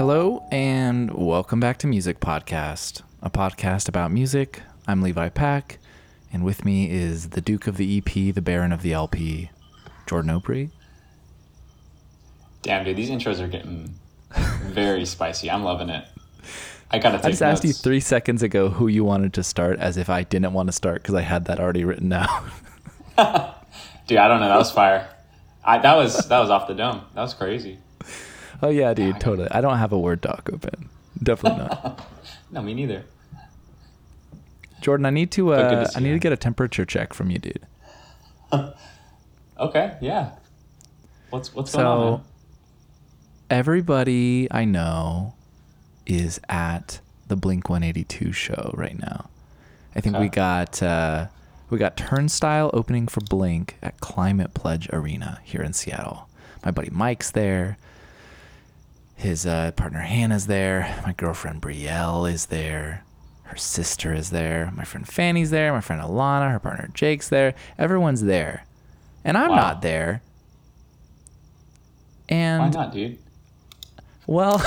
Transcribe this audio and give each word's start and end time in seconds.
Hello, 0.00 0.48
and 0.50 1.12
welcome 1.12 1.60
back 1.60 1.76
to 1.76 1.86
Music 1.86 2.20
Podcast, 2.20 3.02
a 3.20 3.28
podcast 3.28 3.86
about 3.86 4.10
music. 4.10 4.62
I'm 4.88 5.02
Levi 5.02 5.28
Pack, 5.28 5.78
and 6.32 6.42
with 6.42 6.64
me 6.64 6.90
is 6.90 7.28
the 7.28 7.42
Duke 7.42 7.66
of 7.66 7.76
the 7.76 7.98
EP, 7.98 8.34
the 8.34 8.40
Baron 8.40 8.72
of 8.72 8.80
the 8.80 8.94
LP, 8.94 9.50
Jordan 10.06 10.30
Opry. 10.30 10.70
Damn, 12.62 12.86
dude, 12.86 12.96
these 12.96 13.10
intros 13.10 13.40
are 13.40 13.46
getting 13.46 13.94
very 14.68 15.04
spicy. 15.04 15.50
I'm 15.50 15.64
loving 15.64 15.90
it. 15.90 16.06
I 16.90 16.98
gotta 16.98 17.18
take 17.18 17.26
I 17.26 17.30
just 17.32 17.42
notes. 17.42 17.58
asked 17.58 17.64
you 17.64 17.74
three 17.74 18.00
seconds 18.00 18.42
ago 18.42 18.70
who 18.70 18.86
you 18.88 19.04
wanted 19.04 19.34
to 19.34 19.42
start, 19.42 19.78
as 19.80 19.98
if 19.98 20.08
I 20.08 20.22
didn't 20.22 20.54
want 20.54 20.68
to 20.68 20.72
start 20.72 21.02
because 21.02 21.14
I 21.14 21.20
had 21.20 21.44
that 21.44 21.60
already 21.60 21.84
written 21.84 22.08
down. 22.08 22.50
dude, 24.06 24.16
I 24.16 24.28
don't 24.28 24.40
know. 24.40 24.48
That 24.48 24.56
was 24.56 24.70
fire. 24.70 25.10
I, 25.62 25.76
that 25.76 25.94
was 25.94 26.26
that 26.28 26.38
was 26.38 26.48
off 26.48 26.68
the 26.68 26.74
dome. 26.74 27.02
That 27.14 27.20
was 27.20 27.34
crazy. 27.34 27.80
Oh 28.62 28.68
yeah, 28.68 28.94
dude, 28.94 29.20
totally. 29.20 29.48
I 29.50 29.60
don't 29.60 29.78
have 29.78 29.92
a 29.92 29.98
Word 29.98 30.20
doc 30.20 30.48
open. 30.52 30.88
Definitely 31.22 31.58
not. 31.64 32.06
No, 32.52 32.60
me 32.62 32.74
neither. 32.74 33.04
Jordan, 34.80 35.06
I 35.06 35.10
need 35.10 35.30
to. 35.32 35.46
Good 35.50 35.56
to 35.70 35.76
Uh, 35.82 35.88
I 35.94 36.00
need 36.00 36.08
you. 36.08 36.14
to 36.14 36.18
get 36.18 36.32
a 36.32 36.36
temperature 36.36 36.84
check 36.84 37.12
from 37.14 37.30
you, 37.30 37.38
dude. 37.38 37.66
Okay, 39.58 39.96
yeah. 40.00 40.30
What's 41.28 41.54
what's 41.54 41.72
going 41.72 41.86
on? 41.86 41.98
So 41.98 42.10
man? 42.16 42.24
everybody 43.50 44.48
I 44.50 44.64
know 44.64 45.34
is 46.06 46.40
at 46.48 47.00
the 47.28 47.36
Blink 47.36 47.68
182 47.68 48.32
show 48.32 48.72
right 48.74 48.98
now. 48.98 49.28
I 49.94 50.00
think 50.00 50.16
we 50.16 50.28
got 50.28 50.82
uh, 50.82 51.26
we 51.68 51.76
got 51.78 51.96
Turnstile 51.98 52.70
opening 52.72 53.06
for 53.06 53.20
Blink 53.20 53.76
at 53.82 54.00
Climate 54.00 54.54
Pledge 54.54 54.88
Arena 54.92 55.40
here 55.44 55.60
in 55.62 55.72
Seattle. 55.74 56.28
My 56.64 56.70
buddy 56.70 56.88
Mike's 56.90 57.30
there. 57.30 57.76
His 59.20 59.44
uh, 59.46 59.72
partner 59.72 60.00
Hannah's 60.00 60.46
there. 60.46 60.98
My 61.04 61.12
girlfriend 61.12 61.60
Brielle 61.60 62.30
is 62.32 62.46
there. 62.46 63.04
Her 63.42 63.56
sister 63.56 64.14
is 64.14 64.30
there. 64.30 64.72
My 64.74 64.84
friend 64.84 65.06
Fanny's 65.06 65.50
there. 65.50 65.72
My 65.72 65.82
friend 65.82 66.00
Alana, 66.00 66.50
her 66.52 66.58
partner 66.58 66.88
Jake's 66.94 67.28
there. 67.28 67.54
Everyone's 67.78 68.22
there, 68.22 68.64
and 69.24 69.36
I'm 69.36 69.50
Wow. 69.50 69.56
not 69.56 69.82
there. 69.82 70.22
And 72.28 72.60
Why 72.62 72.68
not, 72.70 72.92
dude? 72.92 73.18
well, 74.26 74.62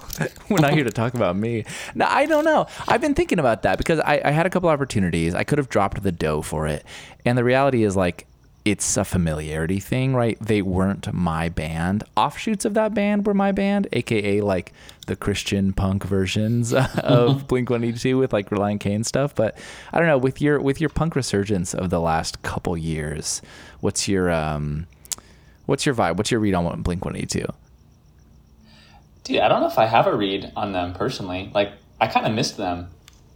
we're 0.48 0.58
not 0.60 0.72
here 0.72 0.84
to 0.84 0.90
talk 0.90 1.14
about 1.14 1.36
me. 1.36 1.64
No, 1.94 2.06
I 2.08 2.26
don't 2.26 2.44
know. 2.44 2.66
I've 2.88 3.00
been 3.02 3.14
thinking 3.14 3.38
about 3.38 3.62
that 3.62 3.78
because 3.78 4.00
I, 4.00 4.20
I 4.24 4.30
had 4.30 4.46
a 4.46 4.50
couple 4.50 4.68
opportunities. 4.70 5.34
I 5.34 5.44
could 5.44 5.58
have 5.58 5.68
dropped 5.68 6.02
the 6.02 6.10
dough 6.12 6.42
for 6.42 6.66
it. 6.66 6.84
And 7.26 7.36
the 7.36 7.44
reality 7.44 7.84
is, 7.84 7.94
like, 7.96 8.26
it's 8.64 8.96
a 8.96 9.04
familiarity 9.04 9.80
thing, 9.80 10.14
right? 10.14 10.38
They 10.40 10.62
weren't 10.62 11.12
my 11.12 11.48
band. 11.48 12.04
Offshoots 12.16 12.64
of 12.64 12.74
that 12.74 12.94
band 12.94 13.26
were 13.26 13.34
my 13.34 13.52
band, 13.52 13.88
aka 13.92 14.40
like 14.40 14.72
the 15.06 15.16
Christian 15.16 15.72
punk 15.72 16.04
versions 16.04 16.72
of 17.02 17.46
Blink 17.48 17.70
182 17.70 18.16
with 18.16 18.32
like 18.32 18.50
Relient 18.50 18.80
K 18.80 18.94
and 18.94 19.06
stuff. 19.06 19.34
But 19.34 19.58
I 19.92 19.98
don't 19.98 20.06
know, 20.06 20.18
with 20.18 20.40
your 20.40 20.60
with 20.60 20.80
your 20.80 20.90
punk 20.90 21.16
resurgence 21.16 21.74
of 21.74 21.90
the 21.90 22.00
last 22.00 22.42
couple 22.42 22.76
years, 22.76 23.42
what's 23.80 24.06
your 24.06 24.30
um 24.30 24.86
what's 25.66 25.86
your 25.86 25.94
vibe? 25.94 26.16
What's 26.16 26.30
your 26.30 26.40
read 26.40 26.54
on 26.54 26.82
Blink 26.82 27.04
182? 27.04 27.46
Dude, 29.24 29.38
I 29.38 29.48
don't 29.48 29.60
know 29.60 29.68
if 29.68 29.78
I 29.78 29.86
have 29.86 30.06
a 30.06 30.16
read 30.16 30.52
on 30.56 30.72
them 30.72 30.94
personally. 30.94 31.50
Like, 31.54 31.72
I 32.00 32.08
kind 32.08 32.26
of 32.26 32.32
missed 32.32 32.56
them. 32.56 32.88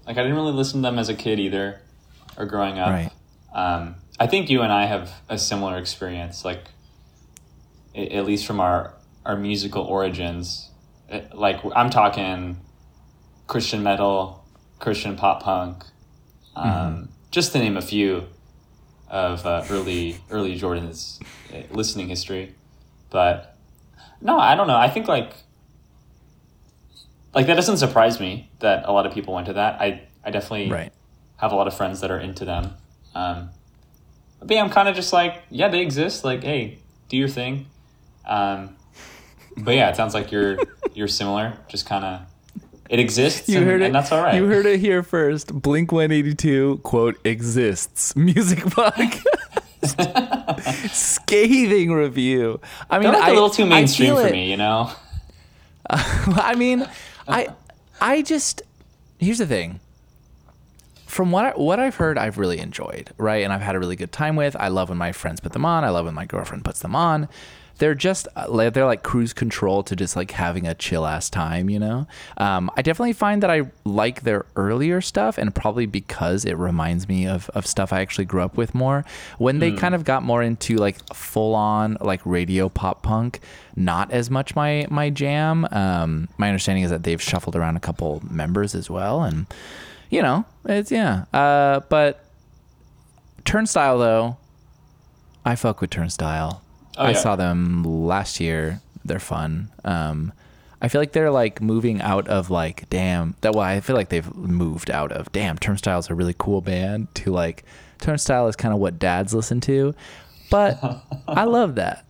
Like, 0.07 0.19
I 0.19 0.23
didn't 0.23 0.37
really 0.37 0.53
listen 0.53 0.83
to 0.83 0.89
them 0.89 0.99
as 0.99 1.09
a 1.09 1.15
kid 1.15 1.39
either, 1.39 1.81
or 2.37 2.47
growing 2.47 2.79
up. 2.79 2.91
Right. 2.91 3.11
Um, 3.55 3.95
I 4.19 4.27
think 4.27 4.49
you 4.49 4.63
and 4.63 4.73
I 4.73 4.87
have 4.87 5.11
a 5.29 5.39
similar 5.39 5.77
experience. 5.77 6.45
Like, 6.45 6.65
at 7.95 8.25
least 8.25 8.47
from 8.47 8.61
our 8.61 8.95
our 9.25 9.37
musical 9.37 9.83
origins. 9.85 10.71
Like, 11.33 11.61
I'm 11.75 11.91
talking 11.91 12.59
Christian 13.47 13.83
metal, 13.83 14.45
Christian 14.79 15.17
pop 15.17 15.43
punk, 15.43 15.85
um, 16.55 17.09
just 17.31 17.53
to 17.53 17.59
name 17.59 17.77
a 17.77 17.83
few 17.83 18.25
of 19.09 19.45
uh, 19.47 19.65
early 19.71 20.19
early 20.31 20.57
Jordan's 20.57 21.21
uh, 21.53 21.63
listening 21.71 22.09
history. 22.09 22.55
But 23.11 23.57
no, 24.21 24.39
I 24.39 24.55
don't 24.55 24.67
know. 24.67 24.77
I 24.77 24.89
think 24.89 25.09
like 25.09 25.33
like 27.35 27.47
that 27.47 27.55
doesn't 27.55 27.77
surprise 27.77 28.19
me 28.21 28.51
that 28.61 28.85
a 28.87 28.93
lot 28.93 29.07
of 29.07 29.13
people 29.13 29.35
went 29.35 29.47
to 29.47 29.53
that. 29.55 29.81
I 29.81 30.03
I 30.25 30.31
definitely 30.31 30.71
Right. 30.71 30.93
have 31.37 31.53
a 31.53 31.55
lot 31.57 31.67
of 31.67 31.75
friends 31.77 32.01
that 32.01 32.11
are 32.11 32.19
into 32.19 32.45
them. 32.45 32.75
Um, 33.15 33.51
but 34.41 34.51
yeah, 34.51 34.63
I'm 34.63 34.71
kind 34.71 34.89
of 34.89 34.95
just 34.95 35.13
like, 35.13 35.43
yeah, 35.51 35.69
they 35.69 35.81
exist. 35.81 36.25
Like, 36.25 36.43
hey, 36.45 36.79
do 37.09 37.17
your 37.17 37.29
thing. 37.29 37.67
Um, 38.27 38.77
but 39.57 39.75
yeah, 39.75 39.89
it 39.91 39.97
sounds 39.97 40.15
like 40.15 40.31
you're 40.33 40.59
you're 40.95 41.09
similar. 41.09 41.55
Just 41.69 41.87
kind 41.87 42.05
of, 42.05 42.21
it 42.91 42.99
exists, 43.01 43.49
You 43.49 43.59
and, 43.59 43.67
heard 43.67 43.83
it. 43.83 43.87
and 43.87 43.95
that's 43.95 44.13
all 44.13 44.23
right. 44.23 44.35
You 44.37 44.47
heard 44.47 44.67
it 44.67 44.81
here 44.81 45.03
first. 45.03 45.53
Blink 45.63 45.91
182 45.93 46.81
quote 46.85 47.17
exists 47.25 48.15
music 48.17 48.59
podcast. 48.61 49.23
Scathing 50.93 51.93
review. 51.93 52.61
I 52.91 52.99
mean, 52.99 53.05
They're 53.11 53.21
like 53.21 53.29
I, 53.29 53.31
a 53.31 53.35
little 53.35 53.51
too 53.51 53.67
mainstream 53.67 54.15
for 54.17 54.31
me, 54.31 54.51
you 54.51 54.57
know. 54.57 54.91
I 55.89 56.55
mean, 56.57 56.87
I 57.29 57.49
I 58.01 58.23
just 58.23 58.63
here's 59.19 59.39
the 59.39 59.47
thing. 59.47 59.79
From 61.17 61.31
what 61.31 61.47
I, 61.47 61.51
what 61.53 61.81
I've 61.81 61.95
heard, 61.95 62.19
I've 62.19 62.37
really 62.37 62.59
enjoyed, 62.59 63.11
right? 63.17 63.43
And 63.43 63.51
I've 63.51 63.63
had 63.63 63.75
a 63.75 63.79
really 63.79 63.97
good 63.97 64.13
time 64.13 64.37
with. 64.37 64.55
I 64.55 64.69
love 64.69 64.91
when 64.91 64.99
my 64.99 65.13
friends 65.13 65.41
put 65.41 65.55
them 65.55 65.65
on. 65.65 65.83
I 65.83 65.89
love 65.89 66.05
when 66.05 66.13
my 66.13 66.27
girlfriend 66.27 66.63
puts 66.63 66.81
them 66.81 66.95
on. 66.95 67.27
They're 67.79 67.95
just 67.95 68.29
uh, 68.37 68.69
they're 68.69 68.85
like 68.85 69.03
cruise 69.03 69.33
control 69.33 69.83
to 69.85 69.97
just 69.97 70.15
like 70.15 70.33
having 70.33 70.67
a 70.67 70.75
chill 70.75 71.07
ass 71.07 71.31
time, 71.31 71.71
you 71.71 71.79
know. 71.79 72.07
Um, 72.37 72.71
I 72.77 72.83
definitely 72.83 73.15
find 73.15 73.43
that 73.43 73.51
I 73.51 73.63
like 73.87 74.25
their 74.25 74.45
earlier 74.57 75.01
stuff, 75.01 75.39
and 75.39 75.55
probably 75.55 75.87
because 75.87 76.45
it 76.45 76.59
reminds 76.59 77.09
me 77.09 77.27
of 77.27 77.49
of 77.55 77.67
stuff 77.67 77.95
I 77.95 78.03
actually 78.03 78.27
grew 78.27 78.43
up 78.43 78.59
with 78.59 78.75
more. 78.75 79.03
When 79.39 79.59
they 79.59 79.73
kind 79.73 79.95
of 79.95 80.05
got 80.05 80.23
more 80.23 80.43
into 80.43 80.77
like 80.77 80.99
full 81.15 81.55
on 81.55 81.97
like 82.03 82.21
radio 82.27 82.69
pop 82.69 83.03
punk, 83.03 83.41
not 83.75 84.11
as 84.11 84.31
much 84.31 84.55
my 84.55 84.87
my 84.91 85.09
jam. 85.09 85.67
Um, 85.71 86.29
my 86.37 86.49
understanding 86.49 86.85
is 86.85 86.91
that 86.91 87.05
they've 87.05 87.23
shuffled 87.23 87.57
around 87.57 87.77
a 87.77 87.81
couple 87.81 88.23
members 88.29 88.75
as 88.75 88.91
well, 88.91 89.23
and 89.23 89.47
you 90.11 90.23
know, 90.23 90.45
it's 90.65 90.91
yeah. 90.91 91.25
Uh, 91.33 91.81
but 91.89 92.25
Turnstile 93.45 93.99
though, 93.99 94.37
I 95.45 95.55
fuck 95.57 95.81
with 95.81 95.91
Turnstile. 95.91 96.63
Oh, 96.99 97.05
I 97.05 97.11
yeah. 97.11 97.17
saw 97.17 97.37
them 97.37 97.83
last 97.85 98.41
year. 98.41 98.81
They're 99.05 99.19
fun. 99.19 99.71
Um, 99.85 100.33
I 100.81 100.89
feel 100.89 101.01
like 101.01 101.13
they're 101.13 101.31
like 101.31 101.61
moving 101.63 102.01
out 102.01 102.29
of 102.29 102.51
like 102.51 102.89
damn 102.91 103.35
that. 103.41 103.55
Well, 103.55 103.65
I 103.65 103.81
feel 103.81 103.97
like 103.97 104.09
they've 104.09 104.35
moved 104.35 104.91
out 104.91 105.13
of 105.13 105.31
damn. 105.33 105.59
Turnstile's 105.59 106.11
a 106.11 106.15
really 106.15 106.35
cool 106.37 106.61
band 106.61 107.15
to 107.17 107.33
like 107.33 107.65
Turnstile 107.99 108.49
is 108.49 108.57
kind 108.57 108.75
of 108.75 108.81
what 108.81 108.99
dads 108.99 109.33
listen 109.35 109.61
to, 109.63 109.95
but 110.51 110.79
I 111.27 111.45
love 111.45 111.77
that. 111.77 112.05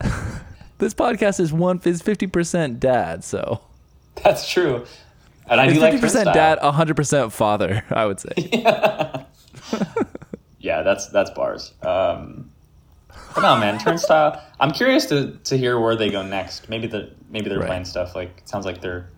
this 0.78 0.94
podcast 0.94 1.40
is 1.40 1.52
one 1.52 1.80
is 1.84 2.02
fifty 2.02 2.26
percent 2.26 2.78
dad, 2.80 3.24
so 3.24 3.60
That's 4.22 4.48
true. 4.48 4.84
And 5.46 5.60
I 5.60 5.64
it's 5.66 5.74
do 5.74 5.80
like 5.80 5.92
fifty 5.92 6.06
percent 6.06 6.32
dad, 6.32 6.58
hundred 6.58 6.96
percent 6.96 7.32
father. 7.32 7.84
I 7.90 8.06
would 8.06 8.18
say. 8.20 8.32
Yeah, 8.36 9.24
yeah, 10.58 10.82
that's 10.82 11.08
that's 11.08 11.30
bars. 11.30 11.72
Um, 11.82 12.50
but 13.34 13.42
no, 13.42 13.56
man, 13.56 13.78
Turnstile. 13.78 14.42
I'm 14.60 14.70
curious 14.70 15.06
to, 15.06 15.32
to 15.44 15.56
hear 15.58 15.78
where 15.78 15.96
they 15.96 16.10
go 16.10 16.22
next. 16.22 16.68
Maybe 16.68 16.86
the 16.86 17.10
maybe 17.28 17.48
they're 17.48 17.58
Right. 17.58 17.66
playing 17.66 17.84
stuff 17.84 18.14
like 18.14 18.38
it 18.38 18.48
sounds 18.48 18.64
like 18.64 18.80
they're 18.80 19.08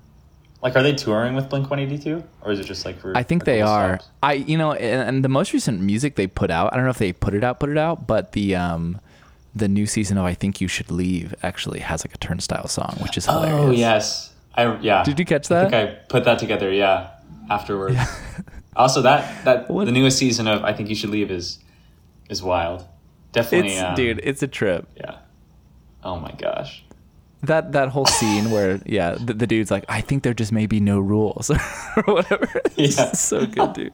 like 0.62 0.74
are 0.74 0.82
they 0.82 0.94
touring 0.94 1.34
with 1.34 1.48
Blink 1.50 1.70
182 1.70 2.24
or 2.42 2.50
is 2.52 2.58
it 2.58 2.64
just 2.64 2.84
like 2.84 2.98
for? 2.98 3.16
I 3.16 3.22
think 3.22 3.44
they 3.44 3.60
are. 3.62 3.98
stops? 3.98 4.10
I 4.22 4.32
you 4.34 4.56
know, 4.58 4.72
and, 4.72 5.08
and 5.08 5.24
the 5.24 5.28
most 5.28 5.52
recent 5.52 5.80
music 5.80 6.16
they 6.16 6.26
put 6.26 6.50
out, 6.50 6.72
I 6.72 6.76
don't 6.76 6.84
know 6.84 6.90
if 6.90 6.98
they 6.98 7.12
put 7.12 7.34
it 7.34 7.44
out, 7.44 7.60
put 7.60 7.68
it 7.68 7.78
out, 7.78 8.06
but 8.06 8.32
the 8.32 8.56
um 8.56 9.00
the 9.54 9.68
new 9.68 9.86
season 9.86 10.18
of 10.18 10.24
I 10.24 10.34
Think 10.34 10.60
You 10.60 10.68
Should 10.68 10.90
Leave 10.90 11.34
actually 11.42 11.80
has 11.80 12.04
like 12.04 12.14
a 12.14 12.18
turnstile 12.18 12.68
song, 12.68 12.96
which 13.00 13.16
is 13.16 13.24
hilarious. 13.26 13.58
Oh 13.60 13.70
yes, 13.70 14.32
I 14.56 14.76
yeah. 14.80 15.02
Did 15.04 15.18
you 15.18 15.24
catch 15.24 15.48
that? 15.48 15.66
I 15.66 15.70
think 15.70 15.74
I 15.90 15.94
put 16.08 16.24
that 16.24 16.38
together. 16.38 16.72
Yeah, 16.72 17.10
afterwards. 17.50 17.98
also, 18.74 19.02
that 19.02 19.44
that 19.44 19.70
What- 19.70 19.84
the 19.86 19.92
newest 19.92 20.18
season 20.18 20.46
of 20.48 20.64
I 20.64 20.72
think 20.72 20.88
you 20.88 20.94
should 20.94 21.10
leave 21.10 21.30
is 21.30 21.58
is 22.30 22.42
wild. 22.42 22.84
Definitely, 23.32 23.72
It's 23.72 23.82
um, 23.82 23.94
dude, 23.94 24.20
it's 24.24 24.42
a 24.42 24.48
trip. 24.48 24.88
Yeah. 24.96 25.16
Oh 26.02 26.18
my 26.18 26.32
gosh. 26.32 26.82
That 27.42 27.72
that 27.72 27.90
whole 27.90 28.06
scene 28.06 28.50
where 28.50 28.80
yeah, 28.86 29.12
the, 29.20 29.34
the 29.34 29.46
dude's 29.46 29.70
like, 29.70 29.84
I 29.88 30.00
think 30.00 30.22
there 30.22 30.32
just 30.34 30.52
may 30.52 30.66
be 30.66 30.80
no 30.80 30.98
rules 30.98 31.50
or 31.96 32.02
whatever. 32.14 32.48
It's 32.76 32.96
Yeah. 32.96 33.12
so 33.12 33.46
good, 33.46 33.72
dude. 33.74 33.92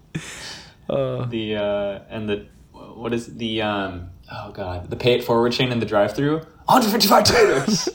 The 0.88 1.56
uh 1.56 2.00
and 2.08 2.28
the 2.28 2.46
what 2.72 3.12
is 3.12 3.34
the 3.36 3.62
um 3.62 4.10
oh 4.30 4.50
god 4.52 4.90
the 4.90 4.96
pay 4.96 5.14
it 5.14 5.24
forward 5.24 5.52
chain 5.52 5.72
in 5.72 5.80
the 5.80 5.86
drive 5.86 6.14
through 6.14 6.38
155 6.66 7.24
taters. 7.24 7.88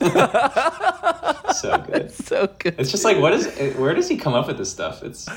So 1.54 1.78
good. 1.80 2.12
So 2.28 2.48
good. 2.60 2.76
It's 2.78 2.92
just 2.92 3.04
like 3.06 3.18
what 3.18 3.34
is 3.34 3.48
where 3.78 3.94
does 3.94 4.08
he 4.08 4.18
come 4.18 4.34
up 4.34 4.48
with 4.48 4.58
this 4.58 4.72
stuff? 4.72 5.04
It's 5.04 5.28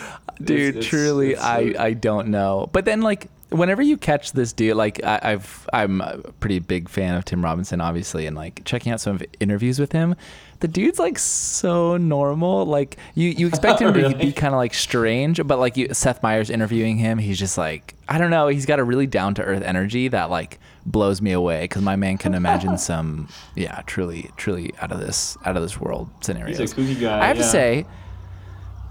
dude 0.43 0.77
it's- 0.77 0.87
truly 0.87 1.33
it's 1.33 1.43
i 1.43 1.75
i 1.79 1.93
don't 1.93 2.29
know 2.29 2.69
but 2.73 2.85
then 2.87 3.03
like 3.03 3.29
whenever 3.51 3.83
you 3.83 3.97
catch 3.97 4.33
this 4.33 4.53
dude, 4.53 4.77
like 4.77 5.03
I, 5.05 5.19
I've, 5.23 5.69
I'm 5.73 6.01
a 6.01 6.19
pretty 6.41 6.61
big 6.61 6.89
fan 6.89 7.15
of 7.17 7.25
Tim 7.25 7.45
Robinson, 7.45 7.81
obviously, 7.81 8.27
and 8.27 8.37
like 8.37 8.63
checking 8.65 8.93
out 8.93 9.01
some 9.01 9.17
of 9.17 9.25
interviews 9.41 9.79
with 9.79 9.93
him. 9.93 10.15
The 10.61 10.69
dude's 10.69 10.99
like 10.99 11.19
so 11.19 11.97
normal. 11.97 12.67
Like 12.67 12.97
you, 13.15 13.31
you 13.31 13.47
expect 13.47 13.81
him 13.81 13.93
Really? 13.95 14.13
to 14.13 14.19
be 14.19 14.33
kind 14.33 14.55
of 14.55 14.59
like 14.59 14.75
strange, 14.75 15.41
but 15.47 15.59
like 15.59 15.77
you, 15.77 15.93
Seth 15.93 16.23
Meyers 16.23 16.51
interviewing 16.51 16.99
him, 16.99 17.19
he's 17.19 17.39
just 17.39 17.59
like 17.59 17.95
I 18.11 18.19
don't 18.19 18.31
know. 18.31 18.49
He's 18.49 18.67
got 18.67 18.81
a 18.81 18.85
really 18.85 19.07
down 19.07 19.35
to 19.35 19.43
earth 19.43 19.63
energy 19.63 20.09
that 20.09 20.31
like 20.31 20.59
blows 20.85 21.23
me 21.23 21.31
away 21.31 21.63
because 21.63 21.83
my 21.83 21.95
man 21.95 22.19
can 22.19 22.35
imagine 22.35 22.77
some, 22.91 23.29
yeah, 23.55 23.83
truly, 23.87 24.31
truly 24.37 24.75
out 24.81 24.91
of 24.91 24.99
this, 24.99 25.39
out 25.45 25.57
of 25.57 25.63
this 25.63 25.81
world 25.81 26.11
scenarios. 26.21 26.59
He's 26.59 26.73
a 26.73 26.75
kooky 26.75 27.01
guy. 27.01 27.23
I 27.23 27.27
have 27.27 27.37
yeah. 27.37 27.43
to 27.43 27.49
say, 27.49 27.87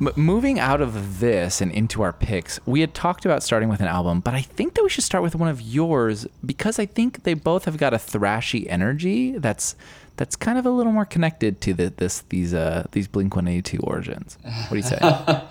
M- 0.02 0.10
moving 0.16 0.60
out 0.60 0.82
of 0.82 1.20
this 1.20 1.62
and 1.62 1.72
into 1.72 2.02
our 2.02 2.14
picks, 2.14 2.60
we 2.66 2.82
had 2.82 2.94
talked 2.94 3.26
about 3.26 3.44
starting 3.44 3.70
with 3.70 3.80
an 3.82 3.88
album, 3.88 4.20
but 4.22 4.34
I 4.34 4.42
think 4.42 4.76
that 4.76 4.84
we 4.84 4.90
should 4.90 5.04
start 5.04 5.24
with 5.24 5.36
one 5.36 5.50
of 5.50 5.62
yours 5.62 6.26
because 6.46 6.80
I 6.80 6.86
think 6.86 7.24
they 7.24 7.34
both 7.34 7.66
have 7.66 7.78
got 7.78 7.94
a 7.94 7.98
thrashy 7.98 8.66
energy 8.70 9.38
that's 9.38 9.76
that's 10.18 10.36
kind 10.36 10.58
of 10.58 10.66
a 10.66 10.70
little 10.70 10.92
more 10.92 11.06
connected 11.06 11.62
to 11.62 11.74
the, 11.74 11.90
this 11.96 12.22
these 12.30 12.54
uh 12.54 12.86
these 12.92 13.08
Blink 13.08 13.36
One 13.36 13.48
Eighty 13.48 13.62
Two 13.62 13.80
origins. 13.84 14.38
What 14.44 14.70
do 14.72 14.76
you 14.78 14.82
say? 14.84 15.00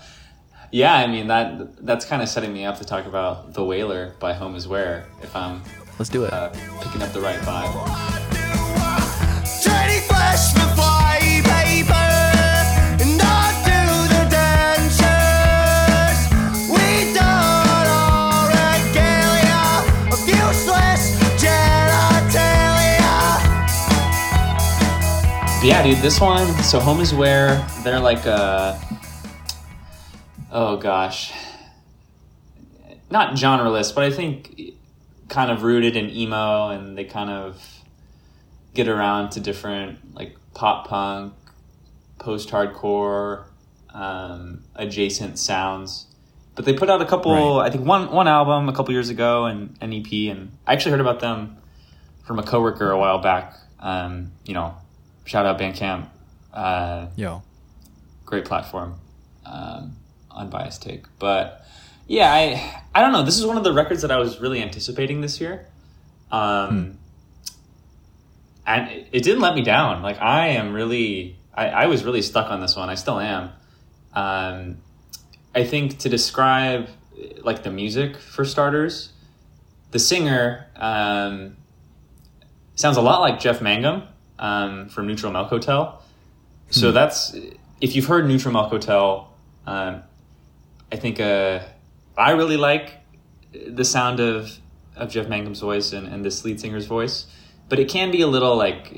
Yeah, 0.70 0.94
I 0.94 1.06
mean 1.06 1.28
that 1.28 1.86
that's 1.86 2.04
kind 2.04 2.20
of 2.20 2.28
setting 2.28 2.52
me 2.52 2.66
up 2.66 2.76
to 2.76 2.84
talk 2.84 3.06
about 3.06 3.54
The 3.54 3.64
Whaler 3.64 4.14
by 4.20 4.34
Home 4.34 4.54
Is 4.54 4.68
Where 4.68 5.06
if 5.22 5.34
I'm 5.34 5.62
Let's 5.98 6.10
do 6.10 6.24
it. 6.24 6.32
uh, 6.32 6.50
picking 6.82 7.00
up 7.00 7.10
the 7.14 7.22
right 7.22 7.38
vibe. 7.40 8.27
Yeah, 25.68 25.82
dude, 25.82 25.98
this 25.98 26.18
one. 26.18 26.46
So 26.62 26.80
Home 26.80 27.00
is 27.00 27.12
where 27.12 27.62
they're 27.84 28.00
like 28.00 28.24
uh 28.24 28.78
oh 30.50 30.78
gosh, 30.78 31.30
not 33.10 33.34
genreless, 33.34 33.94
but 33.94 34.04
I 34.04 34.10
think 34.10 34.72
kind 35.28 35.50
of 35.50 35.64
rooted 35.64 35.94
in 35.94 36.08
emo, 36.08 36.70
and 36.70 36.96
they 36.96 37.04
kind 37.04 37.28
of 37.28 37.62
get 38.72 38.88
around 38.88 39.32
to 39.32 39.40
different 39.40 40.14
like 40.14 40.38
pop 40.54 40.88
punk, 40.88 41.34
post 42.18 42.48
hardcore, 42.48 43.44
um, 43.92 44.64
adjacent 44.74 45.38
sounds. 45.38 46.06
But 46.54 46.64
they 46.64 46.72
put 46.72 46.88
out 46.88 47.02
a 47.02 47.04
couple, 47.04 47.58
Right. 47.58 47.66
I 47.66 47.70
think 47.70 47.84
one 47.84 48.10
one 48.10 48.26
album 48.26 48.70
a 48.70 48.72
couple 48.72 48.92
years 48.94 49.10
ago 49.10 49.44
and 49.44 49.76
an 49.82 49.92
EP, 49.92 50.30
and 50.30 50.50
I 50.66 50.72
actually 50.72 50.92
heard 50.92 51.00
about 51.02 51.20
them 51.20 51.58
from 52.24 52.38
a 52.38 52.42
coworker 52.42 52.90
a 52.90 52.98
while 52.98 53.18
back. 53.18 53.54
Um, 53.80 54.32
you 54.46 54.54
know, 54.54 54.74
shout 55.28 55.44
out 55.44 55.58
Bandcamp, 55.58 56.08
uh, 56.54 57.08
Yo, 57.14 57.42
great 58.24 58.46
platform, 58.46 58.94
um, 59.44 59.96
unbiased 60.30 60.82
take. 60.82 61.04
But 61.18 61.64
yeah, 62.06 62.32
I 62.32 62.82
I 62.94 63.02
don't 63.02 63.12
know. 63.12 63.22
This 63.22 63.38
is 63.38 63.46
one 63.46 63.58
of 63.58 63.64
the 63.64 63.72
records 63.72 64.02
that 64.02 64.10
I 64.10 64.16
was 64.16 64.40
really 64.40 64.62
anticipating 64.62 65.20
this 65.20 65.40
year, 65.40 65.66
um, 66.32 66.98
and 68.66 68.90
it, 68.90 69.08
it 69.12 69.22
didn't 69.22 69.40
let 69.40 69.54
me 69.54 69.62
down. 69.62 70.02
Like 70.02 70.20
I 70.20 70.48
am 70.48 70.72
really, 70.72 71.36
I, 71.54 71.68
I 71.68 71.86
was 71.86 72.04
really 72.04 72.22
stuck 72.22 72.50
on 72.50 72.60
this 72.60 72.74
one. 72.74 72.88
I 72.88 72.94
still 72.94 73.20
am. 73.20 73.50
Um, 74.14 74.78
I 75.54 75.64
think 75.64 75.98
to 75.98 76.08
describe 76.08 76.88
like 77.42 77.62
the 77.64 77.70
music 77.70 78.16
for 78.16 78.46
starters, 78.46 79.12
the 79.90 79.98
singer 79.98 80.66
um, 80.76 81.58
sounds 82.76 82.96
a 82.96 83.02
lot 83.02 83.20
like 83.20 83.40
Jeff 83.40 83.60
Mangum 83.60 84.07
um, 84.38 84.88
from 84.88 85.06
Neutral 85.06 85.32
Milk 85.32 85.48
Hotel. 85.48 86.02
So 86.70 86.92
that's 86.92 87.34
if 87.80 87.96
you've 87.96 88.06
heard 88.06 88.26
Neutral 88.26 88.52
Milk 88.52 88.70
Hotel, 88.70 89.32
um, 89.66 90.02
I 90.92 90.96
think 90.96 91.20
uh, 91.20 91.60
I 92.16 92.32
really 92.32 92.56
like 92.56 92.94
the 93.66 93.84
sound 93.84 94.20
of 94.20 94.58
of 94.96 95.10
Jeff 95.10 95.26
Mangum's 95.28 95.60
voice 95.60 95.92
and, 95.92 96.06
and 96.08 96.24
this 96.24 96.44
lead 96.44 96.60
singer's 96.60 96.86
voice, 96.86 97.26
but 97.68 97.78
it 97.78 97.88
can 97.88 98.10
be 98.10 98.20
a 98.20 98.26
little 98.26 98.56
like 98.56 98.92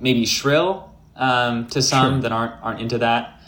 maybe 0.00 0.26
shrill 0.26 0.94
um, 1.16 1.66
to 1.68 1.80
some 1.82 2.14
Sure. 2.14 2.20
that 2.22 2.32
aren't 2.32 2.54
aren't 2.62 2.80
into 2.80 2.98
that. 2.98 3.40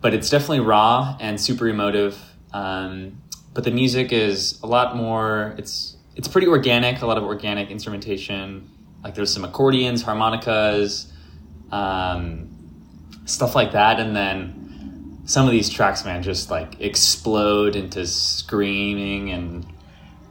But 0.00 0.14
it's 0.14 0.30
definitely 0.30 0.60
raw 0.60 1.16
and 1.20 1.40
super 1.40 1.68
emotive. 1.68 2.18
Um, 2.52 3.20
but 3.54 3.64
the 3.64 3.70
music 3.70 4.12
is 4.12 4.58
a 4.62 4.66
lot 4.66 4.96
more. 4.96 5.54
It's 5.58 5.96
it's 6.16 6.28
pretty 6.28 6.46
organic. 6.46 7.02
A 7.02 7.06
lot 7.06 7.18
of 7.18 7.24
organic 7.24 7.70
instrumentation. 7.70 8.68
Like 9.02 9.14
there's 9.14 9.32
some 9.32 9.44
accordions, 9.44 10.02
harmonicas, 10.02 11.10
um, 11.72 12.48
stuff 13.24 13.54
like 13.54 13.72
that, 13.72 13.98
and 14.00 14.14
then 14.14 15.20
some 15.24 15.46
of 15.46 15.52
these 15.52 15.68
tracks, 15.70 16.04
man, 16.04 16.22
just 16.22 16.50
like 16.50 16.80
explode 16.80 17.76
into 17.76 18.06
screaming 18.06 19.30
and 19.30 19.66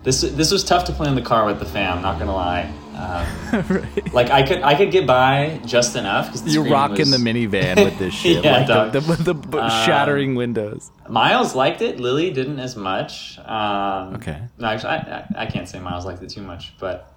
this 0.04 0.22
this 0.22 0.50
was 0.52 0.64
tough 0.64 0.86
to 0.86 0.94
play 0.94 1.10
in 1.10 1.16
the 1.16 1.22
car 1.22 1.46
with 1.46 1.60
the 1.60 1.66
fam. 1.66 2.02
Not 2.02 2.20
gonna 2.20 2.34
lie. 2.34 2.72
Um, 2.96 3.66
right. 3.70 4.14
like 4.14 4.30
I 4.30 4.44
could 4.44 4.62
I 4.62 4.76
could 4.76 4.92
get 4.92 5.06
by 5.06 5.60
just 5.66 5.96
enough 5.98 6.28
because 6.32 6.54
You're 6.54 6.70
rocking 6.70 7.12
the 7.12 7.18
minivan 7.18 7.84
with 7.84 7.98
this 8.00 8.14
shit, 8.22 8.44
Yeah, 8.44 8.60
like 8.60 8.68
dog. 8.68 8.92
the, 8.94 9.00
the, 9.02 9.34
the, 9.34 9.34
the 9.34 9.58
Um, 9.64 9.70
shattering 9.86 10.36
windows. 10.36 10.90
Miles 11.10 11.54
liked 11.54 11.82
it. 11.82 12.00
Lily 12.00 12.32
didn't 12.32 12.60
as 12.60 12.76
much. 12.78 13.40
Um, 13.40 14.16
Okay. 14.16 14.38
No, 14.58 14.68
actually, 14.68 14.90
I, 14.90 14.96
I, 15.38 15.44
I 15.44 15.46
can't 15.48 15.68
say 15.68 15.80
Miles 15.80 16.06
liked 16.06 16.24
it 16.24 16.30
too 16.30 16.42
much, 16.44 16.74
but 16.80 17.14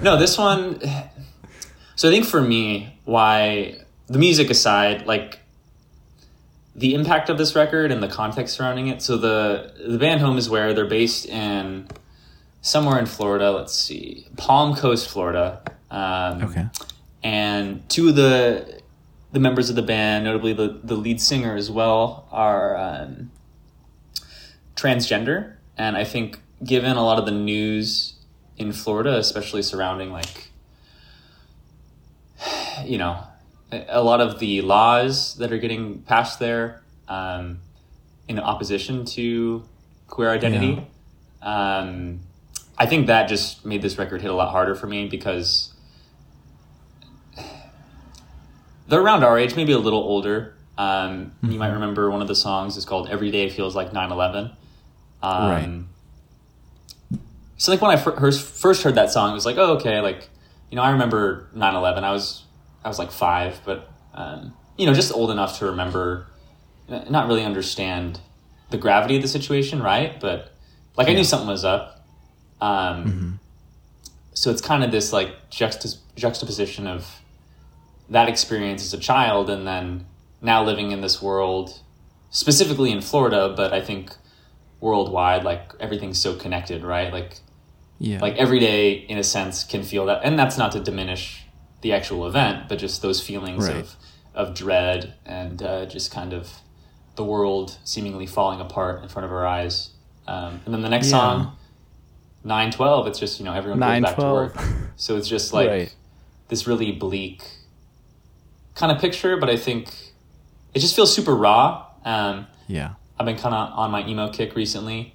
no, 0.00 0.16
this 0.16 0.36
one. 0.38 0.80
So 1.94 2.08
I 2.08 2.12
think 2.12 2.26
for 2.26 2.42
me, 2.42 2.98
why 3.04 3.78
the 4.06 4.18
music 4.18 4.50
aside, 4.50 5.06
like 5.06 5.38
the 6.74 6.94
impact 6.94 7.30
of 7.30 7.38
this 7.38 7.54
record 7.56 7.90
and 7.90 8.02
the 8.02 8.08
context 8.08 8.54
surrounding 8.56 8.88
it. 8.88 9.00
So 9.02 9.16
the 9.16 9.72
the 9.86 9.98
band 9.98 10.20
Home 10.20 10.36
is 10.36 10.50
where 10.50 10.74
they're 10.74 10.84
based 10.86 11.24
in 11.26 11.88
somewhere 12.60 12.98
in 12.98 13.06
Florida. 13.06 13.50
Let's 13.50 13.74
see, 13.74 14.26
Palm 14.36 14.76
Coast, 14.76 15.08
Florida. 15.08 15.62
Um, 15.90 16.42
Okay. 16.42 16.66
and 17.22 17.88
two 17.88 18.08
of 18.08 18.16
the 18.16 18.82
the 19.32 19.40
members 19.40 19.70
of 19.70 19.76
the 19.76 19.82
band, 19.82 20.24
notably 20.24 20.52
the 20.52 20.80
the 20.84 20.96
lead 20.96 21.20
singer 21.20 21.56
as 21.56 21.70
well, 21.70 22.28
are 22.30 22.76
um, 22.76 23.30
transgender. 24.74 25.54
And 25.78 25.96
I 25.96 26.04
think, 26.04 26.40
given 26.64 26.96
a 26.96 27.04
lot 27.04 27.18
of 27.18 27.24
the 27.26 27.32
news 27.32 28.14
in 28.58 28.72
Florida, 28.72 29.16
especially 29.18 29.62
surrounding 29.62 30.10
like, 30.10 30.48
you 32.84 32.98
know, 32.98 33.18
a 33.72 34.02
lot 34.02 34.20
of 34.20 34.38
the 34.38 34.60
laws 34.62 35.34
that 35.36 35.52
are 35.52 35.58
getting 35.58 36.00
passed 36.02 36.38
there 36.38 36.82
um, 37.08 37.58
in 38.28 38.38
opposition 38.38 39.04
to 39.04 39.64
queer 40.08 40.30
identity. 40.30 40.86
Um, 41.42 42.20
I 42.78 42.86
think 42.86 43.06
that 43.06 43.28
just 43.28 43.64
made 43.64 43.82
this 43.82 43.98
record 43.98 44.20
hit 44.22 44.30
a 44.30 44.34
lot 44.34 44.50
harder 44.50 44.74
for 44.74 44.86
me 44.86 45.06
because 45.08 45.72
they're 48.88 49.00
around 49.00 49.24
our 49.24 49.38
age, 49.38 49.56
maybe 49.56 49.72
a 49.72 49.78
little 49.78 50.00
older. 50.02 50.54
Um, 50.78 51.32
You 51.42 51.58
might 51.58 51.72
remember 51.72 52.10
one 52.10 52.20
of 52.22 52.28
the 52.28 52.34
songs 52.34 52.76
is 52.76 52.84
called 52.84 53.08
"Every 53.08 53.30
Day 53.30 53.48
Feels 53.48 53.74
Like 53.74 53.92
9/11." 53.92 54.52
Um, 55.22 55.50
Right. 55.50 55.82
So 57.58 57.72
like 57.72 57.80
when 57.80 57.90
I 57.90 57.96
fir- 57.96 58.16
first 58.16 58.42
first 58.44 58.82
heard 58.82 58.94
that 58.96 59.10
song, 59.10 59.30
it 59.30 59.34
was 59.34 59.46
like, 59.46 59.56
oh 59.56 59.76
okay, 59.76 60.00
like 60.00 60.28
you 60.70 60.76
know 60.76 60.82
I 60.82 60.90
remember 60.90 61.48
9/11. 61.54 62.02
I 62.04 62.12
was 62.12 62.44
I 62.84 62.88
was 62.88 62.98
like 62.98 63.10
five, 63.10 63.60
but 63.64 63.90
um, 64.14 64.54
you 64.76 64.86
know 64.86 64.94
just 64.94 65.12
old 65.12 65.30
enough 65.30 65.58
to 65.58 65.66
remember, 65.66 66.26
not 66.88 67.28
really 67.28 67.44
understand 67.44 68.20
the 68.70 68.76
gravity 68.78 69.16
of 69.16 69.22
the 69.22 69.28
situation, 69.28 69.82
right? 69.82 70.18
But 70.20 70.52
like 70.96 71.08
I 71.08 71.12
knew 71.12 71.24
something 71.24 71.48
was 71.48 71.64
up. 71.64 72.04
Um, 72.60 73.40
So 74.34 74.50
it's 74.50 74.60
kind 74.60 74.84
of 74.84 74.90
this 74.90 75.12
like 75.12 75.48
juxta- 75.50 75.98
juxtaposition 76.14 76.86
of 76.86 77.06
that 78.10 78.28
experience 78.28 78.82
as 78.84 78.92
a 78.92 78.98
child 78.98 79.48
and 79.48 79.66
then 79.66 80.04
now 80.42 80.62
living 80.62 80.90
in 80.92 81.00
this 81.00 81.22
world, 81.22 81.80
specifically 82.30 82.90
in 82.92 83.00
Florida, 83.00 83.52
but 83.56 83.72
I 83.72 83.80
think 83.80 84.12
worldwide, 84.80 85.42
like 85.44 85.72
everything's 85.80 86.20
so 86.20 86.36
connected, 86.36 86.84
right? 86.84 87.12
Like 87.12 87.40
Yeah. 87.98 88.18
like 88.20 88.36
every 88.36 88.58
day 88.60 88.92
in 88.92 89.16
a 89.18 89.24
sense 89.24 89.64
can 89.64 89.82
feel 89.82 90.04
that 90.06 90.20
and 90.22 90.38
that's 90.38 90.58
not 90.58 90.72
to 90.72 90.80
diminish 90.80 91.44
the 91.80 91.92
actual 91.92 92.26
event 92.26 92.68
but 92.68 92.78
just 92.78 93.00
those 93.02 93.20
feelings 93.22 93.66
Right. 93.68 93.76
of 93.76 93.96
of 94.34 94.54
dread 94.54 95.14
and 95.24 95.62
uh, 95.62 95.86
just 95.86 96.10
kind 96.12 96.32
of 96.34 96.50
the 97.14 97.24
world 97.24 97.78
seemingly 97.84 98.26
falling 98.26 98.60
apart 98.60 99.02
in 99.02 99.08
front 99.08 99.24
of 99.24 99.32
our 99.32 99.46
eyes 99.46 99.90
um, 100.28 100.60
and 100.66 100.74
then 100.74 100.82
the 100.82 100.90
next 100.90 101.06
Yeah. 101.06 101.10
song 101.18 101.56
912 102.44 103.06
it's 103.06 103.18
just 103.18 103.38
you 103.38 103.44
know 103.44 103.52
everyone 103.54 103.80
goes 103.80 104.02
back 104.02 104.16
to 104.16 104.22
work 104.32 104.56
so 104.96 105.16
it's 105.16 105.28
just 105.28 105.52
like 105.52 105.68
Right. 105.68 105.94
this 106.48 106.66
really 106.66 106.92
bleak 106.92 107.42
kind 108.74 108.92
of 108.92 109.00
picture 109.00 109.36
but 109.38 109.48
i 109.48 109.56
think 109.56 109.88
it 110.74 110.80
just 110.80 110.94
feels 110.94 111.14
super 111.14 111.34
raw 111.34 111.86
um, 112.04 112.46
yeah. 112.68 112.94
I've 113.18 113.26
been 113.26 113.36
kind 113.38 113.54
of 113.54 113.76
on 113.76 113.90
my 113.90 114.06
emo 114.06 114.28
kick 114.30 114.54
recently. 114.54 115.14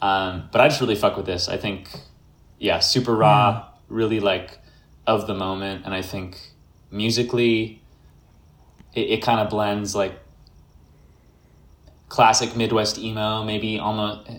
Um, 0.00 0.48
but 0.52 0.60
I 0.62 0.68
just 0.68 0.80
really 0.80 0.94
fuck 0.94 1.16
with 1.18 1.26
this. 1.26 1.48
I 1.50 1.58
think, 1.58 1.90
yeah, 2.60 2.78
super 2.78 3.16
raw, 3.16 3.66
really 3.88 4.20
like 4.20 4.58
of 5.06 5.26
the 5.26 5.34
moment, 5.34 5.84
and 5.86 5.94
I 5.94 6.02
think 6.02 6.38
musically, 6.90 7.82
it, 8.94 9.10
it 9.10 9.22
kind 9.22 9.40
of 9.40 9.48
blends 9.48 9.94
like 9.94 10.20
classic 12.08 12.54
Midwest 12.54 12.98
emo, 12.98 13.42
maybe 13.42 13.78
almost 13.78 14.30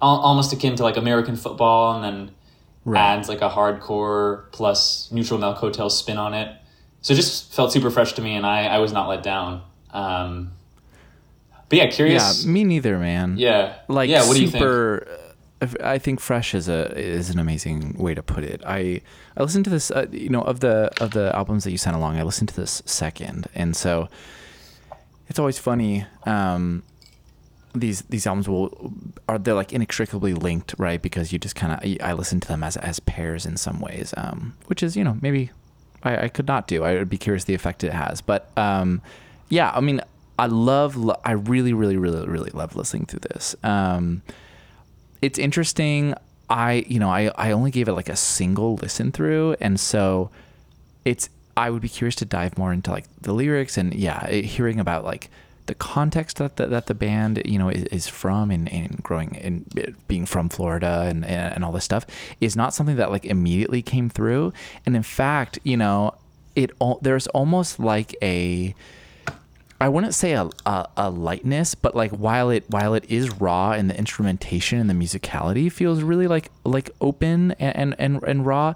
almost 0.00 0.52
akin 0.52 0.74
to 0.76 0.82
like 0.82 0.96
American 0.96 1.36
football, 1.36 1.94
and 1.94 2.04
then 2.04 2.34
adds 2.96 3.28
like 3.28 3.42
a 3.42 3.48
hardcore 3.48 4.50
plus 4.50 5.10
neutral 5.12 5.38
milk 5.38 5.56
hotel 5.58 5.88
spin 5.88 6.18
on 6.18 6.34
it. 6.34 6.54
So 7.00 7.14
it 7.14 7.16
just 7.16 7.54
felt 7.54 7.72
super 7.72 7.90
fresh 7.90 8.12
to 8.14 8.22
me, 8.22 8.34
and 8.34 8.44
I 8.44 8.66
I 8.66 8.78
was 8.78 8.92
not 8.92 9.08
let 9.08 9.22
down. 9.22 9.62
Um, 9.92 10.52
but 11.68 11.78
yeah, 11.78 11.86
curious. 11.86 12.44
Yeah, 12.44 12.50
me 12.50 12.64
neither, 12.64 12.98
man. 12.98 13.36
Yeah, 13.38 13.76
like 13.86 14.10
yeah. 14.10 14.26
What 14.26 14.36
do 14.36 14.42
you 14.42 14.50
think? 14.50 14.64
I 15.82 15.98
think 15.98 16.20
fresh 16.20 16.54
is 16.54 16.68
a 16.68 16.96
is 16.96 17.30
an 17.30 17.38
amazing 17.38 17.94
way 17.98 18.14
to 18.14 18.22
put 18.22 18.44
it. 18.44 18.62
I 18.66 19.00
I 19.36 19.42
listened 19.42 19.64
to 19.64 19.70
this, 19.70 19.90
uh, 19.90 20.06
you 20.10 20.28
know, 20.28 20.42
of 20.42 20.60
the 20.60 20.90
of 21.00 21.10
the 21.10 21.34
albums 21.34 21.64
that 21.64 21.72
you 21.72 21.78
sent 21.78 21.96
along. 21.96 22.16
I 22.16 22.22
listened 22.22 22.48
to 22.50 22.56
this 22.56 22.82
second, 22.86 23.48
and 23.54 23.76
so 23.76 24.08
it's 25.28 25.38
always 25.38 25.58
funny. 25.58 26.06
Um, 26.24 26.84
these 27.74 28.02
these 28.02 28.26
albums 28.26 28.48
will 28.48 28.92
are 29.28 29.38
they're 29.38 29.54
like 29.54 29.72
inextricably 29.72 30.32
linked, 30.32 30.74
right? 30.78 31.02
Because 31.02 31.32
you 31.32 31.38
just 31.38 31.56
kind 31.56 31.72
of 31.72 32.02
I 32.02 32.12
listen 32.12 32.38
to 32.40 32.48
them 32.48 32.62
as 32.62 32.76
as 32.76 33.00
pairs 33.00 33.44
in 33.44 33.56
some 33.56 33.80
ways, 33.80 34.14
um, 34.16 34.56
which 34.66 34.82
is 34.82 34.96
you 34.96 35.02
know 35.02 35.18
maybe 35.20 35.50
I, 36.02 36.24
I 36.24 36.28
could 36.28 36.46
not 36.46 36.68
do. 36.68 36.84
I 36.84 36.94
would 36.94 37.08
be 37.08 37.18
curious 37.18 37.44
the 37.44 37.54
effect 37.54 37.82
it 37.82 37.92
has, 37.92 38.20
but 38.20 38.50
um, 38.56 39.02
yeah, 39.48 39.72
I 39.74 39.80
mean, 39.80 40.00
I 40.38 40.46
love, 40.46 40.96
lo- 40.96 41.20
I 41.24 41.32
really, 41.32 41.72
really, 41.72 41.96
really, 41.96 42.26
really 42.26 42.50
love 42.50 42.76
listening 42.76 43.06
through 43.06 43.20
this. 43.20 43.56
Um, 43.64 44.22
it's 45.22 45.38
interesting. 45.38 46.14
I, 46.50 46.84
you 46.88 46.98
know, 46.98 47.10
I, 47.10 47.30
I 47.36 47.50
only 47.52 47.70
gave 47.70 47.88
it 47.88 47.92
like 47.92 48.08
a 48.08 48.16
single 48.16 48.76
listen 48.76 49.12
through, 49.12 49.56
and 49.60 49.78
so 49.78 50.30
it's. 51.04 51.28
I 51.56 51.70
would 51.70 51.82
be 51.82 51.88
curious 51.88 52.14
to 52.16 52.24
dive 52.24 52.56
more 52.56 52.72
into 52.72 52.92
like 52.92 53.06
the 53.20 53.32
lyrics 53.32 53.76
and 53.76 53.92
yeah, 53.92 54.24
it- 54.26 54.44
hearing 54.44 54.78
about 54.78 55.04
like 55.04 55.28
the 55.66 55.74
context 55.74 56.36
that 56.36 56.56
the, 56.56 56.66
that 56.68 56.86
the 56.86 56.94
band 56.94 57.42
you 57.44 57.58
know 57.58 57.68
is, 57.68 57.82
is 57.84 58.06
from 58.08 58.50
and, 58.52 58.72
and 58.72 59.02
growing 59.02 59.36
and 59.38 59.66
eh, 59.76 59.90
being 60.06 60.24
from 60.24 60.48
Florida 60.48 61.02
and, 61.08 61.24
and 61.26 61.52
and 61.54 61.64
all 61.64 61.72
this 61.72 61.84
stuff 61.84 62.06
is 62.40 62.54
not 62.56 62.72
something 62.74 62.94
that 62.96 63.10
like 63.10 63.24
immediately 63.26 63.82
came 63.82 64.08
through. 64.08 64.52
And 64.86 64.94
in 64.96 65.02
fact, 65.02 65.58
you 65.64 65.76
know, 65.76 66.14
it 66.54 66.70
al- 66.80 67.00
there's 67.02 67.26
almost 67.28 67.80
like 67.80 68.14
a 68.22 68.72
I 69.80 69.88
wouldn't 69.88 70.14
say 70.14 70.32
a, 70.32 70.48
a, 70.66 70.88
a 70.96 71.10
lightness, 71.10 71.74
but 71.76 71.94
like 71.94 72.10
while 72.10 72.50
it 72.50 72.64
while 72.68 72.94
it 72.94 73.04
is 73.08 73.30
raw 73.40 73.72
and 73.72 73.88
the 73.88 73.96
instrumentation 73.96 74.80
and 74.80 74.90
the 74.90 74.94
musicality 74.94 75.70
feels 75.70 76.02
really 76.02 76.26
like 76.26 76.50
like 76.64 76.90
open 77.00 77.52
and 77.52 77.76
and, 77.76 77.94
and, 77.98 78.22
and 78.24 78.46
raw, 78.46 78.74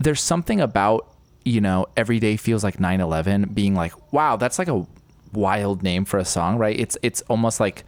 there's 0.00 0.20
something 0.22 0.60
about 0.60 1.06
you 1.44 1.60
know 1.60 1.86
every 1.96 2.18
day 2.20 2.36
feels 2.36 2.62
like 2.64 2.76
9/11 2.78 3.52
being 3.54 3.74
like 3.74 3.92
wow 4.12 4.36
that's 4.36 4.58
like 4.58 4.68
a 4.68 4.86
wild 5.32 5.82
name 5.82 6.04
for 6.04 6.18
a 6.18 6.24
song 6.24 6.56
right 6.56 6.78
it's 6.78 6.96
it's 7.02 7.20
almost 7.22 7.58
like 7.58 7.84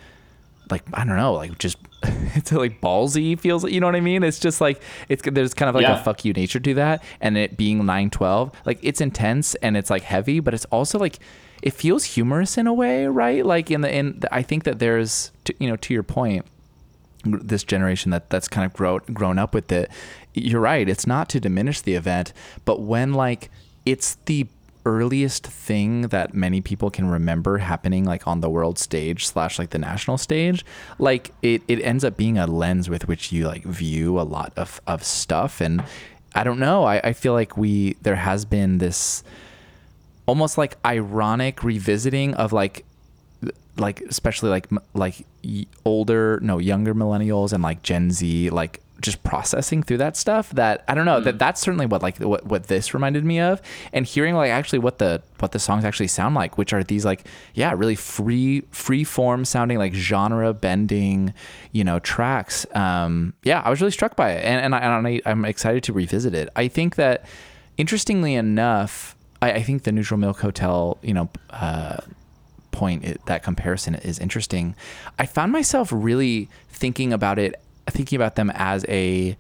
like 0.70 0.82
I 0.92 1.04
don't 1.04 1.16
know 1.16 1.34
like 1.34 1.56
just 1.58 1.76
it's 2.02 2.50
like 2.52 2.80
ballsy 2.80 3.38
feels 3.38 3.64
you 3.70 3.80
know 3.80 3.86
what 3.86 3.94
I 3.94 4.00
mean 4.00 4.22
it's 4.24 4.38
just 4.40 4.60
like 4.60 4.82
it's 5.08 5.22
there's 5.30 5.54
kind 5.54 5.68
of 5.68 5.74
like 5.76 5.82
Yeah. 5.82 6.00
a 6.00 6.02
fuck 6.02 6.24
you 6.24 6.32
nature 6.32 6.58
to 6.60 6.74
that 6.74 7.02
and 7.20 7.38
it 7.38 7.56
being 7.56 7.78
912 7.78 8.50
like 8.66 8.78
it's 8.82 9.00
intense 9.00 9.54
and 9.56 9.76
it's 9.76 9.88
like 9.88 10.02
heavy 10.02 10.40
but 10.40 10.52
it's 10.52 10.64
also 10.66 10.98
like 10.98 11.18
it 11.64 11.72
feels 11.72 12.04
humorous 12.04 12.58
in 12.58 12.66
a 12.66 12.74
way 12.74 13.06
right? 13.06 13.44
Like 13.44 13.70
in 13.70 13.80
the 13.80 13.92
in 13.92 14.20
the, 14.20 14.32
I 14.32 14.42
think 14.42 14.64
that 14.64 14.78
there's 14.78 15.32
to, 15.44 15.54
you 15.58 15.68
know 15.68 15.76
to 15.76 15.94
your 15.94 16.04
point 16.04 16.44
this 17.24 17.64
generation 17.64 18.10
that 18.10 18.28
that's 18.28 18.48
kind 18.48 18.66
of 18.66 18.74
grown 18.74 19.00
grown 19.12 19.38
up 19.38 19.54
with 19.54 19.72
it 19.72 19.90
you're 20.34 20.60
right 20.60 20.90
it's 20.90 21.06
not 21.06 21.26
to 21.30 21.40
diminish 21.40 21.80
the 21.80 21.94
event 21.94 22.34
but 22.66 22.82
when 22.82 23.14
like 23.14 23.50
it's 23.86 24.16
the 24.26 24.46
earliest 24.84 25.46
thing 25.46 26.02
that 26.08 26.34
many 26.34 26.60
people 26.60 26.90
can 26.90 27.08
remember 27.08 27.56
happening 27.56 28.04
like 28.04 28.26
on 28.26 28.40
the 28.42 28.50
world 28.50 28.78
stage 28.78 29.26
slash 29.26 29.58
like 29.58 29.70
the 29.70 29.78
national 29.78 30.18
stage 30.18 30.66
like 30.98 31.30
it, 31.40 31.62
it 31.66 31.80
ends 31.80 32.04
up 32.04 32.14
being 32.18 32.36
a 32.36 32.46
lens 32.46 32.90
with 32.90 33.08
which 33.08 33.32
you 33.32 33.46
like 33.46 33.64
view 33.64 34.20
a 34.20 34.22
lot 34.22 34.52
of, 34.56 34.82
of 34.86 35.02
stuff 35.02 35.62
and 35.62 35.82
i 36.34 36.44
don't 36.44 36.58
know 36.58 36.84
I, 36.84 36.98
I 37.02 37.12
feel 37.14 37.32
like 37.32 37.56
we 37.56 37.94
there 38.02 38.16
has 38.16 38.44
been 38.44 38.76
this 38.76 39.24
almost 40.26 40.58
like 40.58 40.76
ironic 40.84 41.62
revisiting 41.62 42.34
of 42.34 42.52
like 42.52 42.84
like 43.76 44.00
especially 44.02 44.50
like 44.50 44.68
like 44.94 45.26
older 45.84 46.38
no 46.42 46.58
younger 46.58 46.94
millennials 46.94 47.52
and 47.52 47.62
like 47.62 47.82
gen 47.82 48.10
z 48.10 48.48
like 48.50 48.80
just 49.00 49.22
processing 49.24 49.82
through 49.82 49.98
that 49.98 50.16
stuff 50.16 50.50
that 50.50 50.84
i 50.86 50.94
don't 50.94 51.04
know 51.04 51.20
that 51.20 51.38
that's 51.38 51.60
certainly 51.60 51.84
what 51.84 52.00
like 52.00 52.16
what, 52.18 52.46
what 52.46 52.68
this 52.68 52.94
reminded 52.94 53.24
me 53.24 53.40
of. 53.40 53.60
And 53.92 54.06
hearing 54.06 54.34
like 54.34 54.50
actually 54.50 54.78
what 54.78 54.98
the 54.98 55.20
what 55.40 55.52
the 55.52 55.58
songs 55.58 55.84
actually 55.84 56.08
sound 56.08 56.34
like 56.34 56.56
which 56.56 56.72
are 56.72 56.82
these 56.82 57.04
like 57.04 57.26
yeah 57.54 57.72
really 57.76 57.96
free 57.96 58.62
free 58.70 59.04
form 59.04 59.44
sounding 59.44 59.78
like 59.78 59.94
genre 59.94 60.54
bending 60.54 61.34
you 61.72 61.84
know 61.84 61.98
tracks. 61.98 62.66
Um 62.74 63.34
yeah 63.42 63.60
i 63.62 63.70
was 63.70 63.80
really 63.80 63.90
struck 63.90 64.16
by 64.16 64.30
it. 64.30 64.44
And 64.44 64.64
and, 64.64 64.74
I, 64.74 64.78
and 64.78 65.06
I, 65.06 65.20
i'm 65.26 65.44
excited 65.44 65.82
to 65.84 65.92
revisit 65.92 66.34
it. 66.34 66.48
I 66.54 66.68
think 66.68 66.94
that 66.94 67.26
interestingly 67.76 68.34
enough 68.34 69.13
i, 69.44 69.52
I 69.52 69.62
think 69.62 69.84
the 69.84 69.92
neutral 69.92 70.18
milk 70.18 70.40
hotel 70.40 70.98
you 71.02 71.14
know 71.14 71.28
uh 71.50 71.98
point 72.74 73.04
it, 73.04 73.24
that 73.26 73.42
comparison 73.42 73.94
is 73.94 74.18
interesting. 74.18 74.74
I 75.18 75.26
found 75.26 75.52
myself 75.52 75.90
really 75.92 76.50
thinking 76.68 77.12
about 77.12 77.38
it 77.38 77.54
thinking 77.88 78.16
about 78.16 78.34
them 78.34 78.50
as 78.54 78.84
a 78.88 79.36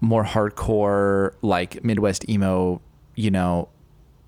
more 0.00 0.24
hardcore 0.24 1.34
like 1.40 1.82
midwest 1.84 2.28
emo 2.28 2.80
you 3.14 3.30
know 3.30 3.68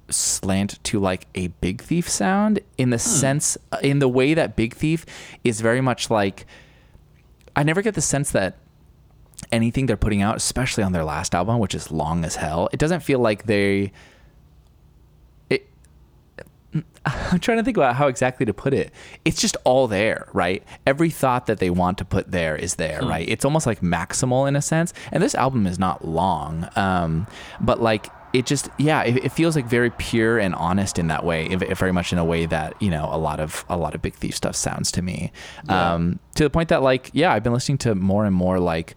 slant 0.09 0.83
to 0.85 1.01
like 1.01 1.27
a 1.35 1.49
big 1.49 1.83
thief 1.83 2.09
sound 2.09 2.61
in 2.79 2.91
the 2.91 2.99
sense 2.99 3.59
in 3.83 3.99
the 3.99 4.09
way 4.09 4.35
that 4.35 4.55
big 4.55 4.75
thief 4.75 5.05
is 5.43 5.61
very 5.61 5.81
much 5.81 6.09
like 6.09 6.47
i 7.57 7.63
never 7.63 7.83
get 7.83 7.95
the 7.95 8.01
sense 8.01 8.31
that 8.31 8.59
anything 9.51 9.87
they're 9.87 9.97
putting 9.97 10.23
out 10.23 10.37
especially 10.37 10.85
on 10.85 10.93
their 10.93 11.05
last 11.05 11.35
album 11.35 11.59
which 11.59 11.75
is 11.75 11.91
long 11.91 12.25
as 12.25 12.37
hell 12.37 12.69
it 12.73 12.79
doesn't 12.79 13.01
feel 13.01 13.19
like 13.19 13.47
they 13.47 13.91
I'm 17.05 17.41
trying 17.41 17.59
to 17.59 17.65
think 17.65 17.77
about 17.77 17.97
how 17.97 18.07
exactly 18.07 18.47
to 18.47 18.55
put 18.55 18.73
it. 18.73 18.93
It's 19.25 19.41
just 19.41 19.57
all 19.65 19.89
there, 19.89 20.29
right? 20.33 20.63
Every 20.87 21.11
thought 21.11 21.47
that 21.47 21.59
they 21.59 21.71
want 21.71 21.99
to 21.99 22.05
put 22.05 22.31
there 22.31 22.57
is 22.57 22.77
there, 22.77 23.01
right? 23.03 23.29
It's 23.29 23.45
almost 23.45 23.67
like 23.67 23.81
maximal 23.81 24.49
in 24.49 24.57
a 24.57 24.63
sense. 24.63 24.95
And 25.11 25.23
this 25.23 25.35
album 25.35 25.67
is 25.67 25.79
not 25.79 26.07
long, 26.07 26.69
um, 26.77 27.27
but 27.61 27.83
like 27.83 28.09
it 28.33 28.47
just, 28.47 28.69
yeah, 28.79 29.03
it, 29.03 29.25
it 29.25 29.33
feels 29.33 29.57
like 29.57 29.67
very 29.67 29.91
pure 29.91 30.39
and 30.39 30.55
honest 30.55 30.99
in 30.99 31.09
that 31.09 31.25
way. 31.25 31.47
If, 31.47 31.61
if 31.63 31.79
very 31.79 31.93
much 31.93 32.13
in 32.13 32.19
a 32.19 32.25
way 32.25 32.47
that 32.47 32.81
you 32.81 32.91
know 32.91 33.09
a 33.13 33.19
lot 33.19 33.41
of 33.41 33.65
a 33.69 33.77
lot 33.77 33.95
of 33.95 34.01
Big 34.01 34.15
Thief 34.15 34.35
stuff 34.35 34.57
sounds 34.57 34.91
to 34.93 35.03
me. 35.03 35.33
Um, 35.69 36.19
to 36.37 36.45
the 36.45 36.51
point 36.51 36.69
that 36.71 36.83
like, 36.83 37.11
yeah, 37.13 37.33
I've 37.33 37.43
been 37.43 37.53
listening 37.53 37.79
to 37.79 37.95
more 37.95 38.25
and 38.25 38.35
more 38.35 38.59
like 38.59 38.97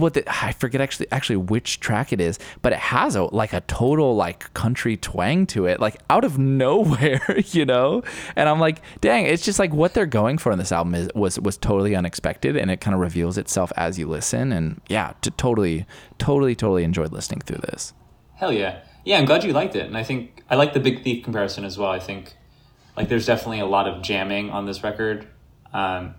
what 0.00 0.14
the, 0.14 0.24
I 0.44 0.52
forget 0.52 0.80
actually 0.80 1.10
actually 1.12 1.36
which 1.36 1.80
track 1.80 2.12
it 2.12 2.20
is, 2.20 2.38
but 2.62 2.72
it 2.72 2.78
has 2.78 3.16
a 3.16 3.24
like 3.24 3.52
a 3.52 3.60
total 3.62 4.16
like 4.16 4.52
country 4.54 4.96
twang 4.96 5.46
to 5.48 5.66
it, 5.66 5.80
like 5.80 6.00
out 6.10 6.24
of 6.24 6.38
nowhere, 6.64 7.22
you 7.46 7.64
know. 7.64 8.02
And 8.36 8.48
I'm 8.48 8.60
like, 8.60 8.80
dang, 9.00 9.26
it's 9.26 9.44
just 9.44 9.58
like 9.58 9.72
what 9.72 9.94
they're 9.94 10.06
going 10.06 10.38
for 10.38 10.52
in 10.52 10.58
this 10.58 10.72
album 10.72 10.94
is 10.94 11.10
was 11.14 11.38
was 11.40 11.56
totally 11.56 11.94
unexpected, 11.94 12.56
and 12.56 12.70
it 12.70 12.80
kind 12.80 12.94
of 12.94 13.00
reveals 13.00 13.38
itself 13.38 13.72
as 13.76 13.98
you 13.98 14.06
listen. 14.06 14.52
And 14.52 14.80
yeah, 14.88 15.14
to 15.22 15.30
totally, 15.30 15.86
totally, 16.18 16.54
totally 16.54 16.84
enjoyed 16.84 17.12
listening 17.12 17.40
through 17.40 17.58
this. 17.58 17.92
Hell 18.34 18.52
yeah. 18.52 18.80
Yeah, 19.04 19.18
I'm 19.18 19.26
glad 19.26 19.44
you 19.44 19.52
liked 19.52 19.76
it. 19.76 19.86
And 19.86 19.96
I 19.96 20.02
think 20.02 20.42
I 20.48 20.56
like 20.56 20.72
the 20.72 20.80
Big 20.80 21.02
Thief 21.02 21.24
comparison 21.24 21.64
as 21.64 21.78
well. 21.78 21.90
I 21.90 21.98
think 21.98 22.34
like 22.96 23.08
there's 23.08 23.26
definitely 23.26 23.60
a 23.60 23.66
lot 23.66 23.86
of 23.86 24.02
jamming 24.02 24.50
on 24.50 24.66
this 24.66 24.82
record. 24.82 25.28
Um, 25.72 26.14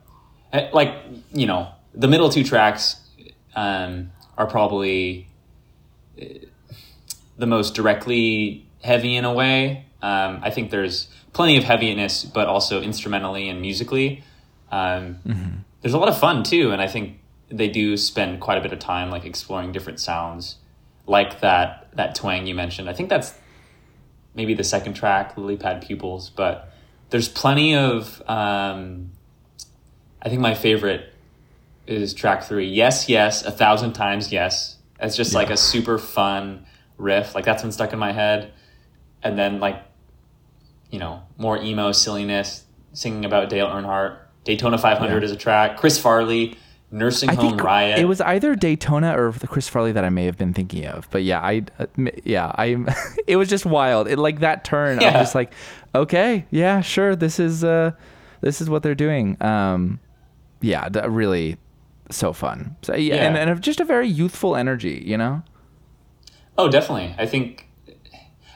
eh, 0.53 0.70
like, 0.72 0.96
you 1.32 1.48
know, 1.48 1.70
the 1.94 2.08
middle 2.08 2.29
two 2.29 2.44
tracks 2.44 2.98
um, 3.55 4.12
are 4.38 4.47
probably 4.47 5.27
eh, 6.19 6.39
the 7.38 7.47
most 7.47 7.74
directly 7.75 8.65
heavy 8.81 9.15
in 9.15 9.25
a 9.25 9.33
way. 9.33 9.85
Um, 10.01 10.39
I 10.43 10.50
think 10.51 10.71
there's 10.71 11.07
plenty 11.33 11.57
of 11.57 11.63
heaviness, 11.63 12.24
but 12.24 12.47
also 12.47 12.81
instrumentally 12.81 13.50
and 13.50 13.62
musically. 13.62 14.24
Um, 14.71 15.19
There's 15.81 15.93
a 15.93 15.97
lot 15.97 16.09
of 16.09 16.17
fun 16.17 16.43
too, 16.43 16.71
and 16.71 16.81
I 16.81 16.88
think 16.88 17.19
they 17.50 17.67
do 17.67 17.95
spend 17.97 18.39
quite 18.41 18.57
a 18.57 18.62
bit 18.62 18.74
of 18.74 18.79
time 18.79 19.12
like 19.12 19.25
exploring 19.25 19.71
different 19.71 20.00
sounds, 20.00 20.57
like 21.05 21.41
that 21.41 21.89
that 21.95 22.15
twang 22.15 22.47
you 22.47 22.55
mentioned. 22.55 22.89
I 22.89 22.93
think 22.93 23.09
that's 23.09 23.33
maybe 24.33 24.53
the 24.53 24.63
second 24.63 24.95
track, 24.95 25.38
Lily 25.38 25.57
Pad 25.57 25.81
Pupils, 25.81 26.29
but 26.29 26.71
there's 27.09 27.29
plenty 27.29 27.75
of. 27.75 28.21
Um, 28.27 29.12
I 30.21 30.29
think 30.29 30.41
my 30.41 30.55
favorite 30.55 31.13
is 31.88 32.13
track 32.13 32.44
three. 32.44 32.68
Yes, 32.68 33.10
yes, 33.10 33.44
a 33.46 33.51
thousand 33.51 33.94
times 33.94 34.32
yes. 34.32 34.77
It's 35.00 35.15
just 35.15 35.34
like 35.34 35.50
a 35.50 35.58
super 35.58 35.98
fun 35.98 36.65
riff. 36.98 37.36
Like 37.36 37.46
that's 37.46 37.62
been 37.62 37.72
stuck 37.72 37.94
in 37.94 38.00
my 38.00 38.12
head, 38.12 38.54
and 39.22 39.38
then 39.38 39.60
like, 39.60 39.82
you 40.89 41.00
know, 41.00 41.24
more 41.38 41.58
emo 41.62 41.92
silliness, 41.92 42.63
singing 42.94 43.25
about 43.25 43.50
Dale 43.50 43.68
Earnhardt. 43.68 44.18
Daytona 44.46 44.77
500 44.77 45.18
Yeah. 45.18 45.25
is 45.25 45.32
a 45.32 45.36
track. 45.36 45.77
Chris 45.77 46.00
Farley, 46.00 46.56
Nursing 46.92 47.30
I 47.32 47.34
Home 47.34 47.50
think 47.50 47.63
Riot. 47.63 48.00
it 48.00 48.06
was 48.06 48.22
either 48.22 48.56
Daytona 48.56 49.20
or 49.20 49.32
the 49.32 49.48
Chris 49.48 49.68
Farley 49.68 49.92
that 49.92 50.06
I 50.06 50.10
may 50.10 50.25
have 50.25 50.38
been 50.38 50.54
thinking 50.54 50.86
of. 50.86 51.10
But 51.12 51.24
yeah, 51.24 51.42
I 51.42 51.63
uh, 51.80 51.88
yeah, 52.24 52.51
I 52.56 52.77
it 53.27 53.36
was 53.38 53.50
just 53.50 53.65
wild. 53.65 54.08
It 54.08 54.18
like 54.18 54.39
that 54.42 54.63
turn. 54.63 55.00
I'm 55.00 55.13
just 55.13 55.36
like, 55.36 55.51
okay, 55.94 56.46
yeah, 56.51 56.82
sure. 56.82 57.15
This 57.15 57.39
is 57.39 57.63
uh 57.63 57.92
this 58.42 58.62
is 58.62 58.70
what 58.70 58.82
they're 58.84 58.96
doing. 58.96 59.36
Um 59.44 60.00
yeah, 60.62 60.88
really 61.08 61.58
so 62.12 62.33
fun. 62.33 62.75
So 62.81 62.95
yeah, 62.95 63.15
and, 63.15 63.35
Yeah. 63.35 63.41
and 63.51 63.62
just 63.62 63.79
a 63.79 63.85
very 63.85 64.07
youthful 64.07 64.55
energy, 64.55 65.03
you 65.05 65.17
know? 65.17 65.43
Oh, 66.57 66.69
definitely. 66.69 67.15
I 67.17 67.25
think 67.25 67.67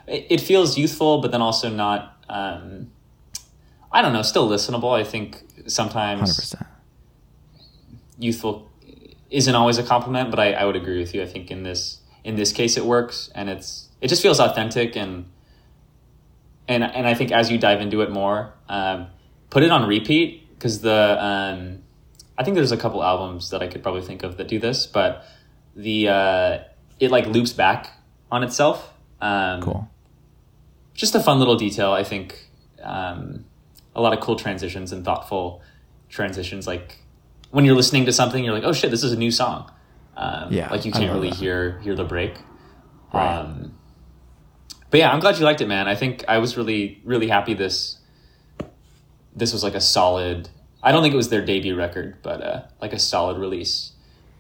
it 0.08 0.26
it 0.30 0.42
feels 0.42 0.78
youthful, 0.78 1.22
but 1.22 1.32
then 1.32 1.42
also 1.42 1.70
not. 1.70 2.18
Um, 2.30 2.92
I 3.92 4.02
don't 4.02 4.14
know. 4.14 4.22
Still 4.22 4.48
listenable. 4.48 4.98
I 4.98 5.04
think 5.04 5.44
sometimes 5.68 6.54
100%. 6.54 6.66
youthful 8.20 8.70
isn't 9.30 9.56
always 9.56 9.78
a 9.78 9.84
compliment, 9.84 10.30
but 10.32 10.40
I, 10.40 10.54
I 10.54 10.66
would 10.66 10.76
agree 10.76 11.00
with 11.00 11.14
you. 11.14 11.22
I 11.22 11.26
think 11.26 11.52
in 11.52 11.64
this 11.64 12.00
in 12.24 12.36
this 12.36 12.52
case 12.52 12.78
it 12.78 12.86
works, 12.86 13.30
and 13.36 13.50
it's 13.50 13.90
it 14.02 14.08
just 14.08 14.22
feels 14.22 14.40
authentic 14.40 14.96
and 14.96 15.26
and 16.68 16.84
and 16.84 17.08
I 17.08 17.14
think 17.16 17.32
as 17.32 17.52
you 17.52 17.58
dive 17.58 17.82
into 17.82 18.02
it 18.02 18.12
more, 18.12 18.54
um, 18.70 19.08
put 19.50 19.64
it 19.64 19.72
on 19.72 19.88
repeat 19.88 20.48
because 20.54 20.82
the 20.82 21.18
um, 21.24 21.80
I 22.40 22.44
think 22.44 22.56
there's 22.56 22.72
a 22.72 22.78
couple 22.78 23.04
albums 23.04 23.50
that 23.52 23.62
I 23.62 23.68
could 23.68 23.84
probably 23.84 24.02
think 24.02 24.24
of 24.24 24.38
that 24.38 24.48
do 24.48 24.58
this, 24.60 24.88
but 24.88 25.26
the 25.76 26.08
uh, 26.08 26.58
it 27.00 27.12
like 27.12 27.28
loops 27.28 27.52
back 27.54 27.92
on 28.32 28.44
itself. 28.44 28.94
Um, 29.22 29.62
Cool. 29.62 29.90
just 30.94 31.14
a 31.16 31.20
fun 31.20 31.38
little 31.40 31.58
detail. 31.58 31.92
I 31.92 32.04
think 32.06 32.50
um, 32.82 33.44
a 33.94 34.02
lot 34.02 34.14
of 34.14 34.22
cool 34.22 34.38
transitions 34.38 34.92
and 34.94 35.04
thoughtful 35.04 35.62
transitions. 36.08 36.66
Like 36.66 36.98
when 37.52 37.66
you're 37.66 37.76
listening 37.76 38.06
to 38.06 38.14
something, 38.14 38.42
you're 38.44 38.54
like, 38.54 38.64
"Oh 38.64 38.74
shit, 38.74 38.90
this 38.90 39.04
is 39.04 39.12
a 39.12 39.18
new 39.18 39.32
song." 39.32 39.70
Um, 40.16 40.52
Yeah, 40.54 40.70
like 40.72 40.86
you 40.86 40.92
can't 40.94 41.12
really 41.14 41.30
that. 41.32 41.38
hear 41.40 41.80
hear 41.80 41.96
the 41.96 42.06
break. 42.06 42.36
Right. 43.14 43.36
Um, 43.40 43.76
but 44.90 45.00
yeah, 45.02 45.12
I'm 45.12 45.20
glad 45.20 45.38
you 45.38 45.44
liked 45.46 45.60
it, 45.62 45.68
man. 45.68 45.88
I 45.90 45.96
think 45.96 46.24
I 46.30 46.38
was 46.38 46.56
really 46.56 47.02
really 47.04 47.28
happy 47.28 47.54
this 47.54 47.98
this 49.36 49.52
was 49.52 49.62
like 49.64 49.76
a 49.76 49.82
solid. 49.82 50.50
I 50.82 50.92
don't 50.92 51.02
think 51.02 51.14
it 51.14 51.18
was 51.18 51.30
their 51.30 51.44
debut 51.46 51.76
record, 51.76 52.18
but 52.24 52.42
uh, 52.42 52.62
like 52.82 52.94
a 52.94 53.00
solid 53.00 53.38
release 53.38 53.92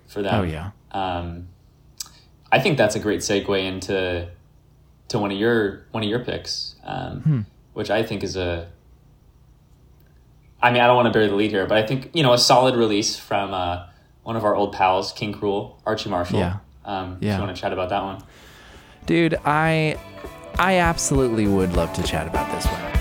for 0.08 0.22
them. 0.22 0.39
Oh 0.41 0.43
yeah. 0.43 0.72
Um, 0.91 1.48
I 2.51 2.60
think 2.60 2.77
that's 2.77 2.96
a 2.96 3.00
great 3.00 3.19
segue 3.19 3.63
into 3.63 4.27
to 5.10 5.19
one 5.19 5.31
of 5.31 5.38
your 5.38 5.86
one 5.91 6.03
of 6.03 6.10
your 6.10 6.19
picks, 6.24 6.75
um, 6.84 7.22
Hmm. 7.22 7.39
which 7.74 7.89
I 7.89 8.03
think 8.03 8.24
is 8.24 8.36
a. 8.36 8.69
I 10.62 10.72
mean, 10.72 10.81
I 10.81 10.88
don't 10.88 10.96
want 10.96 11.05
to 11.08 11.12
bury 11.13 11.27
the 11.27 11.36
lead 11.36 11.51
here, 11.51 11.65
but 11.65 11.77
I 11.77 11.86
think 11.86 12.10
you 12.13 12.24
know 12.24 12.34
a 12.34 12.38
solid 12.38 12.75
release 12.75 13.17
from 13.17 13.53
uh, 13.53 13.86
one 14.24 14.36
of 14.36 14.43
our 14.43 14.55
old 14.55 14.74
pals, 14.74 15.12
King 15.13 15.34
Krule, 15.34 15.75
Archie 15.86 16.10
Marshall. 16.10 16.39
Yeah. 16.39 16.58
Um, 16.86 17.17
If 17.17 17.24
Yeah. 17.24 17.36
you 17.38 17.43
want 17.43 17.55
to 17.55 17.62
chat 17.62 17.72
about 17.74 17.89
that 17.89 18.03
one. 18.03 18.24
Dude, 19.05 19.36
I 19.46 19.98
I 20.58 20.77
absolutely 20.77 21.48
would 21.48 21.74
love 21.74 21.93
to 21.93 22.03
chat 22.03 22.27
about 22.27 22.51
this 22.51 22.65
one. 22.65 22.98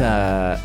Uh, 0.00 0.60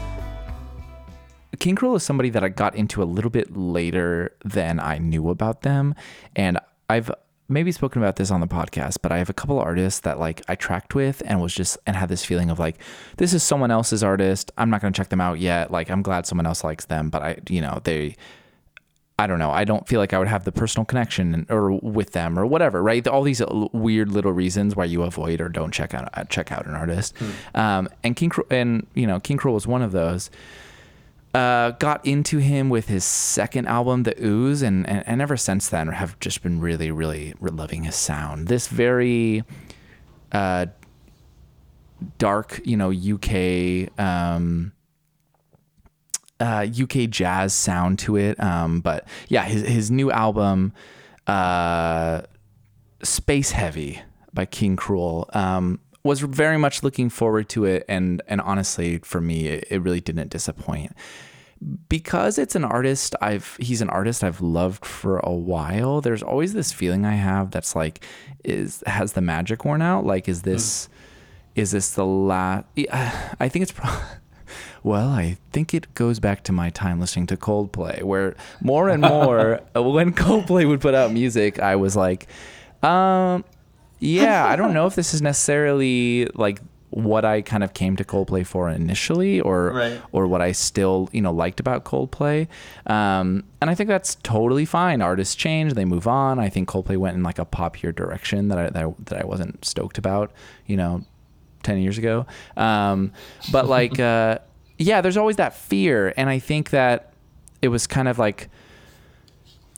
King 1.59 1.75
Krule 1.75 1.95
is 1.95 2.03
somebody 2.03 2.29
that 2.29 2.43
I 2.43 2.49
got 2.49 2.75
into 2.75 3.01
a 3.01 3.05
little 3.05 3.29
bit 3.29 3.55
later 3.55 4.35
than 4.43 4.79
I 4.79 4.97
knew 4.97 5.29
about 5.29 5.61
them, 5.61 5.95
and 6.35 6.59
I've 6.89 7.11
maybe 7.49 7.71
spoken 7.71 8.01
about 8.01 8.15
this 8.15 8.31
on 8.31 8.41
the 8.41 8.47
podcast, 8.47 8.97
but 9.01 9.11
I 9.11 9.17
have 9.17 9.29
a 9.29 9.33
couple 9.33 9.59
artists 9.59 10.01
that 10.01 10.19
like 10.19 10.41
I 10.47 10.55
tracked 10.55 10.95
with 10.95 11.21
and 11.25 11.41
was 11.41 11.53
just 11.53 11.77
and 11.85 11.95
had 11.95 12.09
this 12.09 12.25
feeling 12.25 12.49
of 12.49 12.59
like 12.59 12.77
this 13.17 13.33
is 13.33 13.43
someone 13.43 13.71
else's 13.71 14.03
artist. 14.03 14.51
I'm 14.57 14.69
not 14.69 14.81
going 14.81 14.91
to 14.91 14.97
check 14.97 15.09
them 15.09 15.21
out 15.21 15.39
yet. 15.39 15.71
Like 15.71 15.89
I'm 15.89 16.01
glad 16.01 16.25
someone 16.25 16.45
else 16.45 16.63
likes 16.63 16.85
them, 16.85 17.09
but 17.09 17.21
I 17.21 17.37
you 17.49 17.61
know 17.61 17.79
they. 17.83 18.15
I 19.19 19.28
don't 19.28 19.38
know. 19.38 19.52
I 19.52 19.63
don't 19.63 19.88
feel 19.88 19.99
like 19.99 20.12
I 20.12 20.19
would 20.19 20.28
have 20.28 20.43
the 20.43 20.52
personal 20.52 20.86
connection 20.86 21.45
or 21.49 21.71
with 21.71 22.13
them 22.13 22.38
or 22.38 22.45
whatever, 22.47 22.82
right? 22.82 23.08
All 23.08 23.21
these 23.21 23.41
weird 23.71 24.12
little 24.12 24.32
reasons 24.34 24.76
why 24.76 24.86
you 24.86 25.04
avoid 25.04 25.39
or 25.39 25.49
don't 25.49 25.71
check 25.71 25.93
out 25.93 26.10
uh, 26.13 26.23
check 26.26 26.52
out 26.52 26.65
an 26.65 26.73
artist. 26.73 27.15
Um, 27.54 27.89
and 28.04 28.15
King 28.15 28.32
and 28.49 28.88
you 28.95 29.06
know 29.06 29.19
King 29.19 29.38
Krule 29.38 29.54
was 29.54 29.67
one 29.67 29.82
of 29.82 29.91
those. 29.91 30.32
Uh, 31.36 31.71
got 31.71 32.06
into 32.06 32.38
him 32.38 32.69
with 32.69 32.88
his 32.88 33.04
second 33.04 33.67
album, 33.67 34.04
The 34.04 34.15
Ooze, 34.23 34.62
and, 34.62 34.88
and 34.88 35.04
and 35.08 35.21
ever 35.21 35.38
since 35.38 35.67
then 35.67 35.88
have 35.88 36.19
just 36.19 36.43
been 36.43 36.60
really, 36.60 36.91
really 36.91 37.34
loving 37.39 37.84
his 37.84 37.95
sound. 37.95 38.47
This 38.47 38.67
very 38.67 39.43
uh, 40.32 40.67
dark, 42.17 42.62
you 42.63 42.78
know, 42.78 42.91
UK. 42.91 43.99
Um, 43.99 44.73
uh, 46.43 46.67
UK 46.67 47.10
jazz 47.10 47.53
sound 47.53 47.99
to 47.99 48.17
it. 48.17 48.39
Um, 48.39 48.82
but 48.82 49.08
yeah, 49.29 49.43
his 49.45 49.65
his 49.65 49.89
new 49.89 50.12
album, 50.12 50.73
uh, 51.25 52.21
Space 53.01 53.51
Heavy 53.51 54.01
by 54.34 54.45
King 54.45 54.75
Krule, 54.75 55.34
um, 55.34 55.79
was 56.03 56.19
very 56.19 56.58
much 56.58 56.84
looking 56.84 57.10
forward 57.10 57.47
to 57.49 57.63
it, 57.63 57.86
and 57.88 58.21
and 58.27 58.41
honestly, 58.41 58.97
for 58.99 59.21
me, 59.21 59.47
it, 59.47 59.67
it 59.69 59.82
really 59.82 60.01
didn't 60.01 60.29
disappoint 60.29 60.91
because 61.88 62.38
it's 62.38 62.56
an 62.56 62.65
artist 62.65 63.15
I've 63.21 63.56
he's 63.58 63.82
an 63.82 63.89
artist 63.89 64.21
I've 64.21 64.41
loved 64.41 64.86
for 64.86 65.19
a 65.19 65.32
while. 65.32 66.01
There's 66.01 66.23
always 66.23 66.51
this 66.51 66.73
feeling 66.73 67.06
I 67.06 67.15
have 67.15 67.51
that's 67.51 67.73
like 67.73 68.06
is 68.43 68.84
has 68.86 69.13
the 69.13 69.21
magic 69.21 69.63
worn 69.63 69.82
out? 69.82 70.06
Like 70.06 70.27
is 70.27 70.41
this 70.41 70.89
is 71.56 71.71
this 71.71 71.91
the 71.91 72.06
last 72.06 72.65
I 72.75 73.47
think 73.47 73.63
it's 73.63 73.71
pro- 73.71 73.95
well, 74.83 75.09
I 75.09 75.37
think 75.51 75.73
it 75.73 75.93
goes 75.95 76.19
back 76.19 76.43
to 76.43 76.51
my 76.51 76.69
time 76.69 76.99
listening 76.99 77.27
to 77.27 77.37
Coldplay 77.37 78.03
where 78.03 78.35
more 78.61 78.89
and 78.89 79.01
more 79.01 79.61
when 79.75 80.13
Coldplay 80.13 80.67
would 80.67 80.81
put 80.81 80.93
out 80.93 81.11
music, 81.11 81.59
I 81.59 81.75
was 81.75 81.95
like 81.95 82.27
um 82.83 83.43
yeah, 83.99 84.45
I 84.45 84.57
don't 84.57 84.73
know 84.73 84.85
if 84.85 84.95
this 84.95 85.13
is 85.13 85.21
necessarily 85.21 86.25
like 86.35 86.59
what 86.89 87.23
I 87.25 87.41
kind 87.41 87.63
of 87.63 87.73
came 87.73 87.95
to 87.95 88.03
Coldplay 88.03 88.45
for 88.45 88.69
initially, 88.69 89.39
or 89.41 89.71
Right. 89.71 90.01
or 90.11 90.27
what 90.27 90.41
I 90.41 90.51
still 90.51 91.09
you 91.13 91.21
know 91.21 91.31
liked 91.31 91.59
about 91.61 91.85
Coldplay. 91.85 92.47
Um, 92.85 93.45
and 93.61 93.69
I 93.69 93.75
think 93.75 93.87
that's 93.87 94.15
totally 94.15 94.65
fine. 94.65 95.01
Artists 95.01 95.33
change, 95.35 95.73
they 95.73 95.85
move 95.85 96.05
on. 96.07 96.37
I 96.37 96.49
think 96.49 96.67
Coldplay 96.69 96.97
went 96.97 97.15
in 97.15 97.23
like 97.23 97.39
a 97.39 97.45
popular 97.45 97.93
direction 97.93 98.49
that 98.49 98.57
I 98.57 98.69
that 98.69 98.83
I, 98.85 98.93
that 99.05 99.21
I 99.21 99.25
wasn't 99.25 99.63
stoked 99.65 99.97
about. 99.97 100.31
You 100.67 100.75
know, 100.77 101.03
ten 101.63 101.77
years 101.79 101.97
ago. 101.97 102.25
Um, 102.57 103.13
but 103.51 103.67
like, 103.67 103.99
uh, 103.99 104.39
yeah, 104.77 105.01
there's 105.01 105.17
always 105.17 105.36
that 105.38 105.55
fear, 105.55 106.13
and 106.17 106.29
I 106.29 106.39
think 106.39 106.69
that 106.71 107.13
it 107.62 107.67
was 107.69 107.88
kind 107.88 108.07
of 108.07 108.19
like 108.19 108.49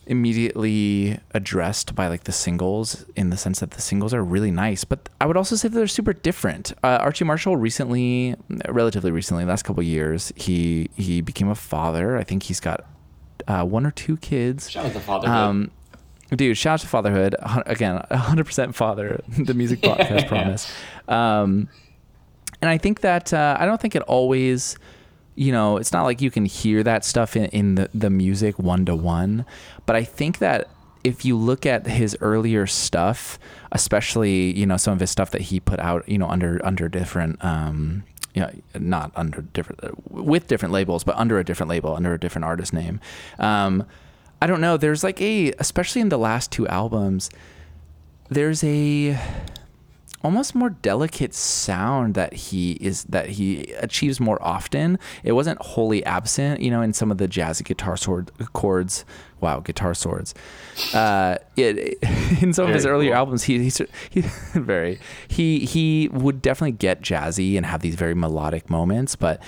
immediately 0.06 1.18
addressed 1.32 1.94
by 1.94 2.06
like 2.06 2.24
the 2.24 2.32
singles 2.32 3.04
in 3.16 3.30
the 3.30 3.36
sense 3.36 3.58
that 3.58 3.72
the 3.72 3.80
singles 3.80 4.14
are 4.14 4.22
really 4.22 4.52
nice 4.52 4.84
but 4.84 5.08
i 5.20 5.26
would 5.26 5.36
also 5.36 5.56
say 5.56 5.66
that 5.66 5.74
they're 5.76 5.88
super 5.88 6.12
different 6.12 6.72
uh, 6.84 6.98
archie 7.00 7.24
marshall 7.24 7.56
recently 7.56 8.36
relatively 8.68 9.10
recently 9.10 9.44
last 9.44 9.64
couple 9.64 9.80
of 9.80 9.86
years 9.86 10.32
he 10.36 10.88
he 10.94 11.20
became 11.20 11.48
a 11.48 11.56
father 11.56 12.16
i 12.16 12.22
think 12.22 12.44
he's 12.44 12.60
got 12.60 12.84
uh, 13.48 13.64
one 13.64 13.84
or 13.84 13.90
two 13.90 14.16
kids 14.18 14.70
Shout 14.70 14.86
out 14.86 14.92
to 14.92 15.00
fatherhood. 15.00 15.36
um, 15.36 15.70
dude, 16.34 16.56
shout 16.56 16.74
out 16.74 16.80
to 16.80 16.86
fatherhood. 16.88 17.36
Again, 17.66 18.02
100% 18.10 18.74
father, 18.74 19.20
the 19.38 19.54
music 19.54 19.80
podcast 19.82 20.26
promise. 20.26 20.72
Um, 21.06 21.68
and 22.60 22.70
I 22.70 22.78
think 22.78 23.00
that, 23.00 23.32
uh, 23.32 23.56
I 23.58 23.66
don't 23.66 23.80
think 23.80 23.94
it 23.94 24.02
always, 24.02 24.76
you 25.34 25.52
know, 25.52 25.76
it's 25.76 25.92
not 25.92 26.04
like 26.04 26.20
you 26.20 26.30
can 26.30 26.46
hear 26.46 26.82
that 26.82 27.04
stuff 27.04 27.36
in, 27.36 27.46
in 27.46 27.74
the, 27.74 27.90
the 27.94 28.10
music 28.10 28.58
one 28.58 28.84
to 28.86 28.96
one. 28.96 29.44
But 29.84 29.96
I 29.96 30.04
think 30.04 30.38
that 30.38 30.68
if 31.04 31.24
you 31.24 31.36
look 31.36 31.66
at 31.66 31.86
his 31.86 32.16
earlier 32.20 32.66
stuff, 32.66 33.38
especially, 33.70 34.56
you 34.58 34.66
know, 34.66 34.76
some 34.76 34.94
of 34.94 35.00
his 35.00 35.10
stuff 35.10 35.30
that 35.30 35.42
he 35.42 35.60
put 35.60 35.78
out, 35.78 36.08
you 36.08 36.18
know, 36.18 36.26
under, 36.28 36.60
under 36.64 36.88
different, 36.88 37.44
um, 37.44 38.02
yeah, 38.34 38.50
not 38.78 39.12
under 39.16 39.42
different 39.42 40.10
with 40.10 40.46
different 40.46 40.72
labels, 40.72 41.04
but 41.04 41.16
under 41.16 41.38
a 41.38 41.44
different 41.44 41.70
label, 41.70 41.94
under 41.94 42.12
a 42.12 42.18
different 42.18 42.44
artist 42.44 42.72
name. 42.72 43.00
Um, 43.38 43.86
I 44.42 44.46
don't 44.46 44.60
know. 44.60 44.76
There's 44.76 45.02
like 45.02 45.20
a, 45.22 45.52
especially 45.58 46.02
in 46.02 46.10
the 46.10 46.18
last 46.18 46.52
two 46.52 46.68
albums, 46.68 47.30
there's 48.28 48.62
a 48.64 49.18
almost 50.22 50.54
more 50.54 50.70
delicate 50.70 51.34
sound 51.34 52.14
that 52.14 52.32
he 52.32 52.72
is 52.72 53.04
that 53.04 53.30
he 53.30 53.72
achieves 53.74 54.20
more 54.20 54.42
often. 54.42 54.98
It 55.22 55.32
wasn't 55.32 55.60
wholly 55.60 56.04
absent, 56.04 56.60
you 56.60 56.70
know, 56.70 56.82
in 56.82 56.92
some 56.92 57.10
of 57.10 57.18
the 57.18 57.28
jazzy 57.28 57.64
guitar 57.64 57.96
sword 57.96 58.30
chords. 58.52 59.04
Wow, 59.40 59.60
guitar 59.60 59.94
swords. 59.94 60.34
Uh, 60.94 61.36
it, 61.56 61.98
in 62.42 62.52
some 62.52 62.66
of 62.66 62.74
his 62.74 62.86
earlier 62.86 63.10
cool. 63.10 63.18
albums, 63.18 63.44
he, 63.44 63.68
he 63.68 63.70
he 64.10 64.20
very 64.54 64.98
he 65.28 65.60
he 65.60 66.08
would 66.08 66.42
definitely 66.42 66.72
get 66.72 67.02
jazzy 67.02 67.56
and 67.56 67.66
have 67.66 67.82
these 67.82 67.94
very 67.94 68.14
melodic 68.14 68.70
moments, 68.70 69.14
but 69.14 69.42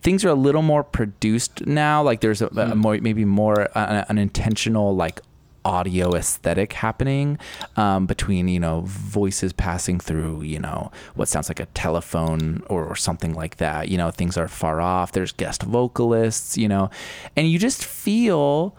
things 0.00 0.24
are 0.24 0.28
a 0.28 0.34
little 0.34 0.62
more 0.62 0.82
produced 0.82 1.66
now. 1.66 2.02
Like 2.02 2.20
there's 2.20 2.42
a, 2.42 2.48
a 2.48 2.74
more 2.74 2.98
maybe 3.00 3.24
more 3.24 3.68
uh, 3.76 4.04
an 4.08 4.18
intentional 4.18 4.94
like 4.94 5.20
audio 5.64 6.14
aesthetic 6.14 6.72
happening 6.72 7.38
um, 7.76 8.06
between 8.06 8.48
you 8.48 8.60
know 8.60 8.82
voices 8.86 9.52
passing 9.52 10.00
through 10.00 10.42
you 10.42 10.58
know 10.58 10.90
what 11.14 11.28
sounds 11.28 11.48
like 11.48 11.60
a 11.60 11.66
telephone 11.66 12.62
or, 12.68 12.84
or 12.84 12.96
something 12.96 13.34
like 13.34 13.56
that 13.56 13.88
you 13.88 13.98
know 13.98 14.10
things 14.10 14.36
are 14.36 14.48
far 14.48 14.80
off 14.80 15.12
there's 15.12 15.32
guest 15.32 15.62
vocalists 15.62 16.56
you 16.56 16.68
know 16.68 16.90
and 17.36 17.50
you 17.50 17.58
just 17.58 17.84
feel 17.84 18.76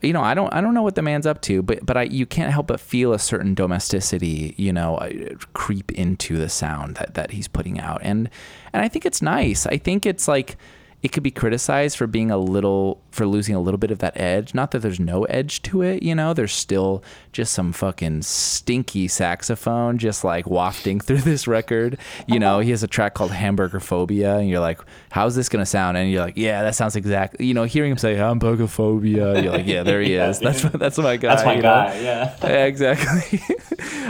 you 0.00 0.12
know, 0.12 0.22
I 0.22 0.34
don't, 0.34 0.52
I 0.54 0.60
don't 0.60 0.74
know 0.74 0.82
what 0.82 0.94
the 0.94 1.02
man's 1.02 1.26
up 1.26 1.42
to, 1.42 1.60
but, 1.60 1.84
but 1.84 1.96
I, 1.96 2.02
you 2.02 2.24
can't 2.24 2.52
help 2.52 2.68
but 2.68 2.78
feel 2.78 3.12
a 3.12 3.18
certain 3.18 3.54
domesticity, 3.54 4.54
you 4.56 4.72
know, 4.72 4.96
uh, 4.96 5.10
creep 5.54 5.90
into 5.92 6.36
the 6.36 6.48
sound 6.48 6.96
that, 6.96 7.14
that 7.14 7.32
he's 7.32 7.48
putting 7.48 7.80
out. 7.80 8.00
And, 8.02 8.30
and 8.72 8.84
I 8.84 8.88
think 8.88 9.04
it's 9.04 9.20
nice. 9.20 9.66
I 9.66 9.76
think 9.76 10.06
it's 10.06 10.28
like, 10.28 10.56
it 11.00 11.12
could 11.12 11.22
be 11.22 11.30
criticized 11.30 11.96
for 11.96 12.08
being 12.08 12.30
a 12.30 12.36
little, 12.36 13.00
for 13.12 13.24
losing 13.24 13.54
a 13.54 13.60
little 13.60 13.78
bit 13.78 13.92
of 13.92 14.00
that 14.00 14.18
edge. 14.18 14.52
Not 14.52 14.72
that 14.72 14.80
there's 14.80 14.98
no 14.98 15.24
edge 15.24 15.62
to 15.62 15.82
it, 15.82 16.02
you 16.02 16.14
know, 16.14 16.34
there's 16.34 16.52
still 16.52 17.04
just 17.32 17.52
some 17.52 17.72
fucking 17.72 18.22
stinky 18.22 19.06
saxophone 19.06 19.98
just 19.98 20.24
like 20.24 20.48
wafting 20.48 20.98
through 21.06 21.18
this 21.20 21.46
record. 21.46 21.98
You 22.26 22.40
know, 22.40 22.58
he 22.58 22.70
has 22.70 22.82
a 22.82 22.88
track 22.88 23.14
called 23.14 23.30
Hamburger 23.30 23.78
Phobia, 23.80 24.38
and 24.38 24.48
you're 24.48 24.60
like, 24.60 24.80
how's 25.10 25.36
this 25.36 25.48
going 25.48 25.62
to 25.62 25.66
sound? 25.66 25.96
And 25.96 26.10
you're 26.10 26.22
like, 26.22 26.36
yeah, 26.36 26.62
that 26.62 26.74
sounds 26.74 26.96
exactly, 26.96 27.46
you 27.46 27.54
know, 27.54 27.64
hearing 27.64 27.92
him 27.92 27.98
say 27.98 28.16
Hamburger 28.16 28.66
Phobia, 28.66 29.40
you're 29.40 29.52
like, 29.52 29.66
yeah, 29.66 29.84
there 29.84 30.00
he 30.00 30.08
Yeah, 30.14 30.30
is. 30.30 30.40
That's, 30.40 30.62
dude. 30.62 30.72
that's 30.72 30.98
my 30.98 31.16
guy. 31.16 31.28
That's 31.28 31.44
my 31.44 31.54
you 31.54 31.62
know? 31.62 31.68
guy. 31.68 32.00
Yeah. 32.00 32.36
Yeah, 32.48 32.64
exactly. 32.64 33.40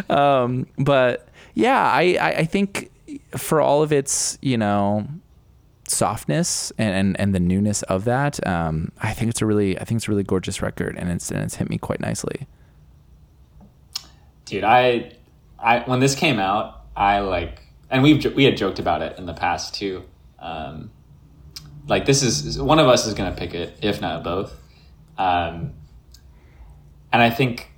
um, 0.09 0.67
but 0.79 1.29
yeah, 1.55 1.83
I, 1.83 2.17
I, 2.21 2.29
I 2.39 2.45
think 2.45 2.91
for 3.37 3.61
all 3.61 3.83
of 3.83 3.93
its, 3.93 4.39
you 4.41 4.57
know, 4.57 5.07
softness 5.91 6.73
and, 6.79 6.95
and, 6.95 7.21
and 7.21 7.35
the 7.35 7.41
newness 7.41 7.83
of 7.85 8.05
that, 8.05 8.45
um, 8.47 8.93
I 9.01 9.13
think 9.15 9.31
it's 9.31 9.43
a 9.43 9.47
really, 9.47 9.79
I 9.79 9.85
think 9.85 9.99
it's 9.99 10.09
a 10.09 10.11
really 10.11 10.25
gorgeous 10.25 10.61
record 10.63 10.97
and 10.99 11.11
it's, 11.11 11.31
and 11.31 11.41
it's 11.43 11.57
hit 11.57 11.69
me 11.69 11.79
quite 11.79 12.01
nicely. 12.01 12.47
dude 14.45 14.65
i 14.65 15.13
i 15.59 15.81
when 15.81 16.01
this 16.01 16.15
came 16.15 16.39
out 16.39 16.87
i 16.97 17.19
like 17.21 17.61
and 17.91 18.03
we've 18.03 18.35
we 18.35 18.45
had 18.45 18.57
joked 18.57 18.79
about 18.79 19.03
it 19.03 19.19
in 19.19 19.27
the 19.27 19.35
past 19.35 19.75
too 19.75 20.03
um 20.39 20.91
like 21.87 22.07
this 22.07 22.23
is 22.23 22.61
one 22.61 22.79
of 22.79 22.87
us 22.89 23.07
is 23.07 23.15
gonna 23.15 23.35
pick 23.35 23.55
it 23.55 23.77
if 23.83 24.01
not 24.01 24.25
both 24.25 24.55
um 25.19 25.73
and 27.13 27.23
i 27.23 27.29
think 27.29 27.71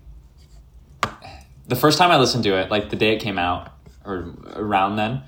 the 1.67 1.77
first 1.77 1.99
time 1.99 2.11
i 2.11 2.17
listened 2.17 2.45
to 2.45 2.57
it 2.57 2.71
like 2.71 2.91
the 2.91 2.97
day 2.97 3.15
it 3.15 3.21
came 3.21 3.39
out 3.39 3.73
or 4.05 4.35
around 4.55 4.97
then 4.97 5.23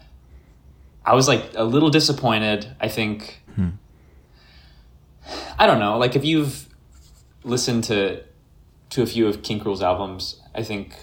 i 1.05 1.15
was 1.15 1.29
like 1.29 1.45
a 1.55 1.65
little 1.65 1.91
disappointed 1.91 2.67
i 2.81 2.88
think 2.88 3.43
i 5.59 5.67
don't 5.67 5.79
know 5.79 5.99
like 5.99 6.17
if 6.17 6.25
you've 6.25 6.69
listened 7.45 7.85
to 7.85 8.23
to 8.91 9.03
a 9.03 9.07
few 9.07 9.27
of 9.27 9.43
king 9.43 9.61
Krule's 9.61 9.83
albums 9.83 10.41
i 10.55 10.62
think 10.62 10.95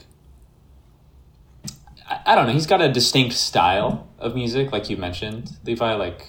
I, 2.10 2.20
I 2.26 2.36
don't 2.36 2.48
know. 2.48 2.54
He's 2.54 2.68
got 2.68 2.82
a 2.82 2.92
distinct 2.92 3.36
style 3.36 4.08
of 4.18 4.36
music, 4.36 4.72
like 4.72 4.90
you 4.90 4.98
mentioned, 4.98 5.58
Levi. 5.64 5.94
Like 5.94 6.26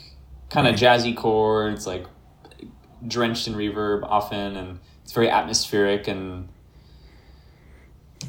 kind 0.50 0.68
of 0.68 0.74
jazzy 0.74 1.16
chords, 1.16 1.86
like 1.86 2.06
drenched 3.06 3.48
in 3.48 3.54
reverb 3.54 4.02
often, 4.04 4.56
and 4.56 4.78
it's 5.02 5.12
very 5.12 5.30
atmospheric 5.30 6.06
and 6.06 6.48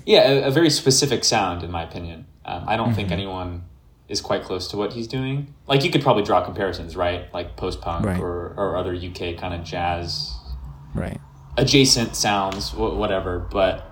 yeah, 0.05 0.29
a, 0.29 0.47
a 0.47 0.51
very 0.51 0.69
specific 0.69 1.23
sound, 1.23 1.63
in 1.63 1.71
my 1.71 1.83
opinion. 1.83 2.25
Um, 2.45 2.63
I 2.67 2.77
don't 2.77 2.93
think 2.93 3.11
anyone 3.11 3.63
is 4.11 4.21
quite 4.21 4.43
close 4.43 4.67
to 4.67 4.77
what 4.77 4.93
he's 4.93 5.07
doing. 5.07 5.53
Like 5.67 5.83
you 5.83 5.89
could 5.91 6.01
probably 6.01 6.23
draw 6.23 6.43
comparisons, 6.43 6.95
right? 6.95 7.33
Like 7.33 7.55
post 7.57 7.81
punk 7.81 8.05
Right. 8.05 8.19
or 8.19 8.53
or 8.57 8.77
other 8.77 8.93
UK 8.93 9.37
kind 9.37 9.53
of 9.53 9.63
jazz 9.63 10.33
Right. 10.93 11.19
adjacent 11.57 12.15
sounds, 12.15 12.69
wh- 12.71 12.95
whatever. 12.97 13.39
But 13.39 13.85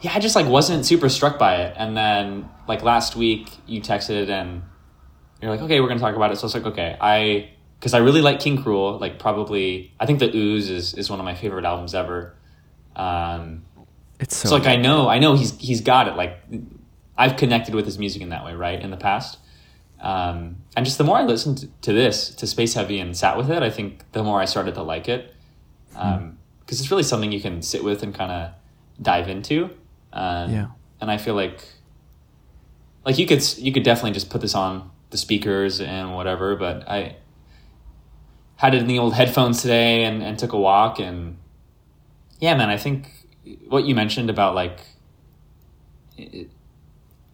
yeah, 0.00 0.12
I 0.14 0.20
just 0.20 0.36
like 0.36 0.46
wasn't 0.46 0.86
super 0.86 1.08
struck 1.08 1.38
by 1.38 1.56
it. 1.56 1.74
And 1.76 1.96
then 1.96 2.48
like 2.68 2.82
last 2.82 3.16
week, 3.16 3.50
you 3.66 3.80
texted 3.80 4.28
and 4.28 4.62
you're 5.42 5.50
like, 5.50 5.60
okay, 5.62 5.80
we're 5.80 5.88
gonna 5.88 6.00
talk 6.00 6.14
about 6.14 6.30
it. 6.32 6.36
So 6.36 6.42
I 6.42 6.46
was 6.46 6.54
like, 6.54 6.66
okay, 6.66 6.96
I 7.00 7.50
because 7.80 7.94
I 7.94 7.98
really 7.98 8.20
like 8.22 8.40
King 8.40 8.62
Krule. 8.62 9.00
Like 9.00 9.18
probably, 9.18 9.92
I 10.00 10.06
think 10.06 10.18
the 10.20 10.30
Ooze 10.34 10.70
is 10.70 10.94
is 10.94 11.10
one 11.10 11.18
of 11.18 11.24
my 11.24 11.34
favorite 11.34 11.64
albums 11.64 11.94
ever. 11.94 12.34
Um, 12.96 13.62
It's 14.20 14.36
so, 14.36 14.48
so 14.50 14.54
like 14.56 14.66
I 14.66 14.76
know, 14.76 15.08
I 15.08 15.18
know 15.18 15.34
he's 15.34 15.56
he's 15.58 15.80
got 15.80 16.06
it. 16.08 16.14
Like 16.16 16.38
I've 17.18 17.36
connected 17.36 17.74
with 17.74 17.84
his 17.84 17.98
music 17.98 18.22
in 18.22 18.28
that 18.30 18.44
way, 18.44 18.54
right? 18.54 18.80
In 18.80 18.90
the 18.90 18.96
past, 18.96 19.38
um, 20.00 20.56
and 20.76 20.86
just 20.86 20.96
the 20.98 21.04
more 21.04 21.16
I 21.18 21.24
listened 21.24 21.58
to, 21.58 21.66
to 21.82 21.92
this, 21.92 22.30
to 22.36 22.46
Space 22.46 22.74
Heavy, 22.74 23.00
and 23.00 23.16
sat 23.16 23.36
with 23.36 23.50
it, 23.50 23.62
I 23.62 23.70
think 23.70 24.04
the 24.12 24.22
more 24.22 24.40
I 24.40 24.44
started 24.46 24.74
to 24.76 24.82
like 24.82 25.08
it, 25.08 25.34
because 25.90 26.80
it's 26.80 26.90
really 26.90 27.02
something 27.02 27.32
you 27.32 27.40
can 27.40 27.60
sit 27.62 27.82
with 27.82 28.02
and 28.04 28.14
kind 28.14 28.30
of 28.30 28.50
dive 29.02 29.28
into. 29.28 29.70
Um, 30.12 30.52
Yeah. 30.52 30.66
and 31.00 31.10
I 31.10 31.16
feel 31.18 31.34
like, 31.34 31.60
like 33.04 33.18
you 33.18 33.26
could 33.26 33.42
you 33.58 33.72
could 33.72 33.82
definitely 33.82 34.12
just 34.12 34.30
put 34.30 34.40
this 34.40 34.54
on 34.54 34.90
the 35.10 35.16
speakers 35.16 35.80
and 35.80 36.14
whatever, 36.14 36.54
but 36.56 36.88
I 36.88 37.16
had 38.56 38.74
it 38.74 38.80
in 38.82 38.86
the 38.86 38.98
old 38.98 39.14
headphones 39.14 39.62
today 39.62 40.04
and, 40.04 40.22
and 40.22 40.38
took 40.38 40.52
a 40.52 40.58
walk 40.58 40.98
and 41.00 41.36
yeah, 42.40 42.54
man, 42.56 42.68
I 42.68 42.76
think 42.76 43.10
what 43.68 43.84
you 43.84 43.94
mentioned 43.94 44.30
about 44.30 44.54
like 44.54 44.80
it, 46.16 46.50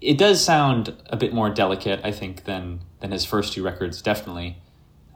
it 0.04 0.18
does 0.18 0.44
sound 0.44 0.94
a 1.06 1.16
bit 1.16 1.32
more 1.32 1.48
delicate, 1.50 2.00
I 2.04 2.12
think, 2.12 2.44
than 2.44 2.80
than 3.00 3.10
his 3.10 3.24
first 3.24 3.54
two 3.54 3.64
records, 3.64 4.02
definitely. 4.02 4.58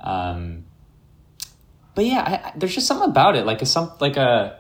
Um, 0.03 0.64
but 1.94 2.07
yeah, 2.07 2.22
I, 2.27 2.48
I, 2.48 2.53
there's 2.57 2.74
just 2.74 2.87
something 2.87 3.09
about 3.11 3.37
it, 3.37 3.44
like 3.44 3.61
a 3.62 3.66
some 3.66 3.92
like 4.01 4.16
a 4.16 4.59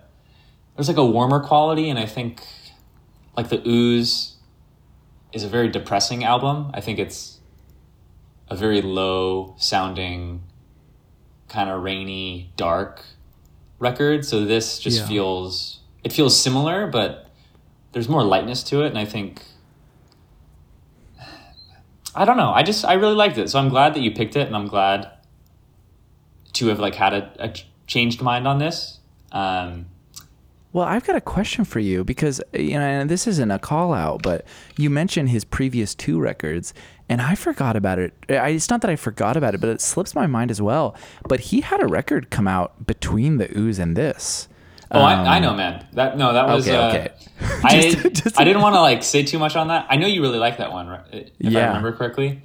there's 0.76 0.88
like 0.88 0.96
a 0.98 1.04
warmer 1.04 1.40
quality, 1.40 1.88
and 1.88 1.98
I 1.98 2.06
think 2.06 2.42
like 3.36 3.48
the 3.48 3.62
ooze 3.66 4.36
is 5.32 5.44
a 5.44 5.48
very 5.48 5.68
depressing 5.68 6.24
album. 6.24 6.70
I 6.74 6.80
think 6.80 6.98
it's 6.98 7.38
a 8.48 8.56
very 8.56 8.82
low 8.82 9.54
sounding, 9.58 10.42
kind 11.48 11.70
of 11.70 11.82
rainy, 11.82 12.52
dark 12.56 13.04
record. 13.78 14.24
So 14.24 14.44
this 14.44 14.78
just 14.78 15.00
Yeah. 15.00 15.06
feels 15.08 15.80
it 16.04 16.12
feels 16.12 16.38
similar, 16.40 16.86
but 16.86 17.26
there's 17.92 18.08
more 18.08 18.22
lightness 18.22 18.62
to 18.64 18.82
it, 18.82 18.88
and 18.88 18.98
I 18.98 19.04
think 19.04 19.42
I 22.18 22.24
don't 22.24 22.36
know. 22.36 22.50
I 22.50 22.62
just 22.62 22.84
I 22.84 22.94
really 22.94 23.14
liked 23.14 23.38
it, 23.38 23.48
so 23.50 23.58
I'm 23.58 23.68
glad 23.68 23.94
that 23.94 24.00
you 24.00 24.10
picked 24.10 24.36
it, 24.36 24.46
and 24.46 24.56
I'm 24.56 24.66
glad 24.66 25.10
to 26.54 26.66
have 26.68 26.78
like 26.80 26.94
had 26.94 27.14
a, 27.14 27.32
a 27.38 27.54
changed 27.86 28.20
mind 28.20 28.46
on 28.48 28.58
this. 28.58 28.98
Um, 29.32 29.86
Well, 30.72 30.84
I've 30.86 31.06
got 31.06 31.16
a 31.16 31.20
question 31.20 31.64
for 31.64 31.80
you 31.80 32.04
because 32.04 32.40
you 32.52 32.72
know, 32.74 32.80
and 32.80 33.08
this 33.08 33.26
isn't 33.26 33.50
a 33.50 33.58
call 33.58 33.94
out, 33.94 34.22
but 34.22 34.44
you 34.76 34.90
mentioned 34.90 35.28
his 35.30 35.44
previous 35.44 35.94
two 35.94 36.18
records, 36.20 36.74
and 37.08 37.22
I 37.22 37.34
forgot 37.34 37.76
about 37.76 37.98
it. 37.98 38.12
I, 38.28 38.50
it's 38.50 38.68
not 38.68 38.80
that 38.82 38.90
I 38.90 38.96
forgot 38.96 39.36
about 39.36 39.54
it, 39.54 39.60
but 39.60 39.70
it 39.70 39.80
slips 39.80 40.14
my 40.14 40.26
mind 40.26 40.50
as 40.50 40.60
well. 40.60 40.94
But 41.28 41.40
he 41.40 41.60
had 41.60 41.80
a 41.80 41.86
record 41.86 42.30
come 42.30 42.48
out 42.48 42.86
between 42.86 43.38
the 43.38 43.56
ooze 43.56 43.78
and 43.78 43.96
this. 43.96 44.48
oh, 44.90 45.00
I, 45.00 45.36
I 45.36 45.38
know, 45.38 45.54
man. 45.54 45.86
That 45.92 46.18
no, 46.18 46.32
that 46.32 46.46
was 46.48 46.68
okay, 46.68 46.76
uh, 46.76 46.88
okay. 46.88 47.08
I 47.64 47.90
Just- 48.12 48.38
I 48.40 48.44
didn't 48.44 48.62
want 48.62 48.74
to 48.74 48.80
like 48.80 49.02
say 49.02 49.22
too 49.22 49.38
much 49.38 49.56
on 49.56 49.68
that. 49.68 49.86
I 49.88 49.96
know 49.96 50.06
you 50.06 50.22
really 50.22 50.38
like 50.38 50.58
that 50.58 50.72
one, 50.72 50.88
right? 50.88 51.30
If 51.38 51.54
I 51.56 51.66
remember 51.66 51.92
correctly. 51.92 52.42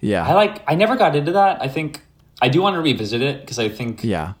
Yeah, 0.00 0.26
I 0.26 0.32
like. 0.32 0.62
I 0.66 0.74
never 0.76 0.96
got 0.96 1.14
into 1.14 1.32
that. 1.32 1.60
I 1.60 1.68
think 1.68 2.00
I 2.40 2.48
do 2.48 2.62
want 2.62 2.74
to 2.74 2.80
revisit 2.80 3.20
it 3.20 3.40
because 3.42 3.58
I 3.58 3.68
think 3.68 4.02
yeah, 4.02 4.32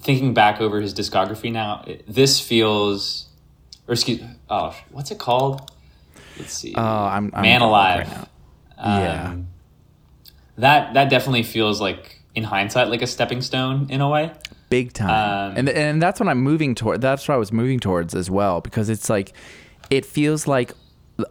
thinking 0.00 0.34
back 0.34 0.60
over 0.60 0.80
his 0.80 0.92
discography 0.92 1.52
now, 1.52 1.84
it, 1.86 2.04
this 2.06 2.40
feels, 2.40 3.28
or 3.86 3.92
excuse, 3.94 4.22
oh, 4.50 4.76
what's 4.90 5.10
it 5.10 5.18
called? 5.18 5.70
Let's 6.36 6.52
see. 6.52 6.74
Oh, 6.76 6.82
I'm, 6.82 7.30
I'm 7.34 7.42
Man 7.42 7.60
Alive. 7.62 8.08
right 8.08 8.16
now. 8.16 8.28
Yeah. 9.00 9.28
Um, 9.30 9.48
That 10.56 10.94
that 10.94 11.10
definitely 11.10 11.42
feels 11.44 11.80
like, 11.80 12.20
in 12.34 12.44
hindsight, 12.44 12.88
like 12.88 13.02
a 13.02 13.06
stepping 13.06 13.42
stone 13.42 13.86
in 13.90 14.00
a 14.00 14.08
way. 14.08 14.32
Big 14.70 14.92
time 14.92 15.50
Um, 15.52 15.56
and 15.58 15.68
and 15.68 16.02
that's 16.02 16.20
what 16.20 16.28
i'm 16.28 16.40
moving 16.42 16.74
toward 16.74 17.00
that's 17.00 17.26
what 17.28 17.34
i 17.34 17.38
was 17.38 17.52
moving 17.52 17.80
towards 17.80 18.14
as 18.14 18.30
well 18.30 18.60
because 18.60 18.88
it's 18.88 19.08
like 19.08 19.32
it 19.90 20.04
feels 20.04 20.46
like 20.46 20.72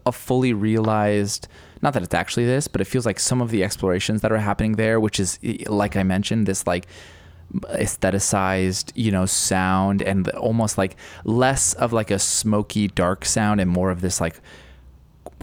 a 0.05 0.11
fully 0.11 0.53
realized 0.53 1.47
not 1.81 1.93
that 1.93 2.03
it's 2.03 2.13
actually 2.15 2.45
this 2.45 2.67
but 2.67 2.81
it 2.81 2.85
feels 2.85 3.05
like 3.05 3.19
some 3.19 3.41
of 3.41 3.49
the 3.51 3.63
explorations 3.63 4.21
that 4.21 4.31
are 4.31 4.37
happening 4.39 4.73
there 4.75 4.99
which 4.99 5.19
is 5.19 5.39
like 5.67 5.95
i 5.95 6.03
mentioned 6.03 6.45
this 6.47 6.65
like 6.67 6.87
aestheticized 7.73 8.91
you 8.95 9.11
know 9.11 9.25
sound 9.25 10.01
and 10.01 10.27
almost 10.29 10.77
like 10.77 10.95
less 11.23 11.73
of 11.75 11.93
like 11.93 12.11
a 12.11 12.19
smoky 12.19 12.87
dark 12.87 13.23
sound 13.25 13.61
and 13.61 13.69
more 13.69 13.89
of 13.91 14.01
this 14.01 14.19
like 14.19 14.39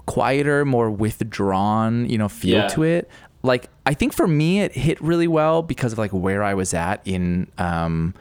quieter, 0.07 0.67
more 0.67 0.91
withdrawn, 0.91 2.07
you 2.11 2.19
know, 2.19 2.29
feel 2.29 2.59
Yeah. 2.59 2.69
to 2.69 2.83
it. 2.83 3.09
Like 3.45 3.69
I 3.87 3.95
think 3.95 4.13
for 4.13 4.27
me 4.27 4.61
it 4.63 4.73
hit 4.73 5.01
really 5.01 5.29
well 5.29 5.63
because 5.63 5.93
of 5.93 5.99
like 5.99 6.11
where 6.13 6.43
I 6.43 6.55
was 6.55 6.75
at 6.75 7.01
in 7.05 7.47
um 7.59 8.15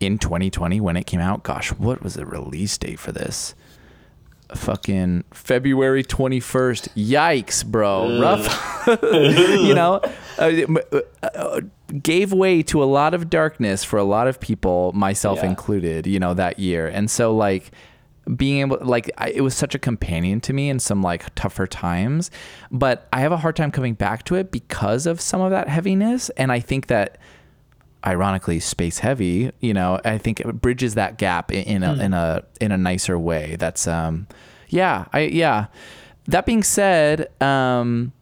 in 0.00 0.18
2020 0.18 0.80
when 0.80 0.96
it 0.96 1.04
came 1.06 1.20
out. 1.20 1.42
Gosh, 1.44 1.70
what 1.72 2.02
was 2.02 2.14
the 2.14 2.24
release 2.26 2.76
date 2.78 2.98
for 2.98 3.12
this? 3.12 3.54
Fucking 4.54 5.22
February 5.32 6.02
21st. 6.02 6.88
Yikes, 6.96 7.64
bro. 7.64 8.18
Rough. 8.20 8.88
you 9.02 9.74
know, 9.74 10.00
uh, 10.38 11.00
uh, 11.22 11.60
gave 12.02 12.32
way 12.32 12.60
to 12.64 12.82
a 12.82 12.86
lot 12.86 13.14
of 13.14 13.30
darkness 13.30 13.84
for 13.84 13.96
a 13.96 14.02
lot 14.02 14.26
of 14.26 14.40
people, 14.40 14.90
myself 14.92 15.38
Yeah. 15.40 15.50
included, 15.50 16.06
you 16.08 16.18
know, 16.18 16.34
that 16.34 16.58
year. 16.58 16.88
And 16.88 17.08
so, 17.08 17.32
like, 17.36 17.70
being 18.36 18.60
able, 18.60 18.78
like, 18.80 19.10
I, 19.18 19.30
it 19.30 19.40
was 19.40 19.54
such 19.54 19.74
a 19.74 19.78
companion 19.78 20.40
to 20.42 20.52
me 20.52 20.70
in 20.70 20.78
some, 20.78 21.02
like, 21.02 21.34
tougher 21.34 21.66
times. 21.66 22.30
But 22.70 23.08
I 23.12 23.20
have 23.20 23.32
a 23.32 23.36
hard 23.36 23.56
time 23.56 23.70
coming 23.70 23.94
back 23.94 24.24
to 24.24 24.36
it 24.36 24.50
because 24.50 25.06
of 25.06 25.20
some 25.20 25.40
of 25.40 25.50
that 25.50 25.68
heaviness. 25.68 26.30
And 26.30 26.52
I 26.52 26.60
think 26.60 26.86
that, 26.86 27.18
ironically, 28.06 28.60
space 28.60 29.00
heavy, 29.00 29.50
you 29.60 29.74
know, 29.74 30.00
I 30.04 30.18
think 30.18 30.40
it 30.40 30.46
bridges 30.60 30.94
that 30.94 31.18
gap 31.18 31.50
in, 31.50 31.64
in, 31.64 31.82
a, 31.82 31.94
in 31.94 32.14
a, 32.14 32.44
in 32.60 32.72
a 32.72 32.78
nicer 32.78 33.18
way. 33.18 33.56
That's, 33.58 33.86
um, 33.86 34.26
yeah, 34.68 35.06
I, 35.12 35.20
yeah. 35.20 35.66
That 36.26 36.46
being 36.46 36.62
said, 36.62 37.28
um, 37.42 38.12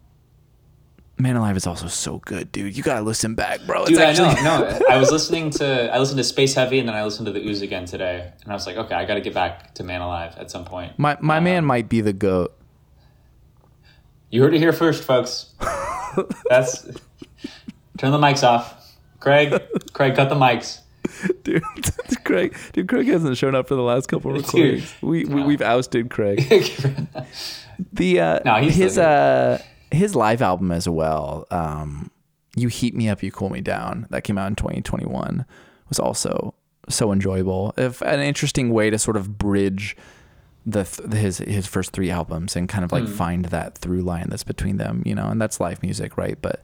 Man 1.21 1.35
Alive 1.37 1.57
is 1.57 1.67
also 1.67 1.89
so 1.89 2.19
good, 2.19 2.53
dude. 2.53 2.77
You 2.77 2.83
gotta 2.83 3.03
listen 3.03 3.35
back, 3.35 3.61
bro. 3.67 3.83
It's 3.83 3.91
Dude, 3.91 4.01
actually 4.01 4.29
I 4.29 4.43
know. 4.43 4.61
No, 4.79 4.81
I 4.89 4.99
was 4.99 5.11
listening 5.11 5.51
to 5.51 5.93
I 5.93 5.99
listened 5.99 6.19
to 6.19 6.25
Space 6.25 6.55
Heavy 6.55 6.79
and 6.79 6.89
then 6.89 6.95
I 6.95 7.05
listened 7.05 7.27
to 7.27 7.33
the 7.33 7.45
Ooze 7.45 7.61
again 7.63 7.87
today, 7.87 8.33
and 8.43 8.53
I 8.53 8.55
was 8.55 8.67
like, 8.67 8.77
okay, 8.77 8.95
I 8.95 9.05
got 9.05 9.15
to 9.15 9.21
get 9.21 9.35
back 9.35 9.75
to 9.75 9.85
Man 9.85 10.01
Alive 10.01 10.35
at 10.39 10.51
some 10.51 10.65
point. 10.65 10.99
my 10.99 11.17
my 11.21 11.41
man 11.41 11.65
might 11.65 11.89
be 11.89 12.01
the 12.01 12.13
goat. 12.13 12.55
You 14.31 14.43
heard 14.43 14.55
it 14.55 14.59
here 14.59 14.73
first, 14.73 15.03
folks. 15.05 15.55
That's 16.49 16.85
turn 17.97 18.13
the 18.13 18.19
mics 18.19 18.43
off, 18.43 18.95
Craig. 19.21 19.61
Craig, 19.93 20.15
cut 20.15 20.29
the 20.29 20.35
mics. 20.37 20.81
Dude, 21.43 21.63
Craig, 22.25 22.55
dude, 22.73 22.87
Craig 22.89 23.09
hasn't 23.09 23.37
shown 23.39 23.55
up 23.55 23.67
for 23.67 23.75
the 23.75 23.83
last 23.83 24.09
couple 24.09 24.33
Dude. 24.35 24.45
recordings. 24.45 24.95
We, 25.01 25.25
we 25.25 25.43
we've 25.43 25.63
ousted 25.63 26.11
Craig. 26.11 26.43
The 27.93 28.21
uh, 28.21 28.41
No, 28.45 28.57
he's 28.57 28.75
his 28.77 28.99
uh 28.99 29.63
his 29.91 30.15
live 30.15 30.43
album 30.43 30.71
as 30.73 30.89
well. 30.89 31.47
Um, 31.51 32.11
you 32.57 32.69
heat 32.69 32.95
me 32.95 33.09
up, 33.09 33.23
you 33.23 33.31
cool 33.31 33.51
me 33.51 33.61
down. 33.61 34.07
That 34.11 34.25
came 34.25 34.39
out 34.39 34.49
in 34.49 34.57
2021. 34.57 35.45
Was 35.89 35.99
also 35.99 36.55
so 36.89 37.13
enjoyable. 37.13 37.73
If 37.77 38.01
an 38.03 38.21
interesting 38.21 38.71
way 38.71 38.91
to 38.91 38.99
sort 38.99 39.17
of 39.17 39.39
bridge 39.39 39.97
the 40.67 40.85
th- 40.85 41.13
his 41.13 41.39
his 41.39 41.67
first 41.67 41.93
three 41.93 42.11
albums 42.11 42.55
and 42.55 42.69
kind 42.69 42.85
of 42.85 42.93
like 42.93 43.09
find 43.09 43.47
that 43.47 43.79
through 43.79 44.03
line 44.03 44.27
that's 44.29 44.45
between 44.45 44.77
them, 44.77 45.03
you 45.07 45.15
know. 45.15 45.29
And 45.29 45.41
that's 45.41 45.61
live 45.61 45.83
music, 45.83 46.19
right? 46.19 46.37
But 46.41 46.63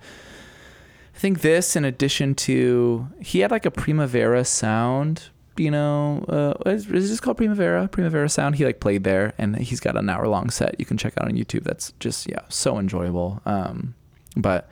I 1.15 1.19
think 1.19 1.41
this, 1.41 1.77
in 1.77 1.85
addition 1.85 2.35
to, 2.35 3.09
he 3.21 3.41
had 3.41 3.51
like 3.51 3.65
a 3.65 3.71
Primavera 3.71 4.45
sound. 4.45 5.31
You 5.57 5.71
know, 5.71 6.25
uh, 6.29 6.71
is, 6.71 6.91
is 6.91 7.11
this 7.11 7.21
called 7.21 7.37
Primavera? 7.37 7.87
Primavera 7.89 8.29
sound. 8.29 8.57
He 8.57 8.65
like 8.65 8.81
played 8.81 9.05
there, 9.05 9.35
and 9.39 9.57
he's 9.57 9.81
got 9.81 9.97
an 9.97 10.09
hour 10.11 10.27
long 10.27 10.51
set 10.51 10.75
you 10.79 10.85
can 10.85 10.97
check 10.97 11.15
out 11.21 11.29
on 11.29 11.35
YouTube. 11.35 11.63
That's 11.63 11.93
just 12.01 12.29
yeah, 12.29 12.41
so 12.49 12.79
enjoyable. 12.79 13.41
Um, 13.47 13.95
but 14.37 14.69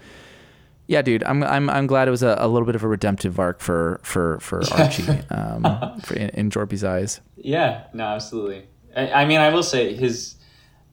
yeah, 0.89 1.01
dude, 1.03 1.23
I'm 1.25 1.43
I'm 1.45 1.71
I'm 1.71 1.87
glad 1.87 2.09
it 2.09 2.11
was 2.11 2.23
a, 2.25 2.37
a 2.39 2.49
little 2.49 2.67
bit 2.67 2.75
of 2.75 2.83
a 2.83 2.89
redemptive 2.89 3.39
arc 3.39 3.61
for 3.61 4.01
for 4.03 4.41
for 4.41 4.63
Archie, 4.73 5.09
um, 5.31 6.01
for 6.01 6.15
in, 6.15 6.29
in 6.31 6.51
Jorby's 6.51 6.83
eyes. 6.85 7.21
Yeah, 7.37 7.85
no, 7.93 8.05
absolutely. 8.05 8.67
I, 8.97 9.23
I 9.23 9.25
mean, 9.25 9.39
I 9.39 9.51
will 9.51 9.63
say 9.63 9.95
his 9.95 10.35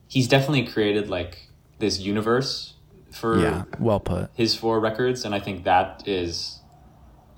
he's 0.07 0.27
definitely 0.27 0.67
created 0.67 1.09
like 1.09 1.47
this 1.79 1.99
universe 1.99 2.75
for 3.11 3.39
Yeah, 3.39 3.63
well 3.79 3.99
put. 3.99 4.29
his 4.35 4.55
four 4.55 4.79
records, 4.79 5.25
and 5.25 5.33
I 5.33 5.39
think 5.39 5.63
that 5.63 6.07
is 6.07 6.59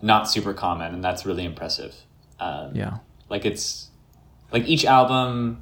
not 0.02 0.30
super 0.30 0.54
common, 0.54 0.94
and 0.94 1.04
that's 1.04 1.26
really 1.26 1.46
impressive. 1.46 1.96
Um, 2.42 2.76
Yeah, 2.76 2.98
like 3.30 3.46
it's 3.46 3.90
like 4.52 4.66
each 4.68 4.84
album, 4.86 5.62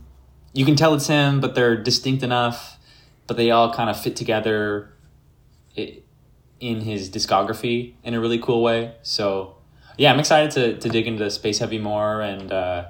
you 0.54 0.66
can 0.66 0.76
tell 0.76 0.94
it's 0.96 1.08
him, 1.08 1.40
but 1.42 1.54
they're 1.56 1.76
distinct 1.76 2.24
enough, 2.24 2.80
but 3.28 3.36
they 3.38 3.52
all 3.52 3.72
kind 3.74 3.90
of 3.90 4.00
fit 4.00 4.16
together 4.16 4.90
i- 5.78 6.00
in 6.60 6.82
his 6.82 7.10
discography 7.10 7.94
in 8.04 8.14
a 8.14 8.20
really 8.20 8.40
cool 8.40 8.62
way. 8.64 8.94
So 9.04 9.56
yeah, 9.98 10.12
I'm 10.14 10.20
excited 10.20 10.52
to 10.52 10.78
to 10.80 10.90
dig 10.90 11.06
into 11.08 11.30
Space 11.30 11.60
Heavy 11.60 11.80
more 11.80 12.22
and 12.22 12.52
uh, 12.52 12.86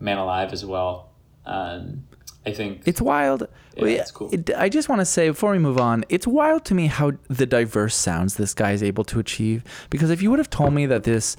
Man 0.00 0.18
Alive 0.18 0.52
as 0.52 0.64
well. 0.64 1.10
Um, 1.44 2.04
I 2.46 2.52
think 2.52 2.82
It's 2.86 3.00
wild. 3.00 3.46
Yeah, 3.76 3.84
it's 4.02 4.10
cool. 4.12 4.28
it- 4.32 4.50
I 4.56 4.68
just 4.68 4.88
want 4.88 5.00
to 5.00 5.04
say 5.16 5.28
before 5.28 5.52
we 5.52 5.58
move 5.58 5.78
on, 5.78 6.04
it's 6.08 6.26
wild 6.26 6.64
to 6.66 6.74
me 6.74 6.86
how 6.86 7.12
the 7.28 7.46
diverse 7.46 7.94
sounds 7.96 8.34
this 8.36 8.54
guy 8.54 8.72
is 8.72 8.82
able 8.82 9.04
to 9.04 9.18
achieve. 9.20 9.62
Because 9.90 10.10
if 10.10 10.22
you 10.22 10.30
would 10.30 10.38
have 10.40 10.50
told 10.50 10.72
me 10.72 10.86
that 10.86 11.02
this 11.04 11.36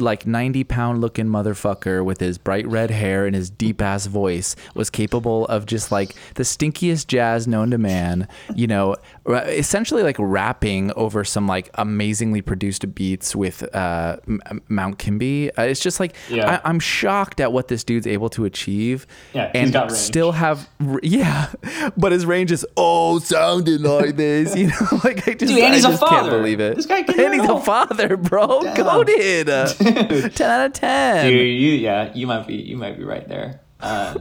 like 0.00 0.26
90 0.26 0.64
pound 0.64 1.00
looking 1.00 1.26
motherfucker 1.26 2.04
with 2.04 2.20
his 2.20 2.38
bright 2.38 2.66
red 2.66 2.90
hair 2.90 3.26
and 3.26 3.34
his 3.34 3.50
deep 3.50 3.80
ass 3.82 4.06
voice 4.06 4.56
was 4.74 4.90
capable 4.90 5.46
of 5.46 5.66
just 5.66 5.90
like 5.92 6.14
the 6.34 6.42
stinkiest 6.42 7.06
jazz 7.06 7.46
known 7.46 7.70
to 7.70 7.78
man, 7.78 8.28
you 8.54 8.66
know, 8.66 8.96
essentially 9.28 10.02
like 10.02 10.16
rapping 10.18 10.92
over 10.96 11.24
some 11.24 11.46
like 11.46 11.70
amazingly 11.74 12.40
produced 12.42 12.94
beats 12.94 13.34
with 13.34 13.62
uh, 13.74 14.16
M- 14.26 14.62
Mount 14.68 14.98
Kimbie. 14.98 15.50
Uh, 15.56 15.62
it's 15.62 15.80
just 15.80 16.00
like, 16.00 16.14
Yeah. 16.28 16.60
I- 16.64 16.68
I'm 16.68 16.80
shocked 16.80 17.40
at 17.40 17.52
what 17.52 17.68
this 17.68 17.84
dude's 17.84 18.06
able 18.06 18.28
to 18.30 18.44
achieve 18.44 19.06
Yeah, 19.32 19.50
and 19.54 19.92
still 19.92 20.32
have 20.32 20.68
yeah 21.02 21.52
but 21.96 22.12
his 22.12 22.26
range 22.26 22.52
is 22.52 22.66
oh 22.76 23.18
sounding 23.18 23.82
like 23.82 24.16
this 24.16 24.56
you 24.56 24.68
know 24.68 24.74
like 25.04 25.26
i 25.28 25.34
just, 25.34 25.52
Dude, 25.52 25.62
I 25.62 25.78
just 25.80 26.00
can't 26.00 26.30
believe 26.30 26.60
it. 26.60 26.76
This 26.76 26.86
guy 26.86 26.98
and 27.08 27.34
he's 27.34 27.48
a 27.48 27.60
father 27.60 28.16
bro. 28.16 28.62
Goaded 28.74 29.48
10 30.34 30.50
out 30.50 30.66
of 30.66 30.72
10 30.72 31.26
Dude, 31.26 31.40
you 31.40 31.72
yeah, 31.72 32.12
you 32.14 32.26
might 32.26 32.46
be 32.46 32.54
you 32.54 32.76
might 32.76 32.96
be 32.98 33.04
right 33.04 33.26
there. 33.28 33.60
Um, 33.80 34.16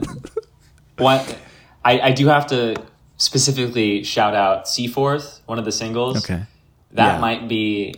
what 0.98 1.38
I, 1.86 2.00
I 2.00 2.12
do 2.12 2.28
have 2.28 2.48
to 2.48 2.76
specifically 3.18 4.04
shout 4.04 4.36
out 4.36 4.68
Seaforth, 4.68 5.42
one 5.46 5.60
of 5.60 5.66
the 5.66 5.72
singles. 5.72 6.18
okay 6.18 6.44
That 6.92 7.16
Yeah. 7.16 7.20
might 7.20 7.48
be 7.48 7.96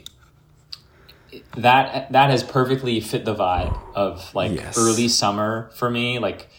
that 1.58 2.12
that 2.12 2.30
has 2.30 2.44
perfectly 2.44 3.00
fit 3.00 3.26
the 3.26 3.36
vibe 3.36 3.78
of 3.94 4.34
like 4.36 4.54
Yes. 4.54 4.78
early 4.78 5.08
summer 5.08 5.70
for 5.76 5.90
me. 5.90 6.20
Like, 6.20 6.50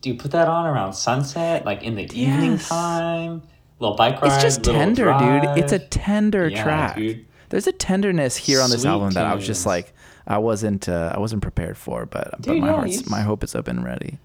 dude, 0.00 0.18
put 0.18 0.30
that 0.32 0.48
on 0.48 0.66
around 0.66 0.92
sunset, 0.94 1.64
like 1.64 1.82
in 1.82 1.94
the 1.96 2.04
evening 2.18 2.58
time. 2.58 3.42
Little 3.78 3.96
bike 3.96 4.22
ride. 4.22 4.32
it's 4.32 4.42
just 4.42 4.62
tender 4.62 5.04
drive. 5.06 5.42
dude 5.56 5.64
it's 5.64 5.72
a 5.72 5.78
tender 5.80 6.46
Yeah, 6.48 6.62
track 6.62 6.96
dude. 6.96 7.26
there's 7.48 7.66
a 7.66 7.72
tenderness 7.72 8.36
here 8.36 8.60
on 8.60 8.70
this 8.70 8.82
Sweet 8.82 8.90
album 8.90 9.10
that 9.10 9.26
i 9.26 9.34
was 9.34 9.44
just 9.44 9.66
like 9.66 9.92
i 10.26 10.38
wasn't 10.38 10.88
uh, 10.88 11.12
i 11.14 11.18
wasn't 11.18 11.40
prepared 11.42 11.76
for 11.76 12.06
but 12.06 12.30
but 12.40 12.56
my 12.56 12.66
yeah, 12.66 12.72
heart's 12.74 13.08
my 13.08 13.20
hope 13.22 13.42
is 13.44 13.54
up 13.54 13.68
and 13.68 13.84
ready 13.84 14.18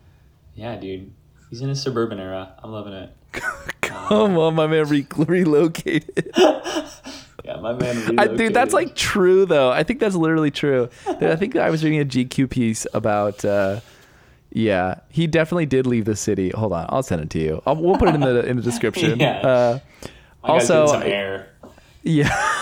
Yeah, 0.55 0.75
dude. 0.75 1.11
He's 1.49 1.61
in 1.61 1.69
his 1.69 1.81
suburban 1.81 2.19
era. 2.19 2.53
I'm 2.61 2.71
loving 2.71 2.93
it. 2.93 3.15
come 3.81 4.37
on 4.37 4.55
my 4.55 4.67
man 4.67 4.85
re- 4.89 5.07
relocated 5.15 6.31
Yeah, 7.45 7.61
my 7.61 7.71
man. 7.73 8.19
I, 8.19 8.27
dude, 8.27 8.53
that's 8.53 8.73
like 8.73 8.93
true 8.93 9.45
though. 9.45 9.71
I 9.71 9.83
think 9.83 10.01
that's 10.01 10.15
literally 10.15 10.51
true. 10.51 10.89
Dude, 11.05 11.23
I 11.31 11.37
think 11.37 11.55
I 11.55 11.69
was 11.69 11.81
reading 11.81 12.01
a 12.01 12.05
GQ 12.05 12.49
piece 12.49 12.85
about. 12.93 13.45
Uh, 13.45 13.79
yeah, 14.51 14.95
he 15.09 15.27
definitely 15.27 15.65
did 15.67 15.87
leave 15.87 16.03
the 16.03 16.15
city. 16.17 16.49
Hold 16.49 16.73
on, 16.73 16.87
I'll 16.89 17.03
send 17.03 17.21
it 17.21 17.29
to 17.29 17.39
you. 17.39 17.61
I'll, 17.65 17.75
we'll 17.77 17.97
put 17.97 18.09
it 18.09 18.15
in 18.15 18.21
the 18.21 18.45
in 18.45 18.57
the 18.57 18.61
description. 18.63 19.17
Yeah. 19.19 19.39
Uh, 19.39 19.79
My 20.43 20.49
also, 20.49 20.87
getting 20.87 21.01
some 21.01 21.09
air. 21.09 21.49
yeah. 22.03 22.53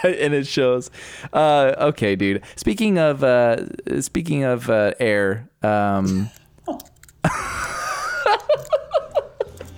and 0.04 0.34
it 0.34 0.46
shows. 0.46 0.90
Uh, 1.32 1.74
okay, 1.78 2.16
dude. 2.16 2.42
Speaking 2.56 2.98
of 2.98 3.22
uh, 3.24 3.66
speaking 4.00 4.44
of 4.44 4.68
uh, 4.70 4.92
air, 4.98 5.48
um, 5.62 6.30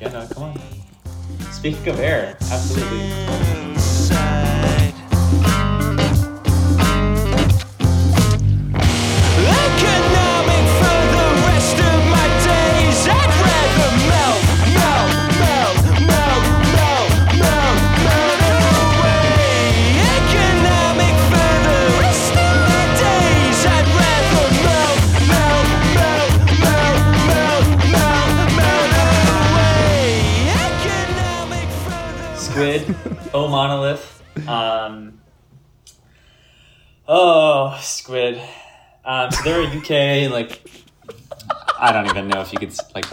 Yeah, 0.00 0.08
no, 0.10 0.26
come 0.32 0.42
on. 0.42 0.60
Speaking 1.52 1.88
of 1.88 2.00
air, 2.00 2.36
absolutely. 2.40 3.61
Oh 33.34 33.48
monolith. 33.48 34.22
Um, 34.48 35.20
oh, 37.08 37.78
Squid. 37.80 38.40
Um, 39.04 39.30
so 39.30 39.42
they're 39.42 39.62
a 39.62 39.66
UK 40.26 40.30
like 40.30 40.62
I 41.78 41.92
don't 41.92 42.06
even 42.06 42.28
know 42.28 42.40
if 42.40 42.52
you 42.52 42.58
could 42.58 42.74
like 42.94 43.06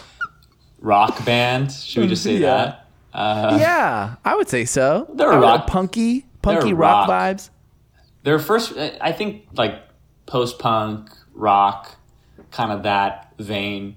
rock 0.80 1.24
band. 1.26 1.72
Should 1.72 2.02
we 2.02 2.08
just 2.08 2.24
say 2.24 2.38
Yeah. 2.38 2.76
that? 3.14 3.60
yeah, 3.60 4.16
I 4.24 4.36
would 4.36 4.48
say 4.50 4.66
so. 4.66 5.08
They're 5.14 5.34
I 5.34 5.38
rock- 5.40 5.68
punky, 5.68 6.26
punky 6.42 6.74
rock, 6.74 7.08
rock. 7.08 7.38
vibes. 7.38 7.50
Their 8.24 8.38
first, 8.38 8.74
I 8.78 9.12
think, 9.14 9.48
like 9.54 9.82
post 10.28 10.60
punk 10.60 11.10
rock, 11.34 11.96
kind 12.52 12.72
of 12.72 12.84
that 12.84 13.34
vein. 13.40 13.96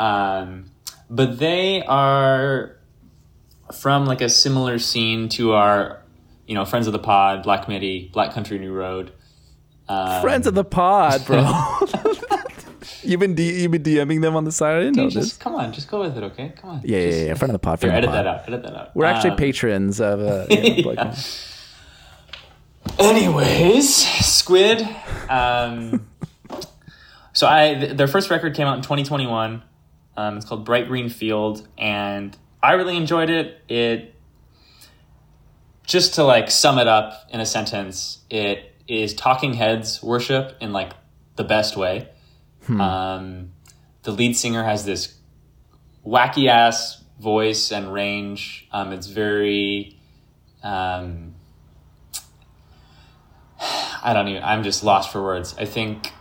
Um, 0.00 0.70
but 1.10 1.38
they 1.38 1.82
are 1.82 2.76
from 3.74 4.06
like 4.06 4.20
a 4.20 4.28
similar 4.28 4.78
scene 4.78 5.28
to 5.30 5.52
our, 5.52 6.00
you 6.46 6.54
know, 6.54 6.64
friends 6.64 6.86
of 6.86 6.92
the 6.92 6.98
pod, 6.98 7.42
Black 7.42 7.68
Midi, 7.68 8.10
Black 8.12 8.32
Country 8.32 8.58
New 8.58 8.72
Road. 8.72 9.12
Um, 9.88 10.22
Friends 10.22 10.46
of 10.46 10.54
the 10.54 10.64
pod, 10.64 11.26
bro. 11.26 11.42
you've 13.02 13.20
been 13.20 13.34
D- 13.34 13.62
you've 13.62 13.70
been 13.70 13.82
DMing 13.82 14.22
them 14.22 14.34
on 14.34 14.44
the 14.44 14.52
side. 14.52 14.76
I 14.76 14.80
didn't 14.80 14.96
know 14.96 15.02
dude, 15.10 15.12
this. 15.20 15.28
just 15.30 15.40
come 15.40 15.54
on, 15.54 15.72
just 15.74 15.90
go 15.90 16.00
with 16.00 16.16
it, 16.16 16.22
okay? 16.24 16.52
Come 16.56 16.70
on. 16.70 16.80
Yeah, 16.84 16.98
yeah, 16.98 17.06
Just- 17.10 17.18
yeah. 17.26 17.34
Friend 17.34 17.50
of 17.50 17.54
the 17.54 17.58
pod. 17.58 17.82
Here, 17.82 17.90
edit 17.90 18.02
the 18.10 18.16
pod. 18.16 18.24
that 18.24 18.26
out. 18.26 18.48
Edit 18.48 18.62
that 18.62 18.74
out. 18.74 18.96
We're 18.96 19.04
actually 19.04 19.30
Um, 19.32 19.36
patrons 19.36 20.00
of. 20.00 20.20
Uh, 20.20 20.46
yeah, 20.50 20.82
Black 20.82 20.96
yeah. 20.96 21.14
Anyways, 22.98 23.94
Squid. 24.24 24.86
Um, 25.28 26.06
so 27.32 27.46
I 27.48 27.74
th- 27.74 27.96
their 27.96 28.06
first 28.06 28.30
record 28.30 28.54
came 28.54 28.66
out 28.66 28.76
in 28.76 28.82
2021. 28.82 29.62
Um, 30.16 30.36
it's 30.36 30.46
called 30.46 30.64
Bright 30.64 30.86
Green 30.86 31.08
Field, 31.08 31.66
and 31.76 32.36
I 32.64 32.72
really 32.72 32.96
enjoyed 32.96 33.28
it. 33.30 33.60
It 33.68 34.14
just 35.86 36.14
to 36.14 36.24
like 36.24 36.50
sum 36.50 36.78
it 36.78 36.88
up 36.88 37.28
in 37.30 37.40
a 37.40 37.46
sentence, 37.46 38.20
it 38.30 38.72
is 38.88 39.12
Talking 39.14 39.52
Heads 39.54 40.02
worship 40.02 40.56
in 40.60 40.72
like 40.72 40.92
the 41.36 41.44
best 41.44 41.76
way. 41.76 42.08
Um, 42.80 43.52
the 44.04 44.12
lead 44.12 44.34
singer 44.36 44.64
has 44.64 44.86
this 44.86 45.14
wacky 46.06 46.48
ass 46.48 47.04
voice 47.20 47.70
and 47.70 47.92
range. 47.92 48.66
Um, 48.72 48.92
it's 48.92 49.08
very. 49.08 49.98
Um, 50.62 51.34
I 54.02 54.12
don't 54.14 54.28
even. 54.28 54.42
I'm 54.42 54.62
just 54.62 54.82
lost 54.82 55.12
for 55.12 55.22
words. 55.22 55.54
I 55.58 55.66
think 55.66 56.12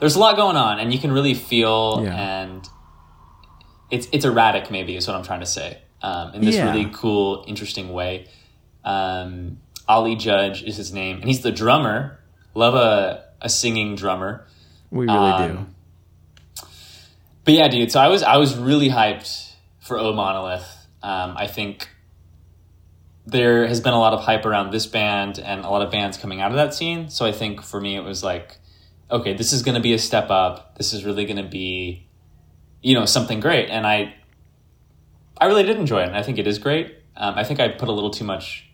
there's 0.00 0.16
a 0.16 0.18
lot 0.18 0.36
going 0.36 0.56
on, 0.56 0.78
and 0.80 0.92
you 0.92 0.98
can 0.98 1.12
really 1.12 1.34
feel 1.34 2.00
Yeah. 2.02 2.14
and 2.16 2.68
it's 3.92 4.08
it's 4.10 4.24
erratic. 4.24 4.70
Maybe 4.70 4.96
is 4.96 5.06
what 5.06 5.14
I'm 5.16 5.22
trying 5.22 5.40
to 5.40 5.46
say. 5.46 5.78
Um, 6.02 6.34
in 6.34 6.44
this 6.44 6.56
Yeah. 6.56 6.72
really 6.72 6.90
cool, 6.92 7.44
interesting 7.46 7.92
way. 7.92 8.26
Um, 8.84 9.58
Ollie 9.86 10.16
Judge 10.16 10.64
is 10.64 10.76
his 10.76 10.92
name, 10.92 11.16
and 11.18 11.26
he's 11.26 11.42
the 11.42 11.52
drummer. 11.52 12.18
Love 12.54 12.74
a 12.74 13.24
a 13.40 13.48
singing 13.48 13.94
drummer. 13.94 14.46
We 14.90 15.06
really 15.06 15.48
do. 15.48 15.58
Um, 15.58 15.74
But 17.44 17.54
yeah, 17.54 17.68
dude. 17.68 17.90
So 17.92 18.00
I 18.00 18.08
was 18.08 18.22
I 18.22 18.36
was 18.36 18.56
really 18.56 18.88
hyped 18.88 19.52
for 19.80 19.98
O 19.98 20.12
Monolith. 20.12 20.68
Um, 21.02 21.34
I 21.36 21.46
think 21.46 21.88
there 23.26 23.66
has 23.66 23.80
been 23.80 23.92
a 23.92 23.98
lot 23.98 24.12
of 24.12 24.20
hype 24.20 24.44
around 24.44 24.72
this 24.72 24.86
band 24.86 25.38
and 25.38 25.64
a 25.64 25.68
lot 25.68 25.82
of 25.82 25.90
bands 25.90 26.16
coming 26.16 26.40
out 26.40 26.50
of 26.50 26.56
that 26.56 26.74
scene. 26.74 27.08
So 27.08 27.24
I 27.26 27.32
think 27.32 27.62
for 27.62 27.80
me 27.80 27.96
it 27.96 28.02
was 28.04 28.22
like, 28.24 28.58
okay, 29.10 29.34
this 29.34 29.52
is 29.52 29.62
going 29.62 29.74
to 29.76 29.80
be 29.80 29.92
a 29.94 29.98
step 29.98 30.30
up. 30.30 30.76
This 30.76 30.92
is 30.92 31.04
really 31.04 31.24
going 31.24 31.36
to 31.36 31.48
be, 31.48 32.06
you 32.82 32.94
know, 32.94 33.04
something 33.06 33.40
great. 33.40 33.70
And 33.70 33.86
I, 33.86 34.14
I 35.40 35.46
really 35.46 35.62
did 35.62 35.76
enjoy 35.76 36.02
it. 36.02 36.08
And 36.08 36.16
I 36.16 36.22
think 36.22 36.38
it 36.38 36.46
is 36.46 36.58
great. 36.58 36.96
Um, 37.16 37.34
I 37.36 37.44
think 37.44 37.60
I 37.60 37.68
put 37.68 37.88
a 37.88 37.92
little 37.92 38.10
too 38.10 38.24
much 38.24 38.68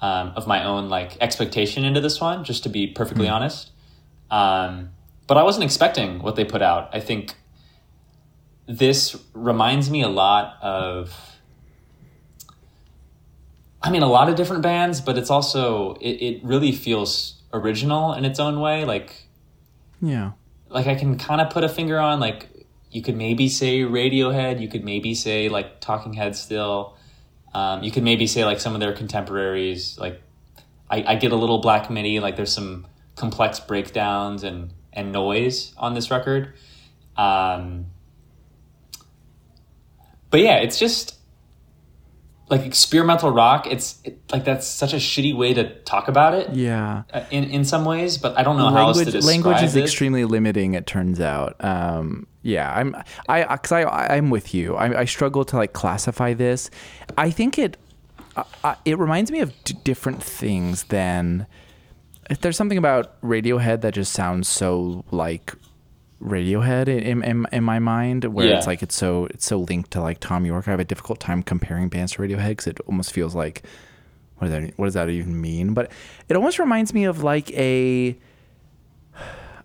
um, 0.00 0.32
of 0.36 0.46
my 0.46 0.64
own 0.64 0.88
like 0.88 1.16
expectation 1.20 1.84
into 1.84 2.00
this 2.00 2.20
one, 2.20 2.44
just 2.44 2.62
to 2.64 2.68
be 2.68 2.86
perfectly 2.86 3.28
honest. 3.28 3.70
Um, 4.30 4.90
but 5.26 5.36
I 5.36 5.42
wasn't 5.44 5.64
expecting 5.64 6.20
what 6.22 6.34
they 6.36 6.44
put 6.44 6.62
out. 6.62 6.90
I 6.92 7.00
think 7.00 7.34
this 8.66 9.16
reminds 9.34 9.90
me 9.90 10.02
a 10.02 10.08
lot 10.08 10.56
of 10.62 11.14
I 13.82 13.90
mean 13.90 14.02
a 14.02 14.08
lot 14.08 14.28
of 14.28 14.36
different 14.36 14.62
bands, 14.62 15.00
but 15.00 15.18
it's 15.18 15.30
also 15.30 15.94
it, 16.00 16.10
it 16.12 16.44
really 16.44 16.72
feels 16.72 17.42
original 17.52 18.12
in 18.14 18.24
its 18.24 18.38
own 18.40 18.60
way. 18.60 18.84
Like 18.84 19.14
Yeah. 20.00 20.32
like 20.68 20.86
I 20.86 20.94
can 20.94 21.18
kind 21.18 21.40
of 21.40 21.50
put 21.50 21.64
a 21.64 21.68
finger 21.68 21.98
on 21.98 22.20
like 22.20 22.48
you 22.92 23.00
could 23.00 23.16
maybe 23.16 23.48
say 23.48 23.80
Radiohead, 23.80 24.60
you 24.60 24.68
could 24.68 24.84
maybe 24.84 25.14
say 25.14 25.48
like 25.48 25.80
Talking 25.80 26.12
Heads 26.12 26.38
still. 26.38 26.96
Um, 27.54 27.82
you 27.82 27.90
could 27.90 28.02
maybe 28.02 28.26
say 28.26 28.44
like 28.44 28.60
some 28.60 28.74
of 28.74 28.80
their 28.80 28.92
contemporaries. 28.92 29.98
Like 29.98 30.22
I, 30.90 31.02
I 31.06 31.14
get 31.16 31.32
a 31.32 31.36
little 31.36 31.58
Black 31.58 31.90
Midi. 31.90 32.20
Like 32.20 32.36
there's 32.36 32.52
some 32.52 32.86
complex 33.16 33.58
breakdowns 33.60 34.44
and 34.44 34.72
and 34.92 35.10
noise 35.10 35.72
on 35.78 35.94
this 35.94 36.10
record. 36.10 36.52
Um, 37.16 37.86
but 40.30 40.40
yeah, 40.40 40.56
it's 40.56 40.78
just 40.78 41.16
like 42.52 42.64
experimental 42.66 43.30
rock. 43.30 43.66
It's 43.66 43.98
it, 44.04 44.20
like 44.30 44.44
that's 44.44 44.66
such 44.66 44.92
a 44.92 44.96
shitty 44.98 45.34
way 45.36 45.54
to 45.54 45.64
talk 45.84 46.06
about 46.06 46.34
it 46.34 46.50
Yeah. 46.54 47.02
uh, 47.12 47.24
in 47.30 47.44
in 47.44 47.64
some 47.64 47.84
ways, 47.84 48.18
but 48.18 48.38
I 48.38 48.42
don't 48.44 48.58
know 48.58 48.68
how 48.70 48.88
else 48.88 48.98
to 48.98 49.04
language 49.04 49.12
describe 49.14 49.44
language 49.44 49.62
is 49.64 49.74
it. 49.76 49.82
extremely 49.82 50.24
limiting 50.24 50.74
it 50.74 50.86
turns 50.86 51.18
out 51.20 51.56
um 51.64 52.26
yeah 52.42 52.72
i'm 52.78 52.94
i 53.28 53.44
because 53.56 53.70
i 53.72 53.82
i'm 54.16 54.28
with 54.30 54.52
you 54.52 54.74
I, 54.74 55.00
I 55.02 55.04
struggle 55.06 55.44
to 55.46 55.56
like 55.56 55.72
classify 55.72 56.34
this 56.34 56.70
i 57.16 57.30
think 57.30 57.56
it 57.58 57.76
I, 58.36 58.44
I, 58.64 58.76
it 58.84 58.98
reminds 58.98 59.30
me 59.30 59.40
of 59.40 59.52
d- 59.64 59.74
different 59.84 60.20
things 60.22 60.84
than 60.84 61.46
if 62.28 62.40
there's 62.40 62.56
something 62.56 62.78
about 62.78 63.20
radiohead 63.22 63.80
that 63.82 63.94
just 63.94 64.12
sounds 64.12 64.48
so 64.48 65.04
like 65.12 65.54
radiohead 66.22 66.86
in, 66.88 67.22
in, 67.24 67.46
in 67.52 67.64
my 67.64 67.78
mind 67.80 68.24
where 68.26 68.46
Yeah. 68.46 68.56
it's 68.58 68.66
like 68.66 68.82
it's 68.82 68.94
so 68.94 69.26
it's 69.26 69.44
so 69.44 69.58
linked 69.58 69.90
to 69.92 70.00
like 70.00 70.20
Thom 70.20 70.46
Yorke 70.46 70.68
i 70.68 70.70
have 70.70 70.78
a 70.80 70.84
difficult 70.84 71.18
time 71.18 71.42
comparing 71.42 71.88
bands 71.88 72.12
to 72.12 72.22
radiohead 72.22 72.50
because 72.50 72.68
it 72.68 72.78
almost 72.86 73.12
feels 73.12 73.34
like 73.34 73.62
what 74.38 74.48
does 74.48 74.60
that 74.60 74.72
what 74.78 74.86
does 74.86 74.94
that 74.94 75.08
even 75.08 75.40
mean? 75.40 75.72
But 75.74 75.90
it 76.28 76.34
almost 76.36 76.58
reminds 76.58 76.92
me 76.94 77.04
of 77.04 77.22
like 77.22 77.50
a 77.52 78.16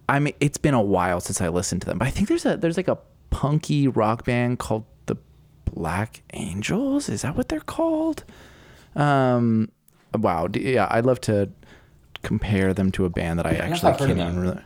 I 0.10 0.20
mean 0.20 0.34
it's 0.40 0.58
been 0.58 0.74
a 0.74 0.82
while 0.82 1.20
since 1.20 1.42
I 1.42 1.48
listened 1.50 1.82
to 1.82 1.86
them, 1.88 1.98
but 1.98 2.08
I 2.08 2.12
think 2.12 2.28
there's 2.28 2.46
a 2.46 2.58
there's 2.58 2.78
like 2.78 2.88
a 2.88 2.98
punky 3.30 3.88
rock 3.88 4.24
band 4.26 4.60
called 4.60 4.86
the 5.08 5.18
Black 5.66 6.22
Angels. 6.34 7.10
Is 7.10 7.24
that 7.24 7.36
what 7.36 7.50
they're 7.50 7.60
called? 7.60 8.24
Um 8.96 9.70
wow, 10.18 10.48
yeah, 10.54 10.88
I'd 10.90 11.06
love 11.06 11.22
to 11.22 11.50
compare 12.24 12.74
them 12.74 12.92
to 12.92 13.06
a 13.06 13.10
band 13.10 13.40
that 13.40 13.46
I 13.46 13.52
actually 13.56 13.94
can't 13.94 14.12
even 14.12 14.40
really 14.40 14.62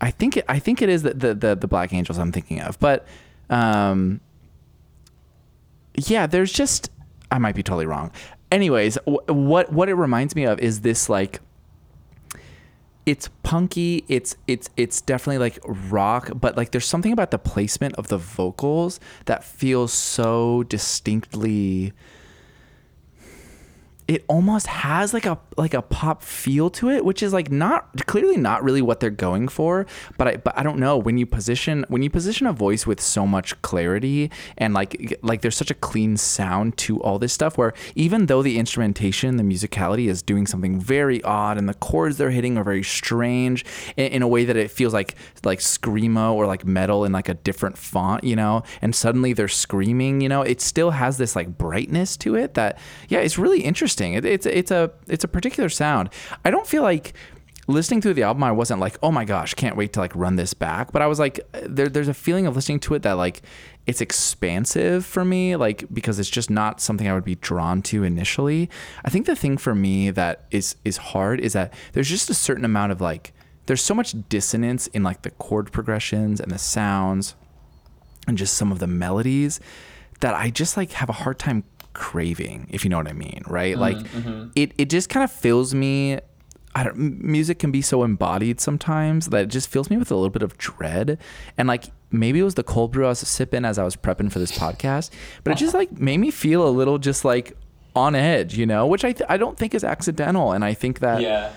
I 0.00 0.10
think 0.10 0.36
it, 0.36 0.44
I 0.48 0.58
think 0.58 0.82
it 0.82 0.88
is 0.88 1.02
the, 1.02 1.14
the 1.14 1.34
the 1.34 1.56
the 1.56 1.68
Black 1.68 1.92
Angels 1.92 2.18
I'm 2.18 2.32
thinking 2.32 2.60
of. 2.60 2.78
But 2.78 3.06
um 3.50 4.20
yeah, 5.94 6.26
there's 6.26 6.52
just 6.52 6.90
I 7.30 7.38
might 7.38 7.54
be 7.54 7.62
totally 7.62 7.86
wrong. 7.86 8.12
Anyways, 8.50 8.98
wh- 9.06 9.28
what 9.28 9.72
what 9.72 9.88
it 9.88 9.94
reminds 9.94 10.36
me 10.36 10.44
of 10.44 10.58
is 10.60 10.82
this 10.82 11.08
like 11.08 11.40
it's 13.06 13.28
punky, 13.44 14.04
it's 14.08 14.36
it's 14.46 14.68
it's 14.76 15.00
definitely 15.00 15.38
like 15.38 15.58
rock, 15.64 16.30
but 16.34 16.56
like 16.56 16.72
there's 16.72 16.86
something 16.86 17.12
about 17.12 17.30
the 17.30 17.38
placement 17.38 17.94
of 17.94 18.08
the 18.08 18.18
vocals 18.18 18.98
that 19.26 19.44
feels 19.44 19.92
so 19.92 20.64
distinctly 20.64 21.92
it 24.08 24.24
almost 24.28 24.68
has 24.68 25.12
like 25.12 25.26
a 25.26 25.36
like 25.56 25.74
a 25.74 25.82
pop 25.82 26.22
feel 26.22 26.70
to 26.70 26.90
it, 26.90 27.04
which 27.04 27.22
is 27.22 27.32
like 27.32 27.50
not 27.50 28.06
clearly 28.06 28.36
not 28.36 28.62
really 28.62 28.80
what 28.80 29.00
they're 29.00 29.10
going 29.10 29.48
for. 29.48 29.84
But 30.16 30.28
I 30.28 30.36
but 30.36 30.56
I 30.56 30.62
don't 30.62 30.78
know 30.78 30.96
when 30.96 31.18
you 31.18 31.26
position 31.26 31.84
when 31.88 32.02
you 32.02 32.10
position 32.10 32.46
a 32.46 32.52
voice 32.52 32.86
with 32.86 33.00
so 33.00 33.26
much 33.26 33.60
clarity 33.62 34.30
and 34.56 34.74
like 34.74 35.18
like 35.22 35.40
there's 35.40 35.56
such 35.56 35.72
a 35.72 35.74
clean 35.74 36.16
sound 36.16 36.76
to 36.78 37.02
all 37.02 37.18
this 37.18 37.32
stuff 37.32 37.58
where 37.58 37.74
even 37.96 38.26
though 38.26 38.42
the 38.42 38.58
instrumentation, 38.58 39.38
the 39.38 39.42
musicality 39.42 40.08
is 40.08 40.22
doing 40.22 40.46
something 40.46 40.80
very 40.80 41.20
odd 41.24 41.58
and 41.58 41.68
the 41.68 41.74
chords 41.74 42.16
they're 42.16 42.30
hitting 42.30 42.56
are 42.56 42.64
very 42.64 42.84
strange 42.84 43.64
in, 43.96 44.06
in 44.06 44.22
a 44.22 44.28
way 44.28 44.44
that 44.44 44.56
it 44.56 44.70
feels 44.70 44.94
like 44.94 45.16
like 45.42 45.58
screamo 45.58 46.32
or 46.32 46.46
like 46.46 46.64
metal 46.64 47.04
in 47.04 47.10
like 47.10 47.28
a 47.28 47.34
different 47.34 47.76
font, 47.76 48.22
you 48.22 48.36
know, 48.36 48.62
and 48.80 48.94
suddenly 48.94 49.32
they're 49.32 49.48
screaming, 49.48 50.20
you 50.20 50.28
know, 50.28 50.42
it 50.42 50.60
still 50.60 50.92
has 50.92 51.18
this 51.18 51.34
like 51.34 51.58
brightness 51.58 52.16
to 52.18 52.36
it 52.36 52.54
that 52.54 52.78
yeah, 53.08 53.18
it's 53.18 53.36
really 53.36 53.62
interesting. 53.62 53.95
It, 54.00 54.24
it's 54.24 54.46
it's 54.46 54.70
a 54.70 54.90
it's 55.08 55.24
a 55.24 55.28
particular 55.28 55.68
sound. 55.68 56.10
I 56.44 56.50
don't 56.50 56.66
feel 56.66 56.82
like 56.82 57.14
listening 57.68 58.00
through 58.00 58.14
the 58.14 58.22
album 58.22 58.44
I 58.44 58.52
wasn't 58.52 58.80
like, 58.80 58.98
"Oh 59.02 59.10
my 59.10 59.24
gosh, 59.24 59.54
can't 59.54 59.76
wait 59.76 59.92
to 59.94 60.00
like 60.00 60.14
run 60.14 60.36
this 60.36 60.54
back." 60.54 60.92
But 60.92 61.02
I 61.02 61.06
was 61.06 61.18
like 61.18 61.40
uh, 61.54 61.60
there 61.64 61.88
there's 61.88 62.08
a 62.08 62.14
feeling 62.14 62.46
of 62.46 62.56
listening 62.56 62.80
to 62.80 62.94
it 62.94 63.02
that 63.02 63.12
like 63.12 63.42
it's 63.86 64.00
expansive 64.00 65.06
for 65.06 65.24
me 65.24 65.56
like 65.56 65.84
because 65.92 66.18
it's 66.18 66.30
just 66.30 66.50
not 66.50 66.80
something 66.80 67.08
I 67.08 67.14
would 67.14 67.24
be 67.24 67.36
drawn 67.36 67.82
to 67.82 68.04
initially. 68.04 68.70
I 69.04 69.10
think 69.10 69.26
the 69.26 69.36
thing 69.36 69.56
for 69.56 69.74
me 69.74 70.10
that 70.10 70.44
is 70.50 70.76
is 70.84 70.96
hard 70.98 71.40
is 71.40 71.52
that 71.54 71.72
there's 71.92 72.08
just 72.08 72.30
a 72.30 72.34
certain 72.34 72.64
amount 72.64 72.92
of 72.92 73.00
like 73.00 73.32
there's 73.66 73.82
so 73.82 73.94
much 73.94 74.14
dissonance 74.28 74.86
in 74.88 75.02
like 75.02 75.22
the 75.22 75.30
chord 75.30 75.72
progressions 75.72 76.40
and 76.40 76.50
the 76.50 76.58
sounds 76.58 77.34
and 78.26 78.38
just 78.38 78.54
some 78.54 78.72
of 78.72 78.78
the 78.78 78.86
melodies 78.86 79.60
that 80.20 80.34
I 80.34 80.50
just 80.50 80.76
like 80.76 80.92
have 80.92 81.08
a 81.08 81.12
hard 81.12 81.38
time 81.38 81.64
craving, 81.96 82.66
if 82.70 82.84
you 82.84 82.90
know 82.90 82.98
what 82.98 83.08
I 83.08 83.12
mean, 83.14 83.42
right? 83.46 83.76
Like 83.76 83.96
it 84.54 84.72
it 84.78 84.90
just 84.90 85.08
kind 85.08 85.24
of 85.24 85.32
fills 85.32 85.74
me 85.74 86.18
I 86.74 86.84
don't 86.84 86.96
music 87.24 87.58
can 87.58 87.70
be 87.72 87.80
so 87.82 88.02
embodied 88.04 88.60
sometimes 88.60 89.26
that 89.30 89.42
it 89.44 89.48
just 89.48 89.68
fills 89.68 89.88
me 89.88 89.96
with 89.96 90.10
a 90.10 90.14
little 90.14 90.28
bit 90.30 90.42
of 90.42 90.58
dread 90.58 91.18
and 91.56 91.66
like 91.68 91.84
maybe 92.10 92.38
it 92.40 92.42
was 92.44 92.54
the 92.54 92.62
cold 92.62 92.92
brew 92.92 93.06
I 93.06 93.08
was 93.08 93.20
sipping 93.20 93.64
as 93.64 93.78
I 93.78 93.84
was 93.84 93.96
prepping 93.96 94.30
for 94.30 94.38
this 94.38 94.52
podcast, 94.52 95.10
but 95.42 95.52
it 95.52 95.56
just 95.56 95.74
like 95.74 95.90
made 95.98 96.18
me 96.18 96.30
feel 96.30 96.68
a 96.68 96.72
little 96.80 96.98
just 96.98 97.24
like 97.24 97.56
on 97.94 98.14
edge, 98.14 98.58
you 98.58 98.66
know, 98.66 98.86
which 98.86 99.04
I 99.06 99.12
th- 99.12 99.28
I 99.28 99.38
don't 99.38 99.56
think 99.56 99.74
is 99.74 99.82
accidental, 99.82 100.52
and 100.52 100.62
I 100.64 100.74
think 100.74 100.98
that 101.00 101.22
Yeah. 101.22 101.50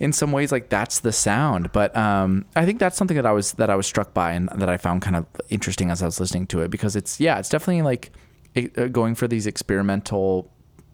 in 0.00 0.12
some 0.12 0.32
ways 0.32 0.50
like 0.50 0.68
that's 0.68 1.00
the 1.00 1.12
sound 1.12 1.70
but 1.72 1.96
um 1.96 2.44
i 2.54 2.66
think 2.66 2.78
that's 2.78 2.98
something 2.98 3.16
that 3.16 3.24
i 3.24 3.32
was 3.32 3.52
that 3.52 3.70
i 3.70 3.76
was 3.80 3.86
struck 3.86 4.12
by 4.12 4.32
and 4.32 4.44
that 4.60 4.68
i 4.68 4.76
found 4.76 5.00
kind 5.00 5.16
of 5.16 5.24
interesting 5.48 5.88
as 5.90 6.02
i 6.02 6.04
was 6.04 6.20
listening 6.20 6.46
to 6.46 6.60
it 6.60 6.68
because 6.70 6.94
it's 7.00 7.18
yeah 7.18 7.38
it's 7.38 7.48
definitely 7.48 7.80
like 7.80 8.10
Uh, 8.56 8.86
going 8.86 9.14
for 9.14 9.28
these 9.28 9.46
experimental 9.46 10.50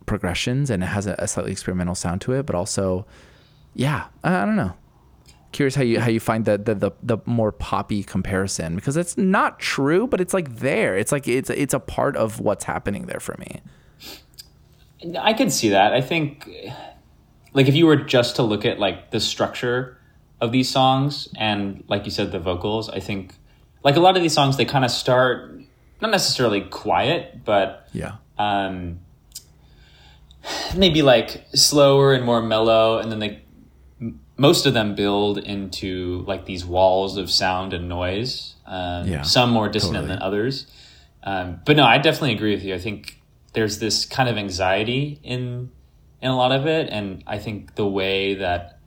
progressions 0.07 0.69
and 0.69 0.83
it 0.83 0.87
has 0.87 1.07
a, 1.07 1.15
a 1.19 1.29
slightly 1.29 1.53
experimental 1.53 1.95
sound 1.95 2.21
to 2.21 2.33
it 2.33 2.45
but 2.45 2.57
also 2.57 3.07
yeah 3.75 4.07
i, 4.25 4.43
I 4.43 4.45
don't 4.45 4.57
know. 4.57 4.75
Curious 5.53 5.75
how 5.75 5.83
you 5.83 6.01
how 6.01 6.09
you 6.09 6.19
find 6.19 6.47
the, 6.47 6.57
the 6.57 6.75
the 6.75 6.91
the 7.03 7.19
more 7.27 7.53
poppy 7.53 8.03
comparison 8.03 8.75
because 8.75 8.97
it's 8.97 9.19
not 9.19 9.59
true 9.61 10.07
but 10.07 10.19
it's 10.19 10.33
like 10.33 10.57
there. 10.57 10.97
It's 10.97 11.13
like 11.13 11.29
it's 11.29 11.51
it's 11.51 11.75
a 11.75 11.79
part 11.79 12.17
of 12.17 12.41
what's 12.41 12.65
happening 12.65 13.05
there 13.05 13.21
for 13.21 13.37
me. 13.39 13.61
I 15.19 15.33
could 15.33 15.53
see 15.53 15.71
that. 15.71 15.93
I 15.93 16.01
think, 16.01 16.49
like, 17.53 17.67
if 17.69 17.75
you 17.75 17.87
were 17.87 17.97
just 17.97 18.37
to 18.37 18.43
look 18.43 18.65
at 18.65 18.79
like 18.79 19.11
the 19.11 19.21
structure 19.21 19.99
of 20.41 20.53
these 20.53 20.71
songs 20.71 21.29
and, 21.37 21.85
like 21.89 22.05
you 22.05 22.11
said, 22.11 22.33
the 22.33 22.39
vocals, 22.39 22.89
I 22.89 23.01
think, 23.01 23.35
like 23.85 23.97
a 23.97 24.01
lot 24.01 24.17
of 24.17 24.23
these 24.23 24.33
songs, 24.33 24.57
they 24.57 24.65
kind 24.65 24.85
of 24.85 24.91
start 24.91 25.62
not 26.03 26.11
necessarily 26.11 26.61
quiet, 26.61 27.45
but 27.45 27.89
yeah 27.93 28.17
um, 28.39 28.99
maybe 30.77 31.03
like 31.03 31.45
slower 31.55 32.13
and 32.13 32.25
more 32.25 32.43
mellow, 32.43 32.99
and 32.99 33.11
then 33.11 33.19
they 33.19 33.43
most 34.37 34.67
of 34.67 34.75
them 34.75 34.95
build 34.95 35.39
into 35.39 36.25
like 36.27 36.47
these 36.47 36.65
walls 36.65 37.17
of 37.17 37.31
sound 37.31 37.73
and 37.73 37.89
noise. 37.89 38.55
Um, 38.67 39.07
Yeah, 39.07 39.23
some 39.23 39.51
more 39.51 39.69
dissonant 39.69 40.05
totally. 40.05 40.15
than 40.15 40.23
others. 40.23 40.67
Um, 41.23 41.61
but 41.65 41.77
no, 41.77 41.85
I 41.85 41.99
definitely 41.99 42.33
agree 42.33 42.55
with 42.55 42.65
you. 42.65 42.75
I 42.75 42.79
think 42.79 43.21
there's 43.53 43.79
this 43.79 44.05
kind 44.07 44.29
of 44.29 44.37
anxiety 44.37 45.21
in 45.23 45.71
in 46.21 46.31
a 46.31 46.37
lot 46.37 46.53
of 46.53 46.67
it, 46.67 46.89
and 46.91 47.23
I 47.27 47.39
think 47.39 47.75
the 47.77 47.87
way 47.87 48.35
that 48.35 48.79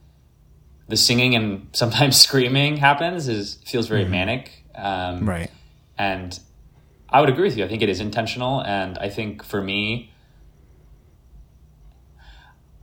the 0.88 0.98
singing 0.98 1.36
and 1.36 1.68
sometimes 1.74 2.20
screaming 2.20 2.78
happens 2.78 3.28
is 3.28 3.56
feels 3.66 3.88
very 3.88 4.06
manic. 4.06 4.64
Um, 4.76 5.30
right 5.30 5.50
and 5.98 6.38
I 7.10 7.20
would 7.20 7.30
agree 7.30 7.44
with 7.44 7.58
you. 7.58 7.64
I 7.64 7.68
think 7.68 7.82
it 7.82 7.90
is 7.90 8.00
intentional, 8.00 8.62
and 8.62 8.98
I 8.98 9.10
think 9.10 9.44
for 9.44 9.62
me, 9.62 10.12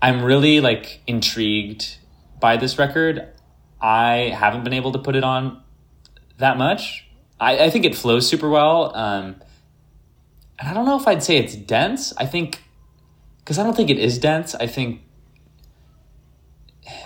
I'm 0.00 0.24
really 0.24 0.60
like 0.60 1.00
intrigued 1.06 1.98
by 2.40 2.56
this 2.56 2.78
record. 2.78 3.28
I 3.80 4.34
haven't 4.36 4.64
been 4.64 4.72
able 4.72 4.92
to 4.92 4.98
put 4.98 5.16
it 5.16 5.24
on 5.24 5.62
that 6.38 6.56
much. 6.56 7.06
I, 7.40 7.64
I 7.64 7.70
think 7.70 7.84
it 7.84 7.94
flows 7.94 8.28
super 8.28 8.48
well, 8.48 8.94
um, 8.96 9.36
and 10.58 10.68
I 10.68 10.74
don't 10.74 10.86
know 10.86 10.98
if 10.98 11.06
I'd 11.06 11.22
say 11.22 11.36
it's 11.36 11.54
dense. 11.56 12.12
I 12.16 12.26
think 12.26 12.62
because 13.38 13.58
I 13.58 13.64
don't 13.64 13.76
think 13.76 13.90
it 13.90 13.98
is 13.98 14.18
dense. 14.18 14.54
I 14.54 14.66
think. 14.66 15.02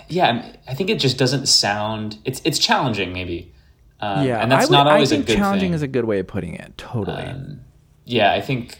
Yeah, 0.09 0.53
I 0.67 0.73
think 0.73 0.89
it 0.89 0.99
just 0.99 1.17
doesn't 1.17 1.47
sound. 1.47 2.19
It's 2.25 2.41
it's 2.45 2.59
challenging, 2.59 3.13
maybe. 3.13 3.53
Um, 3.99 4.27
yeah 4.27 4.39
and 4.41 4.51
that's 4.51 4.65
I 4.65 4.69
would, 4.69 4.73
not 4.73 4.87
always 4.87 5.11
I 5.11 5.15
think 5.15 5.25
a 5.25 5.31
good 5.33 5.37
challenging 5.37 5.69
thing. 5.69 5.73
is 5.73 5.81
a 5.81 5.87
good 5.87 6.05
way 6.05 6.19
of 6.19 6.27
putting 6.27 6.53
it 6.53 6.77
totally 6.77 7.23
Um, 7.23 7.61
yeah, 8.07 8.31
I 8.31 8.41
think. 8.41 8.79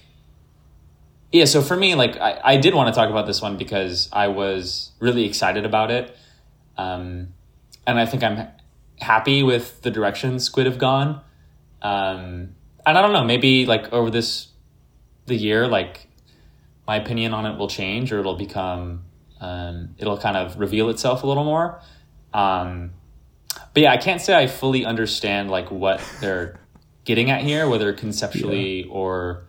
Yeah, 1.34 1.46
so 1.46 1.62
for 1.62 1.76
me, 1.76 1.96
like 1.96 2.18
I, 2.18 2.40
I 2.42 2.58
did 2.58 2.74
want 2.74 2.94
to 2.94 2.98
talk 2.98 3.10
about 3.10 3.28
this 3.28 3.42
one 3.42 3.58
because 3.58 4.10
I 4.14 4.30
was 4.30 4.92
really 5.00 5.26
excited 5.26 5.66
about 5.66 5.92
it, 5.92 6.16
um, 6.78 7.34
and 7.86 8.00
I 8.00 8.06
think 8.06 8.24
I'm 8.24 8.48
happy 9.00 9.44
with 9.44 9.82
the 9.82 9.92
direction 9.92 10.40
Squid 10.40 10.66
have 10.66 10.78
gone. 10.78 11.22
Um, 11.82 12.56
and 12.86 12.98
I 12.98 13.02
don't 13.02 13.12
know, 13.12 13.26
maybe 13.26 13.66
like 13.66 13.92
over 13.92 14.10
this 14.10 14.48
the 15.26 15.36
year, 15.36 15.68
like 15.68 16.08
my 16.88 16.96
opinion 16.96 17.34
on 17.34 17.46
it 17.46 17.58
will 17.58 17.68
change, 17.68 18.14
or 18.14 18.20
it'll 18.20 18.38
become 18.38 19.04
um, 19.42 19.96
it'll 19.98 20.18
kind 20.18 20.38
of 20.38 20.58
reveal 20.58 20.90
itself 20.90 21.24
a 21.24 21.28
little 21.28 21.44
more. 21.44 21.82
Um, 22.34 22.94
but 23.74 23.84
yeah, 23.84 23.92
I 23.92 23.98
can't 23.98 24.22
say 24.22 24.36
I 24.36 24.48
fully 24.48 24.86
understand 24.86 25.50
like 25.50 25.72
what 25.72 26.02
they're 26.22 26.60
getting 27.06 27.30
at 27.32 27.42
here, 27.42 27.68
whether 27.70 27.92
conceptually 27.94 28.86
or 28.86 29.46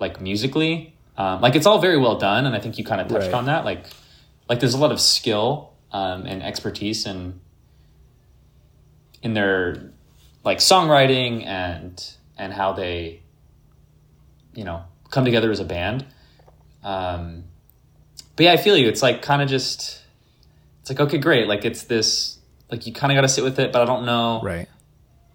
like 0.00 0.20
musically. 0.20 0.94
Um, 1.16 1.40
like 1.40 1.56
it's 1.56 1.66
all 1.66 1.80
very 1.80 1.98
well 1.98 2.16
done, 2.18 2.46
and 2.46 2.54
I 2.54 2.60
think 2.60 2.78
you 2.78 2.84
kind 2.84 3.00
of 3.00 3.08
touched 3.08 3.26
Right. 3.26 3.34
on 3.34 3.46
that. 3.46 3.64
Like, 3.64 3.86
like 4.48 4.60
there's 4.60 4.74
a 4.74 4.78
lot 4.78 4.92
of 4.92 5.00
skill 5.00 5.72
um, 5.92 6.26
and 6.26 6.42
expertise 6.42 7.06
in 7.06 7.40
in 9.22 9.34
their 9.34 9.90
like 10.44 10.58
songwriting 10.58 11.44
and 11.44 12.14
and 12.36 12.52
how 12.52 12.72
they 12.72 13.20
you 14.54 14.64
know 14.64 14.84
come 15.10 15.24
together 15.24 15.50
as 15.50 15.60
a 15.60 15.64
band. 15.64 16.06
Um, 16.84 17.44
but 18.36 18.44
yeah, 18.44 18.52
I 18.52 18.56
feel 18.56 18.76
you. 18.76 18.88
It's 18.88 19.02
like 19.02 19.20
kind 19.22 19.42
of 19.42 19.48
just 19.48 20.00
it's 20.80 20.90
like 20.90 21.00
okay, 21.00 21.18
great. 21.18 21.48
Like 21.48 21.64
it's 21.64 21.82
this 21.84 22.37
like 22.70 22.86
you 22.86 22.92
kind 22.92 23.12
of 23.12 23.16
got 23.16 23.22
to 23.22 23.28
sit 23.28 23.44
with 23.44 23.58
it, 23.58 23.72
but 23.72 23.82
I 23.82 23.84
don't 23.84 24.04
know 24.06 24.40
right 24.42 24.68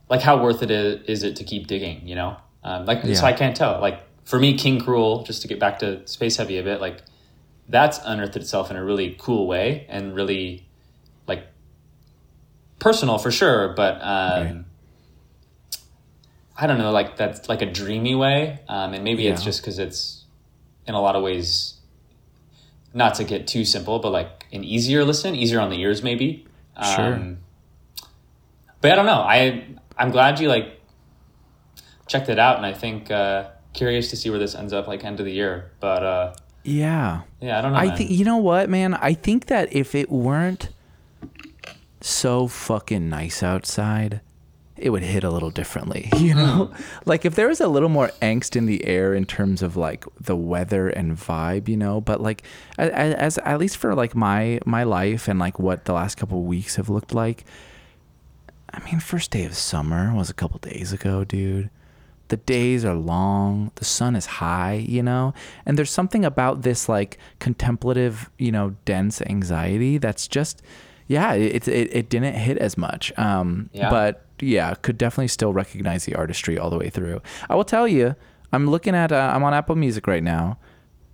like 0.10 0.22
how 0.22 0.44
worth 0.44 0.62
it 0.62 0.70
is, 0.70 1.02
is 1.08 1.24
it 1.24 1.36
to 1.38 1.44
keep 1.44 1.66
digging 1.68 2.08
you 2.08 2.14
know 2.14 2.36
um, 2.64 2.86
like 2.86 3.00
Yeah. 3.04 3.16
so 3.16 3.26
i 3.26 3.34
can't 3.34 3.56
tell 3.56 3.80
like 3.82 4.00
for 4.26 4.38
me 4.38 4.56
king 4.58 4.80
Krule 4.80 5.26
just 5.26 5.42
to 5.42 5.48
get 5.48 5.60
back 5.60 5.80
to 5.80 6.06
space 6.08 6.38
heavy 6.38 6.58
a 6.60 6.64
bit 6.64 6.80
like 6.82 7.02
that's 7.70 8.00
unearthed 8.06 8.36
itself 8.36 8.70
in 8.70 8.76
a 8.78 8.84
really 8.84 9.16
cool 9.18 9.48
way 9.48 9.86
and 9.90 10.14
really 10.14 10.68
like 11.26 11.48
personal 12.80 13.18
for 13.18 13.32
sure 13.32 13.70
but 13.70 13.96
um 14.02 14.44
Right. 14.46 14.64
i 16.58 16.68
don't 16.68 16.78
know 16.78 16.92
like 16.92 17.16
that's 17.18 17.50
like 17.50 17.62
a 17.62 17.72
dreamy 17.72 18.14
way 18.16 18.60
um 18.68 18.94
and 18.94 19.04
maybe 19.04 19.26
it's 19.28 19.44
just 19.44 19.62
because 19.62 19.80
it's 19.80 20.26
in 20.86 20.94
a 20.94 21.02
lot 21.02 21.16
of 21.16 21.24
ways 21.24 21.76
not 22.94 23.16
to 23.16 23.24
get 23.24 23.48
too 23.48 23.66
simple 23.66 24.00
but 24.00 24.12
like 24.12 24.46
an 24.52 24.64
easier 24.64 25.04
listen 25.04 25.34
easier 25.36 25.60
on 25.60 25.70
the 25.70 25.80
ears 25.80 26.04
maybe 26.04 26.46
Sure. 26.96 27.14
um, 27.14 27.38
but 28.82 28.92
I 28.92 28.96
don't 28.96 29.06
know. 29.06 29.22
I 29.22 29.66
I'm 29.98 30.12
glad 30.12 30.40
you 30.40 30.48
like 30.48 30.82
checked 32.08 32.30
it 32.30 32.40
out, 32.40 32.58
and 32.58 32.66
I 32.66 32.74
think 32.74 33.12
uh, 33.12 33.50
curious 33.74 34.10
to 34.10 34.16
see 34.16 34.30
where 34.30 34.40
this 34.40 34.56
ends 34.56 34.74
up 34.74 34.88
like 34.88 35.04
end 35.04 35.20
of 35.20 35.26
the 35.26 35.32
year. 35.32 35.72
But 35.80 36.04
uh, 36.04 36.34
yeah 36.64 37.22
yeah, 37.44 37.60
I 37.60 37.62
don't 37.62 37.74
know. 37.74 37.80
I 37.80 37.96
think 37.96 38.10
you 38.10 38.26
know 38.26 38.38
what, 38.38 38.70
man. 38.70 38.94
I 38.94 39.14
think 39.14 39.48
that 39.48 39.74
if 39.74 39.94
it 39.96 40.10
weren't 40.10 40.70
so 42.02 42.48
fucking 42.48 43.10
nice 43.10 43.44
outside, 43.44 44.22
it 44.76 44.90
would 44.90 45.04
hit 45.04 45.24
a 45.24 45.30
little 45.30 45.52
differently. 45.52 46.10
You 46.18 46.34
know, 46.36 46.72
like 47.06 47.26
if 47.26 47.36
there 47.36 47.48
was 47.48 47.60
a 47.62 47.68
little 47.68 47.90
more 47.90 48.10
angst 48.22 48.56
in 48.56 48.66
the 48.66 48.86
air 48.86 49.14
in 49.14 49.26
terms 49.26 49.62
of 49.62 49.76
like 49.78 50.06
the 50.20 50.36
weather 50.36 50.88
and 50.90 51.16
vibe, 51.18 51.68
you 51.68 51.78
know. 51.78 52.02
But 52.02 52.22
like 52.22 52.44
as, 52.78 52.90
as 53.16 53.38
at 53.40 53.60
least 53.60 53.78
for 53.78 53.94
like 53.94 54.16
my 54.16 54.60
my 54.66 54.84
life 54.84 55.28
and 55.28 55.38
like 55.40 55.60
what 55.60 55.86
the 55.86 55.94
last 55.94 56.16
couple 56.16 56.40
of 56.40 56.46
weeks 56.46 56.76
have 56.78 56.90
looked 56.90 57.14
like. 57.14 57.46
I 58.74 58.84
mean, 58.86 59.00
first 59.00 59.30
day 59.32 59.46
of 59.46 59.54
summer 59.56 60.16
was 60.16 60.30
a 60.30 60.34
couple 60.34 60.58
days 60.60 60.92
ago, 60.94 61.24
dude 61.24 61.70
the 62.30 62.38
days 62.38 62.84
are 62.86 62.96
long 62.96 63.70
the 63.76 63.86
sun 63.86 64.16
is 64.16 64.26
high 64.26 64.74
you 64.74 65.04
know 65.04 65.34
and 65.66 65.78
there's 65.78 65.92
something 65.92 66.24
about 66.26 66.62
this 66.64 66.88
like 66.90 67.18
contemplative 67.38 68.30
you 68.40 68.52
know 68.52 68.76
dense 68.86 69.22
anxiety 69.24 69.98
that's 70.00 70.28
just 70.28 70.64
yeah 71.08 71.34
it 71.34 71.68
it, 71.68 71.94
it 71.96 72.10
didn't 72.10 72.34
hit 72.34 72.58
as 72.58 72.78
much 72.78 73.12
um 73.20 73.70
Yeah. 73.74 73.90
but 73.90 74.26
yeah 74.40 74.74
could 74.76 74.98
definitely 74.98 75.28
still 75.28 75.54
recognize 75.54 76.06
the 76.06 76.16
artistry 76.16 76.58
all 76.58 76.70
the 76.70 76.78
way 76.78 76.90
through 76.90 77.22
i 77.50 77.56
will 77.56 77.64
tell 77.64 77.88
you 77.88 78.16
i'm 78.52 78.70
looking 78.70 78.96
at 78.96 79.12
uh, 79.12 79.32
i'm 79.34 79.44
on 79.44 79.54
apple 79.54 79.76
music 79.76 80.08
right 80.08 80.24
now 80.24 80.58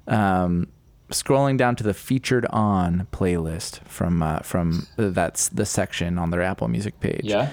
um 0.08 0.68
scrolling 1.10 1.58
down 1.58 1.76
to 1.76 1.84
the 1.84 1.94
featured 1.94 2.46
on 2.48 3.08
playlist 3.12 3.80
from 3.86 4.22
uh, 4.22 4.40
from 4.40 4.88
that's 4.96 5.50
the 5.50 5.66
section 5.66 6.18
on 6.18 6.30
their 6.30 6.42
apple 6.42 6.68
music 6.68 7.00
page 7.00 7.26
yeah. 7.26 7.50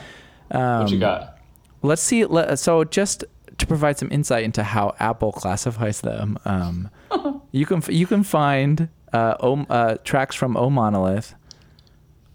what 0.51 0.91
you 0.91 1.01
got? 1.01 1.39
let's 1.83 2.03
see 2.03 2.25
let, 2.25 2.59
so 2.59 2.85
just 2.85 3.25
to 3.59 3.67
provide 3.67 3.99
some 3.99 4.11
insight 4.12 4.45
into 4.45 4.62
how 4.62 4.95
apple 5.01 5.33
classifies 5.33 6.03
them 6.03 6.39
um, 6.45 6.91
you 7.53 7.64
can 7.64 7.83
you 7.89 8.07
can 8.07 8.23
find 8.23 8.89
uh, 9.12 9.37
uh, 9.71 9.97
tracks 10.05 10.37
from 10.37 10.57
o 10.57 10.69
monolith 10.69 11.35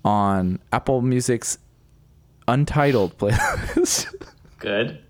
on 0.03 0.59
apple 0.71 1.01
music's 1.01 1.59
untitled 2.47 3.17
playlist. 3.17 4.13
Good. 4.59 5.03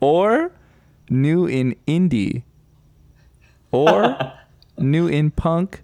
or 0.00 0.52
new 1.10 1.46
in 1.46 1.76
indie. 1.86 2.42
Or 3.72 4.32
new 4.78 5.06
in 5.06 5.30
punk 5.30 5.82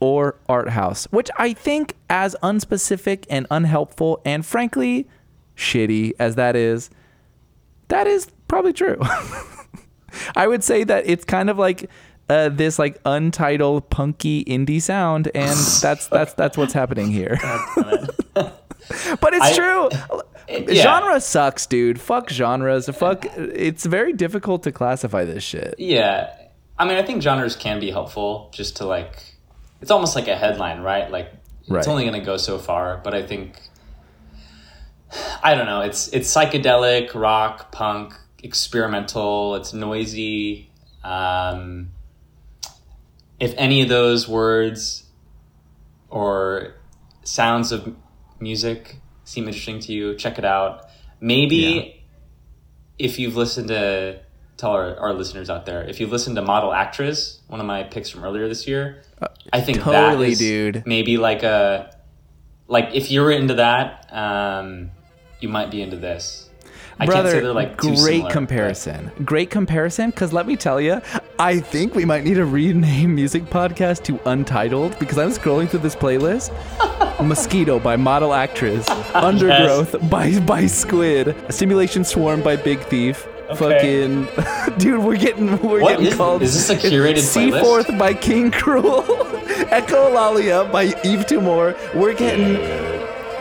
or 0.00 0.36
art 0.48 0.68
house 0.68 1.06
which 1.10 1.28
i 1.38 1.52
think 1.52 1.96
as 2.08 2.36
unspecific 2.40 3.24
and 3.28 3.48
unhelpful 3.50 4.20
and 4.24 4.46
frankly 4.46 5.08
shitty 5.56 6.12
as 6.20 6.36
that 6.36 6.54
is 6.54 6.88
that 7.88 8.06
is 8.06 8.28
probably 8.46 8.72
true. 8.72 8.98
I 10.36 10.46
would 10.46 10.64
say 10.64 10.84
that 10.84 11.04
it's 11.06 11.24
kind 11.24 11.50
of 11.50 11.58
like 11.58 11.90
uh, 12.28 12.48
this 12.50 12.78
like 12.78 12.98
untitled 13.04 13.90
punky 13.90 14.44
indie 14.44 14.80
sound 14.80 15.30
and 15.34 15.50
that's 15.50 16.08
that's 16.08 16.34
that's 16.34 16.56
what's 16.56 16.72
happening 16.72 17.10
here 17.10 17.38
but 19.20 19.34
it's 19.34 19.44
I- 19.44 19.54
true 19.54 19.88
Yeah. 20.48 20.82
Genre 20.82 21.20
sucks, 21.20 21.66
dude. 21.66 22.00
Fuck 22.00 22.30
genres. 22.30 22.88
Fuck. 22.88 23.26
It's 23.36 23.84
very 23.84 24.12
difficult 24.14 24.62
to 24.62 24.72
classify 24.72 25.24
this 25.24 25.44
shit. 25.44 25.74
Yeah. 25.78 26.30
I 26.78 26.86
mean, 26.86 26.96
I 26.96 27.02
think 27.02 27.22
genres 27.22 27.54
can 27.56 27.80
be 27.80 27.90
helpful 27.90 28.50
just 28.54 28.76
to 28.78 28.86
like, 28.86 29.22
it's 29.82 29.90
almost 29.90 30.14
like 30.16 30.26
a 30.28 30.36
headline, 30.36 30.80
right? 30.80 31.10
Like, 31.10 31.32
Right. 31.68 31.80
it's 31.80 31.88
only 31.88 32.04
going 32.04 32.18
to 32.18 32.24
go 32.24 32.38
so 32.38 32.58
far, 32.58 32.96
but 33.04 33.14
I 33.14 33.26
think, 33.26 33.60
I 35.42 35.54
don't 35.54 35.66
know, 35.66 35.82
it's, 35.82 36.08
it's 36.08 36.34
psychedelic, 36.34 37.14
rock, 37.14 37.70
punk, 37.72 38.14
experimental, 38.42 39.54
it's 39.56 39.74
noisy. 39.74 40.70
Um, 41.04 41.90
if 43.38 43.52
any 43.58 43.82
of 43.82 43.88
those 43.90 44.26
words 44.28 45.04
or 46.08 46.74
sounds 47.24 47.70
of 47.72 47.94
music 48.40 48.96
seem 49.24 49.46
interesting 49.46 49.78
to 49.80 49.92
you, 49.92 50.14
check 50.14 50.38
it 50.38 50.44
out. 50.44 50.88
Maybe 51.20 52.02
if 52.98 53.18
you've 53.18 53.36
listened 53.36 53.68
to 53.68 54.20
tell 54.56 54.70
our, 54.72 54.96
our 54.98 55.12
listeners 55.14 55.48
out 55.48 55.66
there 55.66 55.84
if 55.84 56.00
you've 56.00 56.10
listened 56.10 56.34
to 56.34 56.42
Model/Actriz 56.42 57.38
one 57.46 57.60
of 57.60 57.66
my 57.66 57.84
picks 57.84 58.10
from 58.10 58.24
earlier 58.24 58.48
this 58.48 58.66
year 58.66 59.02
i 59.52 59.60
think 59.60 59.78
that 59.78 59.86
Uh, 59.86 60.10
totally, 60.10 60.34
dude. 60.34 60.82
maybe 60.84 61.16
like 61.16 61.44
a 61.44 61.94
like 62.66 62.88
if 62.92 63.08
you're 63.08 63.30
into 63.30 63.54
that 63.54 64.08
um 64.12 64.90
you 65.38 65.48
might 65.48 65.70
be 65.70 65.80
into 65.80 65.96
this 65.96 66.50
i 66.98 67.06
Brother, 67.06 67.22
can't 67.30 67.32
say 67.34 67.40
they're 67.42 67.52
like 67.52 67.76
great 67.76 67.96
similar, 67.98 68.22
but- 68.22 68.32
comparison. 68.32 69.12
Great 69.24 69.50
comparison. 69.50 70.10
Because 70.10 70.32
let 70.32 70.48
me 70.48 70.56
tell 70.56 70.80
you, 70.80 71.00
I 71.38 71.60
think 71.60 71.94
we 71.94 72.04
might 72.04 72.24
need 72.24 72.34
to 72.34 72.44
rename 72.58 73.14
music 73.14 73.44
podcast 73.44 74.02
to 74.04 74.18
Untitled 74.28 74.98
because 74.98 75.16
I'm 75.16 75.30
scrolling 75.30 75.68
through 75.68 75.80
this 75.80 75.94
playlist. 75.94 76.50
Mosquito 77.22 77.78
by 77.78 77.96
Model/Actriz. 77.96 78.88
Undergrowth 79.14 79.96
by 80.10 80.38
by 80.40 80.66
Squid. 80.66 81.28
A 81.48 81.52
simulation 81.52 82.04
Swarm 82.04 82.42
by 82.42 82.56
Big 82.56 82.80
Thief. 82.80 83.26
Okay. 83.50 83.56
Fucking 83.56 84.76
dude, 84.78 85.02
we're 85.02 85.16
getting 85.16 85.50
we're 85.62 85.80
What 85.80 85.90
getting 85.92 86.06
is- 86.06 86.14
called. 86.16 86.42
is 86.42 86.54
this 86.54 86.68
a 86.70 86.76
curated? 86.88 87.18
Seaforth 87.36 87.88
by 87.98 88.12
King 88.14 88.50
Krule. 88.50 89.02
Echolalia 89.70 90.70
by 90.70 90.84
Yves 91.04 91.24
Tumor. 91.26 91.74
We're 91.94 92.14
getting. 92.14 92.54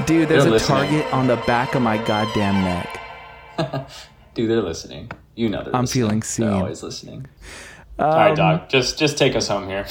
Dude, 0.05 0.29
there's 0.29 0.43
They're 0.43 0.51
a 0.53 0.55
listening. 0.55 0.77
target 1.01 1.13
on 1.13 1.27
the 1.27 1.35
back 1.47 1.75
of 1.75 1.81
my 1.81 1.97
goddamn 2.05 2.63
neck. 2.63 2.99
dude 4.35 4.49
they're 4.51 4.61
listening 4.61 5.09
you 5.35 5.49
know 5.49 5.63
they're 5.63 5.75
I'm 5.75 5.81
listening. 5.85 6.21
feeling 6.21 6.51
they're 6.51 6.61
always 6.61 6.83
listening 6.83 7.25
all 7.97 8.07
right 8.09 8.29
Um, 8.29 8.35
dog 8.35 8.69
just 8.69 8.99
just 8.99 9.17
take 9.17 9.35
us 9.35 9.47
home 9.47 9.67
here 9.67 9.87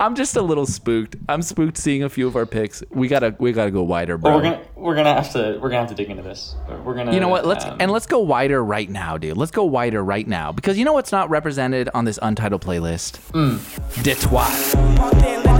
I'm 0.00 0.14
just 0.14 0.36
a 0.36 0.42
little 0.42 0.66
spooked. 0.66 1.16
I'm 1.28 1.42
spooked 1.42 1.76
seeing 1.76 2.02
a 2.02 2.08
few 2.08 2.26
of 2.26 2.36
our 2.36 2.46
picks. 2.46 2.82
We 2.90 3.08
gotta 3.08 3.34
we 3.38 3.52
gotta 3.52 3.70
go 3.70 3.82
wider, 3.82 4.18
bro. 4.18 4.32
But 4.32 4.36
we're 4.36 4.42
gonna 4.42 4.64
we're 4.76 4.94
gonna 4.94 5.14
have 5.14 5.32
to 5.32 5.58
we're 5.60 5.70
gonna 5.70 5.80
have 5.80 5.88
to 5.88 5.94
dig 5.94 6.10
into 6.10 6.22
this 6.22 6.56
we're 6.84 6.94
gonna 6.94 7.12
you 7.12 7.20
know 7.20 7.28
what? 7.28 7.46
Let's 7.46 7.64
um, 7.64 7.76
and 7.80 7.90
let's 7.90 8.06
go 8.06 8.20
wider 8.20 8.62
right 8.64 8.88
now, 8.88 9.16
dude. 9.18 9.36
Let's 9.36 9.52
go 9.52 9.64
wider 9.64 10.02
right 10.04 10.26
now 10.26 10.52
because 10.52 10.78
you 10.78 10.84
know 10.84 10.92
what's 10.92 11.12
not 11.12 11.30
represented 11.30 11.88
on 11.94 12.04
this 12.04 12.18
untitled 12.22 12.62
playlist? 12.64 13.16
Hmm. 13.32 13.56
Détwat. 14.02 15.53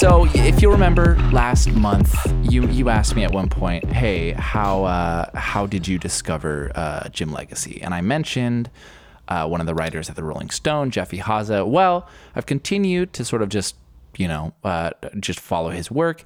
So, 0.00 0.26
if 0.32 0.62
you 0.62 0.72
remember 0.72 1.16
last 1.30 1.70
month, 1.72 2.16
you 2.50 2.66
you 2.68 2.88
asked 2.88 3.14
me 3.14 3.22
at 3.22 3.32
one 3.32 3.50
point, 3.50 3.84
"Hey, 3.84 4.32
how 4.32 4.84
uh, 4.84 5.28
how 5.38 5.66
did 5.66 5.86
you 5.86 5.98
discover 5.98 6.72
uh, 6.74 7.10
Jim 7.10 7.28
Legxacy?" 7.28 7.80
And 7.82 7.92
I 7.92 8.00
mentioned 8.00 8.70
uh, 9.28 9.46
one 9.46 9.60
of 9.60 9.66
the 9.66 9.74
writers 9.74 10.08
at 10.08 10.16
the 10.16 10.24
Rolling 10.24 10.48
Stone, 10.48 10.90
Jeff 10.90 11.10
Ihaza. 11.10 11.68
Well, 11.68 12.08
I've 12.34 12.46
continued 12.46 13.12
to 13.12 13.26
sort 13.26 13.42
of 13.42 13.50
just 13.50 13.76
you 14.16 14.26
know 14.26 14.54
uh, 14.64 14.92
just 15.18 15.38
follow 15.38 15.68
his 15.68 15.90
work, 15.90 16.22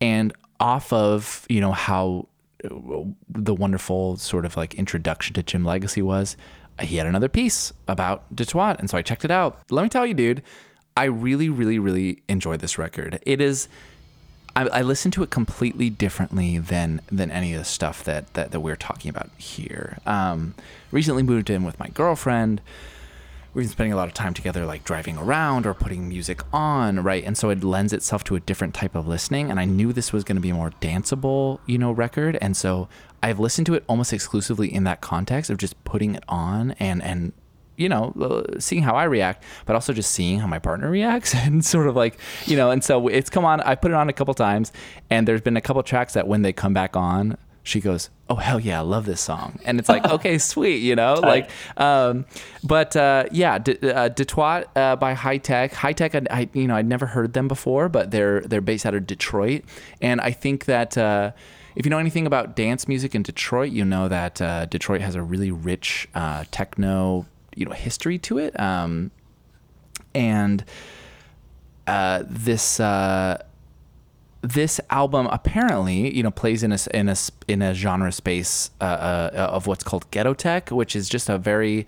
and 0.00 0.32
off 0.58 0.90
of 0.90 1.44
you 1.50 1.60
know 1.60 1.72
how 1.72 2.26
uh, 2.64 2.68
the 3.28 3.54
wonderful 3.54 4.16
sort 4.16 4.46
of 4.46 4.56
like 4.56 4.76
introduction 4.76 5.34
to 5.34 5.42
Jim 5.42 5.62
Legxacy 5.62 6.02
was, 6.02 6.38
he 6.80 6.96
had 6.96 7.06
another 7.06 7.28
piece 7.28 7.74
about 7.86 8.34
Detroit, 8.34 8.76
and 8.78 8.88
so 8.88 8.96
I 8.96 9.02
checked 9.02 9.26
it 9.26 9.30
out. 9.30 9.60
Let 9.70 9.82
me 9.82 9.90
tell 9.90 10.06
you, 10.06 10.14
dude, 10.14 10.42
I 11.00 11.04
really, 11.04 11.48
really, 11.48 11.78
really 11.78 12.22
enjoy 12.28 12.58
this 12.58 12.76
record. 12.76 13.20
It 13.24 13.40
is. 13.40 13.68
I, 14.54 14.66
I 14.68 14.82
listen 14.82 15.10
to 15.12 15.22
it 15.22 15.30
completely 15.30 15.88
differently 15.88 16.58
than 16.58 17.00
than 17.10 17.30
any 17.30 17.54
of 17.54 17.58
the 17.58 17.64
stuff 17.64 18.04
that 18.04 18.34
that, 18.34 18.50
that 18.50 18.60
we're 18.60 18.76
talking 18.76 19.08
about 19.08 19.30
here. 19.38 19.96
Um, 20.04 20.54
recently 20.92 21.22
moved 21.22 21.48
in 21.48 21.64
with 21.64 21.78
my 21.78 21.88
girlfriend. 21.88 22.60
We've 23.54 23.64
been 23.64 23.72
spending 23.72 23.94
a 23.94 23.96
lot 23.96 24.08
of 24.08 24.14
time 24.14 24.34
together, 24.34 24.66
like 24.66 24.84
driving 24.84 25.16
around 25.16 25.64
or 25.64 25.72
putting 25.72 26.06
music 26.06 26.42
on, 26.52 27.02
right? 27.02 27.24
And 27.24 27.36
so 27.36 27.48
it 27.48 27.64
lends 27.64 27.94
itself 27.94 28.22
to 28.24 28.36
a 28.36 28.40
different 28.40 28.74
type 28.74 28.94
of 28.94 29.08
listening. 29.08 29.50
And 29.50 29.58
I 29.58 29.64
knew 29.64 29.94
this 29.94 30.12
was 30.12 30.22
going 30.22 30.36
to 30.36 30.42
be 30.42 30.50
a 30.50 30.54
more 30.54 30.70
danceable, 30.82 31.60
you 31.64 31.78
know, 31.78 31.92
record. 31.92 32.36
And 32.42 32.54
so 32.54 32.88
I've 33.22 33.40
listened 33.40 33.66
to 33.68 33.74
it 33.74 33.84
almost 33.88 34.12
exclusively 34.12 34.72
in 34.72 34.84
that 34.84 35.00
context 35.00 35.50
of 35.50 35.56
just 35.56 35.82
putting 35.84 36.14
it 36.14 36.24
on 36.28 36.72
and 36.72 37.02
and 37.02 37.32
you 37.80 37.88
know, 37.88 38.12
uh, 38.20 38.60
seeing 38.60 38.82
how 38.82 38.94
I 38.94 39.04
react, 39.04 39.42
but 39.64 39.74
also 39.74 39.92
just 39.92 40.10
seeing 40.12 40.38
how 40.38 40.46
my 40.46 40.58
partner 40.58 40.90
reacts 40.90 41.34
and 41.34 41.64
sort 41.64 41.86
of 41.86 41.96
like, 41.96 42.18
you 42.46 42.56
know, 42.56 42.70
and 42.70 42.84
so 42.84 43.08
it's 43.08 43.30
come 43.30 43.44
on, 43.44 43.60
I 43.62 43.74
put 43.74 43.90
it 43.90 43.94
on 43.94 44.08
a 44.08 44.12
couple 44.12 44.34
times 44.34 44.72
and 45.08 45.26
there's 45.26 45.40
been 45.40 45.56
a 45.56 45.60
couple 45.60 45.82
tracks 45.82 46.12
that 46.12 46.28
when 46.28 46.42
they 46.42 46.52
come 46.52 46.74
back 46.74 46.96
on, 46.96 47.36
she 47.62 47.80
goes, 47.80 48.08
"Oh 48.28 48.36
hell 48.36 48.58
yeah, 48.58 48.78
I 48.78 48.82
love 48.82 49.04
this 49.04 49.20
song," 49.20 49.58
and 49.64 49.78
it's 49.78 49.88
like, 49.88 50.04
okay, 50.10 50.38
sweet, 50.38 50.76
you 50.76 50.96
know, 50.96 51.14
like, 51.14 51.50
um, 51.76 52.24
but 52.64 52.96
uh, 52.96 53.24
yeah, 53.30 53.58
D- 53.58 53.78
uh, 53.82 54.08
Détwat 54.08 54.64
uh, 54.74 54.96
by 54.96 55.12
Hi-Tech. 55.12 55.74
High 55.74 55.92
Tech, 55.92 56.14
I, 56.14 56.22
I, 56.30 56.48
you 56.54 56.66
know, 56.66 56.74
I'd 56.74 56.88
never 56.88 57.06
heard 57.06 57.34
them 57.34 57.48
before, 57.48 57.88
but 57.88 58.10
they're 58.10 58.40
they're 58.40 58.62
based 58.62 58.86
out 58.86 58.94
of 58.94 59.06
Detroit, 59.06 59.64
and 60.00 60.22
I 60.22 60.30
think 60.30 60.64
that 60.64 60.96
uh, 60.96 61.32
if 61.76 61.86
you 61.86 61.90
know 61.90 61.98
anything 61.98 62.26
about 62.26 62.56
dance 62.56 62.88
music 62.88 63.14
in 63.14 63.22
Detroit, 63.22 63.72
you 63.72 63.84
know 63.84 64.08
that 64.08 64.40
uh, 64.40 64.66
Detroit 64.66 65.00
has 65.00 65.14
a 65.14 65.22
really 65.22 65.50
rich 65.50 66.08
uh, 66.14 66.44
techno, 66.50 67.26
you 67.60 67.66
know, 67.66 67.72
history 67.72 68.18
to 68.18 68.38
it, 68.38 68.58
um, 68.58 69.10
and 70.14 70.64
uh, 71.86 72.24
this. 72.26 72.80
Uh, 72.80 73.44
this 74.42 74.80
album 74.88 75.28
apparently, 75.30 76.16
you 76.16 76.22
know, 76.22 76.30
plays 76.30 76.62
in 76.62 76.72
a 76.72 76.78
in 76.94 77.10
a 77.10 77.16
in 77.46 77.60
a 77.60 77.74
genre 77.74 78.10
space 78.10 78.70
uh, 78.80 78.84
uh, 78.84 79.50
of 79.52 79.66
what's 79.66 79.84
called 79.84 80.10
ghetto 80.10 80.32
tech, 80.32 80.70
which 80.70 80.96
is 80.96 81.10
just 81.10 81.28
a 81.28 81.36
very 81.36 81.86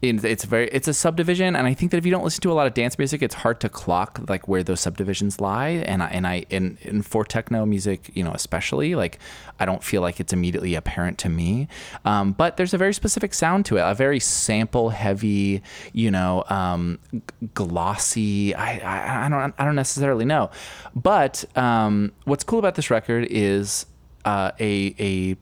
it's 0.00 0.44
very 0.44 0.68
it's 0.68 0.86
a 0.86 0.94
subdivision 0.94 1.56
and 1.56 1.66
i 1.66 1.74
think 1.74 1.90
that 1.90 1.98
if 1.98 2.06
you 2.06 2.12
don't 2.12 2.22
listen 2.22 2.40
to 2.40 2.52
a 2.52 2.54
lot 2.54 2.66
of 2.66 2.74
dance 2.74 2.98
music 2.98 3.20
it's 3.20 3.34
hard 3.34 3.58
to 3.58 3.68
clock 3.68 4.20
like 4.28 4.46
where 4.46 4.62
those 4.62 4.80
subdivisions 4.80 5.40
lie 5.40 5.68
and 5.68 6.02
i 6.02 6.06
and 6.08 6.26
i 6.26 6.44
in, 6.50 6.78
in 6.82 7.02
for 7.02 7.24
techno 7.24 7.66
music 7.66 8.10
you 8.14 8.22
know 8.22 8.30
especially 8.32 8.94
like 8.94 9.18
i 9.58 9.64
don't 9.64 9.82
feel 9.82 10.00
like 10.00 10.20
it's 10.20 10.32
immediately 10.32 10.74
apparent 10.74 11.18
to 11.18 11.28
me. 11.28 11.68
Um, 12.04 12.32
but 12.32 12.56
there's 12.56 12.74
a 12.74 12.78
very 12.78 12.94
specific 12.94 13.34
sound 13.34 13.66
to 13.66 13.76
it 13.76 13.80
a 13.80 13.94
very 13.94 14.20
sample 14.20 14.90
heavy 14.90 15.62
you 15.92 16.10
know 16.10 16.44
um, 16.48 16.98
g- 17.12 17.20
glossy 17.54 18.54
I, 18.54 18.78
I 18.78 19.26
i 19.26 19.28
don't 19.28 19.54
i 19.58 19.64
don't 19.64 19.74
necessarily 19.74 20.24
know. 20.24 20.50
But 20.94 21.44
um, 21.56 22.12
what's 22.24 22.44
cool 22.44 22.58
about 22.58 22.76
this 22.76 22.90
record 22.90 23.26
is 23.30 23.86
uh, 24.24 24.52
a 24.60 24.94
a 24.98 25.36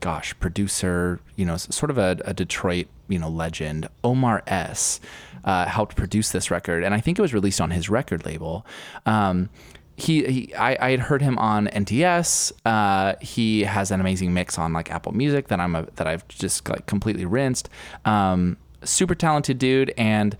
gosh, 0.00 0.38
producer, 0.38 1.20
you 1.36 1.44
know, 1.44 1.56
sort 1.56 1.90
of 1.90 1.98
a, 1.98 2.18
a 2.24 2.34
Detroit, 2.34 2.86
you 3.08 3.18
know, 3.18 3.28
legend, 3.28 3.88
Omar 4.04 4.42
S. 4.46 5.00
Uh, 5.44 5.64
helped 5.66 5.94
produce 5.94 6.32
this 6.32 6.50
record, 6.50 6.82
and 6.82 6.92
I 6.92 6.98
think 6.98 7.18
it 7.18 7.22
was 7.22 7.32
released 7.32 7.60
on 7.60 7.70
his 7.70 7.88
record 7.88 8.26
label. 8.26 8.66
Um, 9.06 9.48
he, 9.96 10.24
he 10.26 10.54
I, 10.54 10.76
I 10.80 10.90
had 10.90 11.00
heard 11.00 11.22
him 11.22 11.38
on 11.38 11.68
NTS. 11.68 12.52
Uh, 12.64 13.14
he 13.20 13.62
has 13.62 13.90
an 13.90 14.00
amazing 14.00 14.34
mix 14.34 14.58
on 14.58 14.72
like 14.72 14.90
Apple 14.90 15.12
Music 15.12 15.48
that 15.48 15.60
I'm 15.60 15.74
a, 15.74 15.86
that 15.96 16.06
I've 16.06 16.26
just 16.28 16.68
like 16.68 16.86
completely 16.86 17.24
rinsed. 17.24 17.68
Um, 18.04 18.56
super 18.82 19.14
talented 19.14 19.58
dude, 19.58 19.94
and 19.96 20.36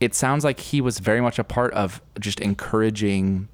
it 0.00 0.14
sounds 0.14 0.44
like 0.44 0.58
he 0.58 0.80
was 0.80 0.98
very 0.98 1.20
much 1.20 1.38
a 1.38 1.44
part 1.44 1.72
of 1.74 2.02
just 2.18 2.40
encouraging 2.40 3.48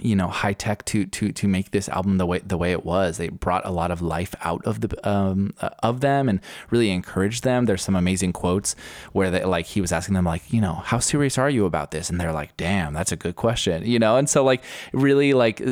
you 0.00 0.14
know 0.14 0.28
Hi-Tech 0.28 0.84
to 0.86 1.06
to 1.06 1.32
to 1.32 1.48
make 1.48 1.70
this 1.70 1.88
album 1.88 2.18
the 2.18 2.26
way 2.26 2.40
the 2.40 2.58
way 2.58 2.72
it 2.72 2.84
was. 2.84 3.16
They 3.16 3.28
brought 3.28 3.64
a 3.64 3.70
lot 3.70 3.90
of 3.90 4.02
life 4.02 4.34
out 4.42 4.64
of 4.66 4.80
the 4.80 5.08
um 5.08 5.54
uh, 5.60 5.70
of 5.82 6.00
them 6.00 6.28
and 6.28 6.40
really 6.70 6.90
encouraged 6.90 7.44
them. 7.44 7.64
There's 7.64 7.82
some 7.82 7.96
amazing 7.96 8.32
quotes 8.32 8.76
where 9.12 9.30
they 9.30 9.44
like 9.44 9.66
he 9.66 9.80
was 9.80 9.92
asking 9.92 10.14
them 10.14 10.24
like 10.24 10.52
you 10.52 10.60
know 10.60 10.74
how 10.74 10.98
serious 10.98 11.38
are 11.38 11.50
you 11.50 11.64
about 11.64 11.90
this? 11.90 12.10
And 12.10 12.20
they're 12.20 12.32
like 12.32 12.56
damn 12.56 12.92
that's 12.92 13.12
a 13.12 13.16
good 13.16 13.36
question 13.36 13.86
you 13.86 13.98
know? 13.98 14.16
And 14.16 14.28
so 14.28 14.44
like 14.44 14.62
really 14.92 15.32
like 15.32 15.62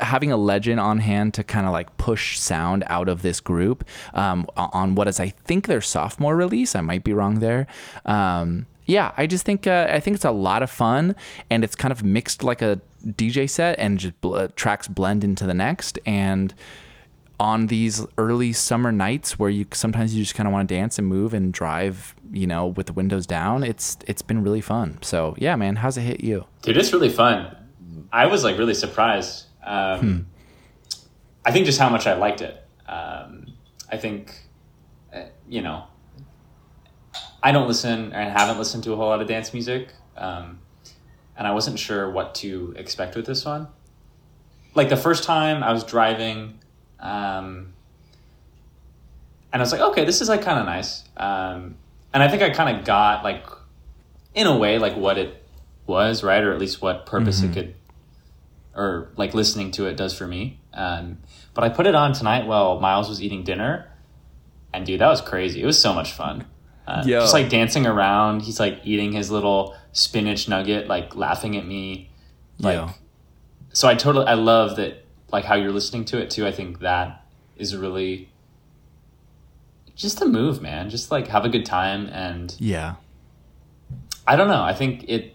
having 0.00 0.32
a 0.32 0.36
legend 0.36 0.80
on 0.80 0.98
hand 0.98 1.34
to 1.34 1.44
kind 1.44 1.66
of 1.66 1.72
like 1.72 1.96
push 1.96 2.38
sound 2.38 2.84
out 2.86 3.08
of 3.08 3.22
this 3.22 3.40
group 3.40 3.84
um 4.14 4.46
on 4.56 4.94
what 4.94 5.08
is 5.08 5.20
i 5.20 5.28
think 5.28 5.66
their 5.66 5.80
sophomore 5.80 6.36
release 6.36 6.74
i 6.74 6.80
might 6.80 7.04
be 7.04 7.12
wrong 7.12 7.40
there 7.40 7.66
um 8.04 8.66
yeah, 8.86 9.12
I 9.16 9.26
just 9.26 9.44
think 9.44 9.66
uh, 9.66 9.88
I 9.90 10.00
think 10.00 10.14
it's 10.14 10.24
a 10.24 10.30
lot 10.30 10.62
of 10.62 10.70
fun, 10.70 11.14
and 11.50 11.62
it's 11.64 11.74
kind 11.74 11.92
of 11.92 12.02
mixed 12.04 12.42
like 12.42 12.62
a 12.62 12.80
DJ 13.04 13.48
set, 13.48 13.78
and 13.78 13.98
just 13.98 14.20
bl- 14.20 14.34
uh, 14.34 14.48
tracks 14.56 14.88
blend 14.88 15.24
into 15.24 15.46
the 15.46 15.54
next, 15.54 15.98
and 16.06 16.54
on 17.38 17.66
these 17.66 18.04
early 18.16 18.52
summer 18.52 18.90
nights 18.90 19.38
where 19.38 19.50
you 19.50 19.66
sometimes 19.72 20.14
you 20.14 20.22
just 20.22 20.34
kind 20.34 20.46
of 20.46 20.52
want 20.52 20.66
to 20.68 20.74
dance 20.74 20.98
and 20.98 21.06
move 21.06 21.34
and 21.34 21.52
drive, 21.52 22.14
you 22.32 22.46
know, 22.46 22.66
with 22.68 22.86
the 22.86 22.92
windows 22.92 23.26
down. 23.26 23.62
It's 23.62 23.98
it's 24.06 24.22
been 24.22 24.42
really 24.42 24.60
fun. 24.62 24.98
So 25.02 25.34
yeah, 25.38 25.56
man, 25.56 25.76
how's 25.76 25.98
it 25.98 26.02
hit 26.02 26.24
you? 26.24 26.46
Dude, 26.62 26.76
it's 26.76 26.92
really 26.92 27.10
fun. 27.10 27.54
I 28.12 28.26
was 28.26 28.44
like 28.44 28.56
really 28.56 28.74
surprised. 28.74 29.46
Um, 29.64 30.26
I 31.44 31.52
think 31.52 31.66
just 31.66 31.78
how 31.78 31.90
much 31.90 32.06
I 32.06 32.14
liked 32.14 32.40
it. 32.40 32.64
Um, 32.88 33.46
I 33.90 33.96
think, 33.96 34.32
uh, 35.12 35.24
you 35.48 35.60
know, 35.60 35.84
I 37.46 37.52
don't 37.52 37.68
listen 37.68 38.12
and 38.12 38.32
haven't 38.36 38.58
listened 38.58 38.82
to 38.84 38.92
a 38.92 38.96
whole 38.96 39.06
lot 39.06 39.22
of 39.22 39.28
dance 39.28 39.52
music, 39.52 39.90
um, 40.16 40.58
and 41.38 41.46
I 41.46 41.52
wasn't 41.52 41.78
sure 41.78 42.10
what 42.10 42.34
to 42.36 42.74
expect 42.76 43.14
with 43.14 43.24
this 43.24 43.44
one. 43.44 43.68
Like 44.74 44.88
the 44.88 44.96
first 44.96 45.22
time 45.22 45.62
I 45.62 45.70
was 45.70 45.84
driving, 45.84 46.58
um, 46.98 47.72
and 49.52 49.52
I 49.52 49.58
was 49.60 49.70
like, 49.70 49.80
okay, 49.80 50.04
this 50.04 50.20
is 50.20 50.28
like 50.28 50.42
kind 50.42 50.58
of 50.58 50.66
nice. 50.66 51.04
Um, 51.16 51.76
and 52.12 52.20
I 52.20 52.26
think 52.26 52.42
I 52.42 52.50
kind 52.50 52.76
of 52.76 52.84
got 52.84 53.22
like, 53.22 53.46
in 54.34 54.48
a 54.48 54.56
way, 54.58 54.80
like 54.80 54.96
what 54.96 55.16
it 55.16 55.40
was, 55.86 56.24
right, 56.24 56.42
or 56.42 56.52
at 56.52 56.58
least 56.58 56.82
what 56.82 57.06
purpose 57.06 57.44
it 57.44 57.52
could, 57.52 57.74
or 58.74 59.12
like 59.16 59.34
listening 59.34 59.70
to 59.70 59.86
it 59.86 59.96
does 59.96 60.18
for 60.18 60.26
me. 60.26 60.58
Um, 60.74 61.18
but 61.54 61.62
I 61.62 61.68
put 61.68 61.86
it 61.86 61.94
on 61.94 62.12
tonight 62.12 62.44
while 62.48 62.80
Miles 62.80 63.08
was 63.08 63.22
eating 63.22 63.44
dinner, 63.44 63.88
and 64.74 64.84
dude, 64.84 65.00
that 65.00 65.06
was 65.06 65.20
crazy. 65.20 65.62
It 65.62 65.66
was 65.66 65.80
so 65.80 65.94
much 65.94 66.10
fun. 66.10 66.46
Uh, 66.86 67.02
Yo. 67.04 67.20
Just 67.20 67.32
like 67.34 67.48
dancing 67.48 67.86
around. 67.86 68.42
He's 68.42 68.60
like 68.60 68.80
eating 68.84 69.12
his 69.12 69.30
little 69.30 69.74
spinach 69.92 70.48
nugget, 70.48 70.86
like 70.86 71.16
laughing 71.16 71.56
at 71.56 71.66
me. 71.66 72.10
Like, 72.58 72.74
Yeah. 72.76 72.92
so 73.72 73.88
I 73.88 73.94
totally, 73.96 74.26
I 74.26 74.34
love 74.34 74.76
that, 74.76 75.04
like 75.32 75.44
how 75.44 75.56
you're 75.56 75.72
listening 75.72 76.04
to 76.06 76.20
it 76.22 76.30
too. 76.30 76.46
I 76.46 76.52
think 76.52 76.78
that 76.80 77.24
is 77.56 77.76
really 77.76 78.28
just 79.96 80.20
a 80.22 80.26
move, 80.26 80.62
man. 80.62 80.88
Just 80.90 81.10
like 81.10 81.26
have 81.28 81.44
a 81.44 81.48
good 81.48 81.66
time. 81.66 82.06
And 82.12 82.54
Yeah. 82.58 82.94
I 84.26 84.36
don't 84.36 84.48
know. 84.48 84.62
I 84.62 84.74
think 84.74 85.04
it, 85.08 85.34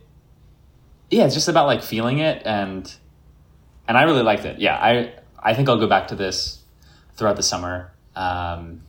yeah, 1.09 1.25
it's 1.25 1.33
just 1.33 1.47
about 1.49 1.65
like 1.67 1.81
feeling 1.83 2.19
it. 2.19 2.41
And, 2.45 2.93
and 3.87 3.97
I 3.97 4.03
really 4.03 4.23
liked 4.23 4.45
it. 4.45 4.59
Yeah. 4.59 4.75
I, 4.77 5.13
I 5.39 5.53
think 5.53 5.67
I'll 5.67 5.79
go 5.79 5.87
back 5.87 6.07
to 6.09 6.15
this 6.15 6.59
throughout 7.15 7.35
the 7.35 7.43
summer. 7.43 7.91
Um, 8.15 8.81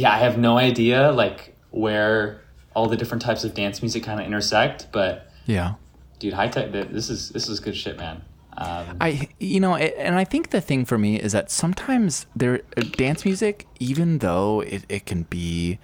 yeah, 0.00 0.12
I 0.14 0.18
have 0.18 0.38
no 0.38 0.56
idea 0.56 1.12
like 1.12 1.54
where 1.70 2.40
all 2.74 2.88
the 2.88 2.96
different 2.96 3.20
types 3.20 3.44
of 3.44 3.52
dance 3.52 3.82
music 3.82 4.02
kind 4.02 4.18
of 4.18 4.26
intersect, 4.26 4.88
but 4.92 5.30
Yeah. 5.44 5.74
dude, 6.18 6.32
Hi-Tech. 6.32 6.72
This 6.72 7.10
is 7.10 7.28
this 7.30 7.48
is 7.50 7.60
good 7.60 7.76
shit, 7.76 7.98
man. 7.98 8.22
Um, 8.56 8.96
I 9.00 9.28
you 9.38 9.60
know, 9.60 9.74
and 9.76 10.14
I 10.16 10.24
think 10.24 10.50
the 10.50 10.60
thing 10.62 10.86
for 10.86 10.96
me 10.96 11.20
is 11.20 11.32
that 11.32 11.50
sometimes 11.50 12.26
there 12.34 12.62
uh, 12.78 12.82
dance 12.96 13.24
music, 13.26 13.66
even 13.78 14.18
though 14.18 14.60
it, 14.62 14.84
it 14.88 15.04
can 15.04 15.24
be, 15.24 15.78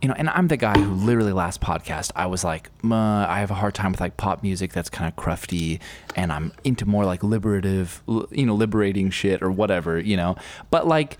you 0.00 0.08
know, 0.08 0.14
and 0.16 0.30
I'm 0.30 0.48
the 0.48 0.56
guy 0.56 0.80
who 0.80 0.94
literally 0.94 1.32
last 1.32 1.60
podcast 1.60 2.10
I 2.16 2.26
was 2.26 2.44
like, 2.44 2.70
I 2.82 3.38
have 3.38 3.50
a 3.50 3.54
hard 3.62 3.74
time 3.74 3.92
with 3.92 4.00
like 4.00 4.16
pop 4.16 4.42
music 4.42 4.72
that's 4.72 4.88
kind 4.88 5.12
of 5.12 5.22
crufty, 5.22 5.78
and 6.16 6.32
I'm 6.32 6.52
into 6.64 6.86
more 6.86 7.04
like 7.04 7.22
liberative, 7.22 8.02
you 8.30 8.46
know, 8.46 8.54
liberating 8.54 9.10
shit 9.10 9.42
or 9.42 9.50
whatever, 9.50 9.98
you 10.00 10.16
know. 10.16 10.36
But 10.70 10.86
like 10.86 11.18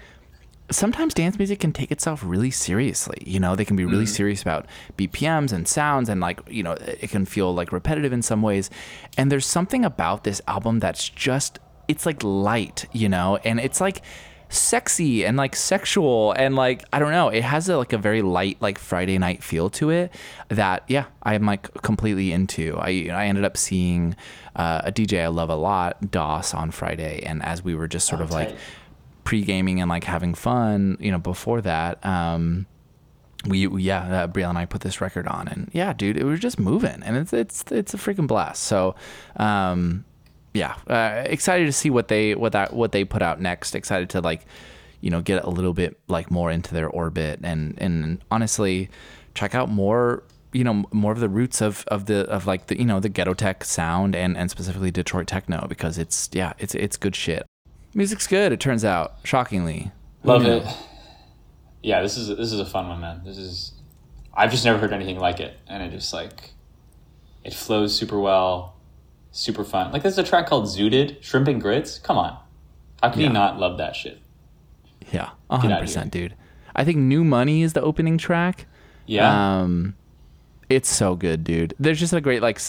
sometimes 0.70 1.12
dance 1.14 1.36
music 1.38 1.60
can 1.60 1.72
take 1.72 1.90
itself 1.92 2.22
really 2.24 2.50
seriously. 2.50 3.18
You 3.26 3.40
know, 3.40 3.54
they 3.56 3.64
can 3.64 3.76
be 3.76 3.84
really 3.84 4.06
serious 4.06 4.42
about 4.42 4.66
BPMs 4.96 5.52
and 5.52 5.66
sounds, 5.68 6.08
and 6.08 6.20
like, 6.20 6.40
you 6.48 6.62
know, 6.62 6.72
it 6.72 7.10
can 7.10 7.26
feel 7.26 7.52
like 7.54 7.72
repetitive 7.72 8.12
in 8.12 8.22
some 8.22 8.42
ways. 8.42 8.70
And 9.18 9.30
there's 9.30 9.46
something 9.46 9.84
about 9.84 10.24
this 10.24 10.40
album 10.48 10.78
that's 10.78 11.08
just, 11.08 11.58
it's 11.88 12.06
like 12.06 12.22
light, 12.22 12.86
you 12.92 13.08
know, 13.08 13.38
and 13.44 13.60
it's 13.60 13.80
like 13.80 14.02
sexy 14.48 15.24
and 15.24 15.38
like 15.38 15.56
sexual 15.56 16.32
and 16.32 16.54
like 16.54 16.84
I 16.92 16.98
don't 16.98 17.10
know 17.10 17.28
it 17.30 17.42
has 17.42 17.70
a, 17.70 17.78
like 17.78 17.94
a 17.94 17.96
very 17.98 18.20
light 18.20 18.58
like 18.60 18.78
Friday 18.78 19.16
night 19.16 19.42
feel 19.42 19.70
to 19.70 19.88
it 19.88 20.12
that 20.48 20.84
yeah 20.88 21.06
I'm 21.22 21.46
like 21.46 21.72
completely 21.80 22.32
into 22.32 22.76
I 22.76 23.08
I 23.10 23.28
ended 23.28 23.44
up 23.46 23.56
seeing 23.56 24.14
uh, 24.54 24.82
a 24.84 24.92
DJ 24.92 25.22
I 25.24 25.28
love 25.28 25.48
a 25.48 25.56
lot 25.56 26.10
DOS 26.10 26.52
on 26.52 26.70
Friday 26.70 27.22
and 27.24 27.42
as 27.42 27.64
we 27.64 27.74
were 27.74 27.88
just 27.88 28.06
sort 28.06 28.20
Oh, 28.20 28.24
of 28.24 28.30
like. 28.30 28.54
Pre-gaming 29.24 29.80
and 29.80 29.88
like 29.88 30.04
having 30.04 30.34
fun 30.34 30.96
you 31.00 31.10
know 31.10 31.18
before 31.18 31.60
that 31.60 32.04
um 32.04 32.66
we 33.46 33.66
we- 33.66 33.82
yeah 33.82 34.22
uh, 34.24 34.26
Brielle 34.26 34.50
and 34.50 34.58
I 34.58 34.66
put 34.66 34.80
this 34.82 35.00
record 35.00 35.26
on 35.26 35.48
and 35.48 35.70
yeah 35.72 35.92
dude 35.92 36.16
it 36.16 36.24
was 36.24 36.40
just 36.40 36.58
moving 36.58 37.02
and 37.02 37.16
it's 37.16 37.32
it's 37.32 37.64
it's 37.70 37.94
a 37.94 37.96
freaking 37.96 38.26
blast. 38.26 38.62
So 38.64 38.94
um 39.36 40.04
yeah 40.54 40.74
uh, 40.86 41.22
excited 41.26 41.66
to 41.66 41.72
see 41.72 41.90
what 41.90 42.08
they 42.08 42.34
what 42.34 42.52
that 42.52 42.72
what 42.74 42.92
they 42.92 43.04
put 43.04 43.22
out 43.22 43.40
next. 43.40 43.74
Excited 43.74 44.10
to 44.10 44.20
like 44.20 44.44
you 45.00 45.10
know 45.10 45.20
get 45.20 45.42
a 45.44 45.50
little 45.50 45.72
bit 45.72 45.98
like 46.08 46.30
more 46.30 46.50
into 46.50 46.72
their 46.74 46.88
orbit 46.88 47.40
and 47.42 47.74
and 47.78 48.22
honestly 48.30 48.88
check 49.34 49.54
out 49.54 49.68
more 49.68 50.22
you 50.52 50.62
know 50.62 50.84
more 50.92 51.12
of 51.12 51.20
the 51.20 51.28
roots 51.28 51.60
of 51.60 51.84
of 51.88 52.06
the 52.06 52.28
of 52.28 52.46
like 52.46 52.66
the 52.66 52.78
you 52.78 52.84
know 52.84 53.00
the 53.00 53.08
ghetto 53.08 53.34
tech 53.34 53.64
sound 53.64 54.14
and 54.14 54.36
and 54.36 54.50
specifically 54.50 54.90
Detroit 54.90 55.26
techno 55.26 55.66
because 55.68 55.98
it's 55.98 56.28
yeah 56.32 56.52
it's 56.58 56.74
it's 56.74 56.96
good 56.96 57.16
shit 57.16 57.44
music's 57.94 58.26
good 58.26 58.52
it 58.52 58.60
turns 58.60 58.84
out 58.84 59.14
shockingly 59.24 59.90
Love 60.24 60.46
it. 60.46 60.64
Yeah, 61.82 62.00
this 62.00 62.16
is 62.16 62.28
this 62.28 62.52
is 62.52 62.60
a 62.60 62.64
fun 62.64 62.88
one, 62.88 63.00
man. 63.00 63.22
This 63.24 63.36
is 63.38 63.72
I've 64.32 64.52
just 64.52 64.64
never 64.64 64.78
heard 64.78 64.92
anything 64.92 65.18
like 65.18 65.40
it, 65.40 65.56
and 65.66 65.82
it 65.82 65.90
just 65.90 66.12
like 66.12 66.52
it 67.42 67.52
flows 67.52 67.92
super 67.98 68.20
well, 68.20 68.76
super 69.32 69.64
fun. 69.64 69.90
Like 69.90 70.02
there's 70.02 70.16
a 70.16 70.22
track 70.22 70.46
called 70.46 70.66
"Zooted," 70.66 71.20
shrimp 71.24 71.48
and 71.48 71.60
grits. 71.60 71.98
Come 71.98 72.18
on, 72.18 72.38
how 73.02 73.10
can 73.10 73.20
Yeah. 73.22 73.26
you 73.26 73.32
not 73.32 73.58
love 73.58 73.78
that 73.78 73.96
shit? 73.96 74.20
Yeah, 75.10 75.30
hundred 75.50 75.80
percent, 75.80 76.12
dude. 76.12 76.34
I 76.76 76.84
think 76.84 76.98
"New 76.98 77.24
Money" 77.24 77.62
is 77.62 77.72
the 77.72 77.82
opening 77.82 78.16
track. 78.16 78.66
Yeah, 79.06 79.60
Um, 79.62 79.96
it's 80.68 80.88
so 80.88 81.16
good, 81.16 81.42
dude. 81.42 81.74
There's 81.80 81.98
just 81.98 82.12
a 82.12 82.20
great 82.20 82.42
like 82.42 82.60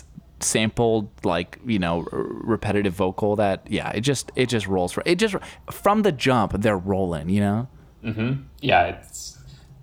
sampled 0.44 1.10
like 1.24 1.60
you 1.66 1.80
know 1.80 2.06
r- 2.12 2.20
repetitive 2.22 2.94
vocal 2.94 3.36
that 3.36 3.66
yeah 3.70 3.90
it 3.92 4.02
just 4.02 4.32
it 4.36 4.48
just 4.48 4.68
rolls 4.68 4.92
for 4.92 5.02
it 5.06 5.16
just 5.18 5.36
from 5.72 6.02
the 6.04 6.12
jump 6.12 6.54
they're 6.62 6.78
rolling 6.78 7.30
you 7.30 7.40
know 7.42 7.68
mm-hmm. 8.04 8.42
yeah, 8.62 8.86
it's 8.88 9.38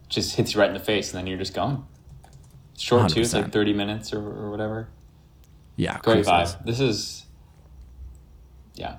just 0.09 0.37
hits 0.37 0.55
you 0.55 0.61
right 0.61 0.69
in 0.69 0.75
the 0.75 0.83
face, 0.85 1.11
and 1.13 1.19
then 1.19 1.27
you're 1.27 1.39
just 1.39 1.55
going. 1.55 1.85
It's 2.75 2.83
short 2.83 3.11
too. 3.11 3.21
It's 3.21 3.33
like 3.33 3.53
thirty 3.53 3.73
minutes 3.73 4.13
or, 4.13 4.19
or 4.21 4.51
whatever. 4.51 4.89
yeah 5.77 5.99
Great 6.03 6.25
vibe. 6.27 6.65
This 6.65 6.81
is 6.81 7.25
yeah, 8.75 8.97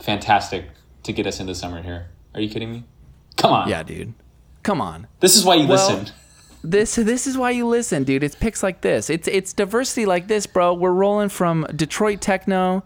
fantastic 0.00 0.66
to 1.02 1.12
get 1.12 1.26
us 1.26 1.40
into 1.40 1.54
summer 1.54 1.82
here. 1.82 2.08
Are 2.34 2.40
you 2.40 2.48
kidding 2.48 2.70
me? 2.72 2.84
Come 3.36 3.52
on. 3.52 3.68
yeah 3.68 3.82
dude 3.82 4.14
come 4.62 4.80
on 4.80 5.08
This 5.20 5.34
is 5.36 5.44
why 5.44 5.56
you 5.56 5.66
Well- 5.66 5.98
listen. 5.98 6.14
This 6.64 6.94
this 6.94 7.26
is 7.26 7.36
why 7.36 7.50
you 7.50 7.66
listen 7.66 8.04
dude 8.04 8.22
it's 8.22 8.36
picks 8.36 8.62
like 8.62 8.80
this 8.82 9.10
it's 9.10 9.26
it's 9.28 9.52
diversity 9.52 10.06
like 10.06 10.28
this 10.28 10.46
bro 10.46 10.72
we're 10.72 10.92
rolling 10.92 11.28
from 11.28 11.66
Detroit 11.74 12.20
techno 12.20 12.82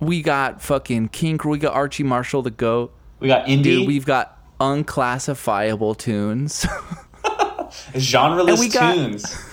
we 0.00 0.20
got 0.22 0.60
fucking 0.60 1.08
King 1.08 1.40
we 1.44 1.58
got 1.58 1.72
Archie 1.74 2.02
Marshall 2.02 2.42
the 2.42 2.50
goat 2.50 2.92
We 3.20 3.28
got 3.28 3.46
indie, 3.46 3.62
dude 3.62 3.86
we've 3.86 4.04
got 4.04 4.38
unclassifiable 4.60 5.94
tunes 5.94 6.64
genreless 7.94 8.60
we 8.60 8.68
got- 8.68 8.94
tunes. 8.94 9.50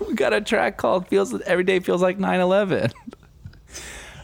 we 0.06 0.14
got 0.14 0.32
a 0.32 0.40
track 0.40 0.76
called 0.76 1.08
feels 1.08 1.38
every 1.42 1.64
day 1.64 1.80
feels 1.80 2.02
like 2.02 2.18
9-11 2.18 2.92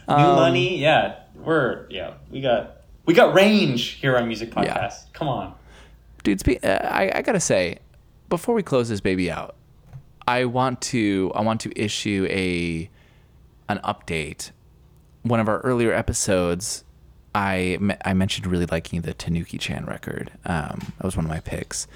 New 0.05 0.15
money, 0.15 0.79
yeah. 0.79 1.15
We're 1.33 1.87
yeah. 1.89 2.15
We 2.29 2.41
got 2.41 2.81
we 3.05 3.13
got 3.13 3.33
range 3.33 3.91
here 3.91 4.17
on 4.17 4.27
Music 4.27 4.51
Podcast. 4.51 4.65
Yeah. 4.65 4.91
Come 5.13 5.29
on. 5.29 5.55
dude 6.23 6.41
spe- 6.41 6.61
uh, 6.63 6.67
I, 6.67 7.09
I 7.15 7.21
gotta 7.21 7.39
say 7.39 7.79
before 8.33 8.55
we 8.55 8.63
close 8.63 8.89
this 8.89 8.99
baby 8.99 9.29
out 9.29 9.53
i 10.27 10.43
want 10.43 10.81
to 10.81 11.31
i 11.35 11.41
want 11.41 11.61
to 11.61 11.71
issue 11.79 12.25
a 12.31 12.89
an 13.69 13.79
update. 13.83 14.51
One 15.21 15.39
of 15.39 15.47
our 15.47 15.59
earlier 15.59 15.93
episodes 15.93 16.83
i 17.35 17.77
i 18.03 18.13
mentioned 18.13 18.47
really 18.47 18.65
liking 18.65 19.01
the 19.01 19.13
Tanukichan 19.13 19.87
record. 19.87 20.31
Um 20.45 20.93
that 20.97 21.03
was 21.03 21.15
one 21.15 21.25
of 21.25 21.29
my 21.29 21.41
picks. 21.41 21.87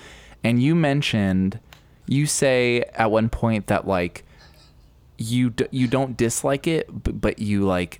And 0.43 0.61
you 0.61 0.75
mentioned 0.75 1.59
you 2.05 2.27
say 2.27 2.83
at 2.93 3.09
one 3.09 3.29
point 3.29 3.65
that 3.67 3.87
like 3.87 4.23
you 5.17 5.49
d- 5.49 5.67
you 5.71 5.87
don't 5.87 6.15
dislike 6.15 6.67
it 6.67 6.85
but, 7.03 7.19
but 7.19 7.39
you 7.39 7.65
like 7.65 7.99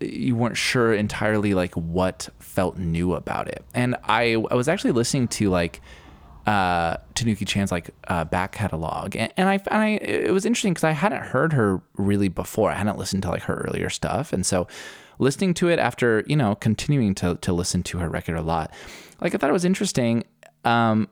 you 0.00 0.34
weren't 0.34 0.56
sure 0.56 0.94
entirely 0.94 1.52
like 1.52 1.74
what 1.74 2.30
felt 2.38 2.78
new 2.78 3.12
about 3.12 3.46
it. 3.48 3.62
And 3.74 3.96
i 4.04 4.32
i 4.50 4.54
was 4.54 4.68
actually 4.68 4.92
listening 4.92 5.28
to 5.28 5.50
like 5.50 5.82
uh 6.46 6.96
Tanukichan's 7.14 7.72
like 7.72 7.90
uh 8.08 8.24
back 8.24 8.52
catalog. 8.52 9.16
And, 9.16 9.32
and 9.36 9.48
i 9.48 9.54
and 9.54 9.82
i 9.82 9.88
it 10.02 10.32
was 10.32 10.44
interesting 10.44 10.72
because 10.74 10.84
i 10.84 10.92
hadn't 10.92 11.22
heard 11.22 11.52
her 11.52 11.80
really 11.96 12.28
before. 12.28 12.70
I 12.70 12.74
hadn't 12.74 12.98
listened 12.98 13.22
to 13.22 13.30
like 13.30 13.42
her 13.42 13.66
earlier 13.68 13.90
stuff. 13.90 14.32
And 14.32 14.44
so 14.44 14.66
listening 15.18 15.54
to 15.54 15.68
it 15.68 15.78
after 15.78 16.24
you 16.26 16.36
know 16.36 16.54
continuing 16.56 17.14
to 17.16 17.36
to 17.36 17.52
listen 17.52 17.82
to 17.84 17.98
her 17.98 18.08
record 18.08 18.36
a 18.36 18.42
lot 18.42 18.72
like 19.20 19.32
i 19.34 19.38
thought 19.38 19.50
it 19.50 19.54
was 19.54 19.64
interesting. 19.64 20.24
Um 20.64 21.08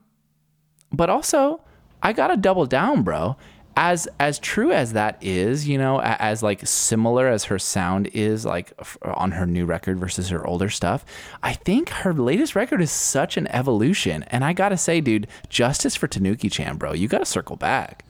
but 0.92 1.08
also 1.08 1.62
I 2.02 2.12
gotta 2.12 2.36
double 2.36 2.66
down, 2.66 3.02
bro. 3.02 3.36
As 3.76 4.06
as 4.20 4.38
true 4.38 4.70
as 4.70 4.92
that 4.92 5.16
is, 5.22 5.66
you 5.66 5.78
know, 5.78 6.00
as 6.02 6.42
like 6.42 6.66
similar 6.66 7.28
as 7.28 7.44
her 7.44 7.58
sound 7.58 8.08
is 8.08 8.44
like 8.44 8.72
on 9.02 9.32
her 9.32 9.46
new 9.46 9.64
record 9.64 9.98
versus 9.98 10.28
her 10.28 10.46
older 10.46 10.68
stuff, 10.68 11.04
I 11.42 11.54
think 11.54 11.88
her 11.88 12.12
latest 12.12 12.54
record 12.54 12.82
is 12.82 12.90
such 12.90 13.36
an 13.36 13.46
evolution. 13.48 14.24
And 14.24 14.44
I 14.44 14.52
gotta 14.52 14.76
say, 14.76 15.00
dude, 15.00 15.26
justice 15.48 15.96
for 15.96 16.06
Tanukichan, 16.06 16.78
bro. 16.78 16.92
You 16.92 17.08
gotta 17.08 17.24
circle 17.24 17.56
back. 17.56 18.04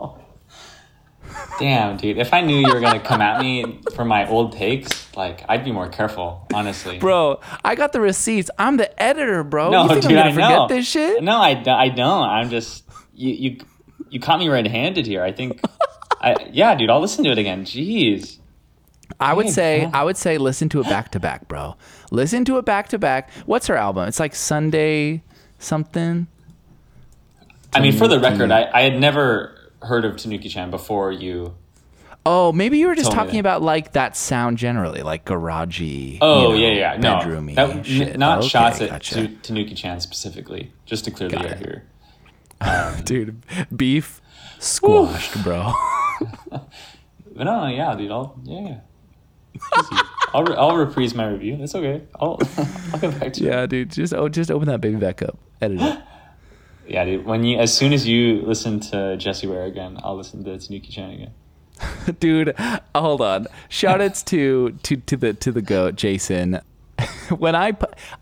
Oh. 0.00 0.18
Damn, 1.58 1.96
dude. 1.96 2.18
If 2.18 2.34
I 2.34 2.40
knew 2.40 2.56
you 2.56 2.72
were 2.72 2.80
gonna 2.80 3.00
come 3.00 3.20
at 3.20 3.40
me 3.40 3.80
for 3.94 4.04
my 4.04 4.28
old 4.28 4.52
takes, 4.52 5.14
like 5.16 5.44
I'd 5.48 5.64
be 5.64 5.72
more 5.72 5.88
careful, 5.88 6.46
honestly. 6.52 6.98
Bro, 6.98 7.40
I 7.64 7.74
got 7.74 7.92
the 7.92 8.00
receipts. 8.00 8.50
I'm 8.58 8.76
the 8.76 9.02
editor, 9.02 9.44
bro. 9.44 9.70
no, 9.70 9.82
you 9.84 9.88
think 9.90 10.02
dude, 10.02 10.12
I'm 10.12 10.16
gonna 10.16 10.32
forget 10.34 10.50
know. 10.50 10.68
this 10.68 10.86
shit? 10.86 11.22
No, 11.22 11.36
I, 11.38 11.62
I 11.66 11.88
don't. 11.88 12.28
I'm 12.28 12.50
just 12.50 12.84
you 13.14 13.32
you 13.32 13.56
you 14.12 14.20
caught 14.20 14.38
me 14.38 14.48
red-handed 14.48 15.06
here. 15.06 15.22
I 15.22 15.32
think. 15.32 15.60
I 16.20 16.36
yeah, 16.52 16.74
dude. 16.74 16.90
I'll 16.90 17.00
listen 17.00 17.24
to 17.24 17.30
it 17.30 17.38
again. 17.38 17.64
Jeez. 17.64 18.38
I 19.20 19.34
would 19.34 19.48
say 19.50 19.82
yeah. 19.82 19.90
I 19.92 20.04
would 20.04 20.16
say 20.16 20.38
listen 20.38 20.68
to 20.70 20.80
it 20.80 20.84
back 20.88 21.10
to 21.12 21.20
back, 21.20 21.48
bro. 21.48 21.76
Listen 22.10 22.44
to 22.46 22.58
it 22.58 22.64
back 22.64 22.88
to 22.88 22.98
back. 22.98 23.30
What's 23.46 23.66
her 23.66 23.76
album? 23.76 24.06
It's 24.08 24.20
like 24.20 24.34
Sunday 24.34 25.22
something. 25.58 26.26
I 27.74 27.80
mean, 27.80 27.92
for 27.94 28.06
the 28.08 28.20
record, 28.20 28.50
I, 28.50 28.70
I 28.72 28.82
had 28.82 29.00
never 29.00 29.56
heard 29.82 30.04
of 30.04 30.16
Tanukichan 30.16 30.70
before 30.70 31.10
you. 31.10 31.54
Oh, 32.24 32.52
maybe 32.52 32.78
you 32.78 32.86
were 32.86 32.94
just 32.94 33.06
Told 33.10 33.16
me 33.16 33.18
talking 33.24 33.34
that. 33.34 33.40
about 33.40 33.62
like 33.62 33.92
that 33.94 34.16
sound 34.16 34.56
generally, 34.58 35.02
like 35.02 35.24
garagey. 35.24 36.18
Oh 36.20 36.54
you 36.54 36.60
know, 36.60 36.68
yeah, 36.72 36.92
yeah. 36.94 36.96
No, 36.98 37.14
bedroomy 37.16 37.54
that, 37.56 37.70
n- 37.70 37.82
shit. 37.82 38.16
not 38.18 38.38
Okay, 38.40 38.48
shots 38.48 38.80
at 38.80 38.90
gotcha. 38.90 39.26
Tanukichan 39.42 40.00
specifically. 40.00 40.70
Just 40.86 41.04
to 41.06 41.10
clear 41.10 41.28
the 41.28 41.36
Got 41.36 41.46
air 41.46 41.52
it. 41.54 41.58
here. 41.58 41.84
dude. 43.04 43.42
Beef 43.74 44.20
squashed, 44.58 45.42
bro. 45.42 45.72
But 47.34 47.44
no, 47.44 47.66
yeah, 47.66 47.94
dude. 47.96 48.10
I'll 48.10 48.38
yeah. 48.44 48.80
I'll 50.34 50.44
re- 50.44 50.54
I'll 50.56 50.76
reprise 50.76 51.14
my 51.14 51.28
review. 51.28 51.56
That's 51.56 51.74
okay. 51.74 52.02
I'll 52.20 52.38
I'll 52.92 53.00
get 53.00 53.18
back 53.18 53.32
to 53.32 53.42
it. 53.42 53.46
yeah, 53.46 53.64
dude. 53.66 53.90
Just 53.90 54.12
oh, 54.12 54.28
just 54.28 54.50
open 54.50 54.68
that 54.68 54.80
baby 54.82 54.96
back 54.96 55.22
up. 55.22 55.38
Edit 55.60 55.80
it. 55.80 55.98
Yeah, 56.86 57.04
dude. 57.04 57.24
When 57.24 57.44
you 57.44 57.58
as 57.58 57.72
soon 57.74 57.92
as 57.92 58.06
you 58.06 58.42
listen 58.42 58.80
to 58.90 59.16
Jessie 59.16 59.46
Ware 59.46 59.64
again, 59.64 59.98
I'll 60.02 60.16
listen 60.16 60.44
to 60.44 60.50
Tanukichan 60.50 61.14
again. 61.14 61.32
dude 62.20 62.54
hold 62.94 63.20
on 63.22 63.46
shout 63.68 64.00
outs 64.00 64.22
to 64.22 64.72
to 64.82 64.96
to 64.98 65.16
the 65.16 65.32
to 65.32 65.50
the 65.50 65.62
goat 65.62 65.96
jason 65.96 66.60
when 67.38 67.54
i 67.54 67.72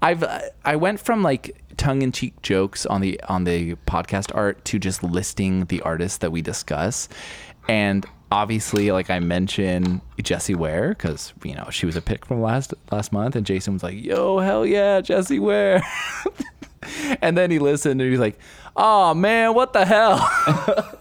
i've 0.03 0.24
i 0.64 0.76
went 0.76 1.01
from 1.01 1.22
like 1.22 1.62
tongue-in-cheek 1.76 2.41
jokes 2.43 2.85
on 2.87 3.01
the 3.01 3.20
on 3.28 3.45
the 3.45 3.74
podcast 3.87 4.35
art 4.35 4.64
to 4.64 4.78
just 4.78 5.03
listing 5.03 5.64
the 5.66 5.81
artists 5.83 6.18
that 6.18 6.31
we 6.31 6.43
discuss 6.43 7.09
and 7.68 8.07
obviously 8.31 8.93
like 8.93 9.11
i 9.11 9.18
mentioned 9.18 10.01
Jessie 10.22 10.55
ware 10.55 10.91
because 10.91 11.33
you 11.43 11.55
know 11.55 11.68
she 11.70 11.87
was 11.87 11.97
a 11.97 12.03
pick 12.03 12.24
from 12.26 12.43
last 12.43 12.74
last 12.93 13.12
month 13.12 13.35
and 13.35 13.47
jason 13.47 13.72
was 13.72 13.83
like 13.83 14.03
yo 14.03 14.39
hell 14.39 14.64
yeah 14.64 15.01
Jessie 15.01 15.39
ware 15.39 15.83
and 17.22 17.37
then 17.37 17.51
he 17.51 17.59
listened 17.59 18.01
and 18.01 18.11
he's 18.11 18.20
like 18.20 18.39
oh 18.76 19.14
man 19.14 19.55
what 19.55 19.72
the 19.72 19.85
hell 19.85 20.18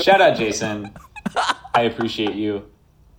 Shout 0.00 0.20
out, 0.20 0.36
Jason. 0.36 0.92
I 1.74 1.82
appreciate 1.82 2.34
you. 2.34 2.68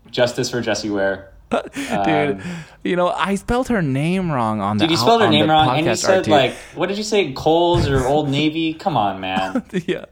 Justice 0.10 0.50
for 0.50 0.62
Jessie 0.62 0.89
Ware. 0.89 1.33
Dude. 1.54 2.41
Um, 2.41 2.41
you 2.84 2.95
know, 2.95 3.10
I 3.10 3.36
spelled 3.36 3.68
her 3.70 3.82
name 3.82 4.32
wrong 4.32 4.60
on 4.62 4.78
the. 4.78 4.86
Dude, 4.86 4.91
you 4.91 4.97
spelled 4.97 5.22
her 5.22 5.30
name 5.30 5.49
wrong, 5.49 5.78
and 5.78 5.86
you 5.86 5.95
said 5.95 6.24
dude. 6.24 6.32
like, 6.32 6.54
what 6.76 6.88
did 6.89 6.97
you 6.97 7.04
say? 7.04 7.32
Coles 7.34 7.88
or 7.88 8.06
Old 8.06 8.30
Navy? 8.30 8.74
Come 8.74 8.97
on, 8.97 9.20
man. 9.22 9.64
yeah. 9.88 10.06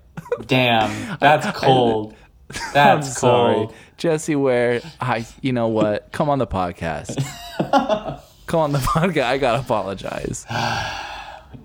Damn, 0.46 1.18
that's 1.20 1.46
cold. 1.58 2.16
I'm 2.54 2.74
That's 2.74 3.18
sorry, 3.18 3.56
cold. 3.56 3.74
Jessie. 3.98 4.36
Ware, 4.36 4.82
I. 5.00 5.26
You 5.42 5.54
know 5.54 5.68
what? 5.70 6.12
Come 6.12 6.30
on 6.30 6.38
the 6.40 6.48
podcast. 6.48 7.16
Come 8.46 8.60
on 8.60 8.72
the 8.74 8.80
podcast. 8.80 9.24
I 9.24 9.38
gotta 9.38 9.60
apologize, 9.62 10.46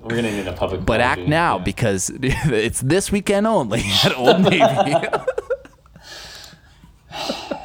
We're 0.02 0.10
gonna 0.16 0.30
need 0.32 0.46
a 0.46 0.52
public. 0.52 0.84
but 0.86 1.00
act 1.00 1.22
now 1.22 1.58
Yeah. 1.58 1.64
because 1.64 2.10
it's 2.14 2.80
this 2.80 3.10
weekend 3.10 3.46
only 3.48 3.82
at 4.04 4.16
Old 4.16 4.42
Navy. 4.42 4.62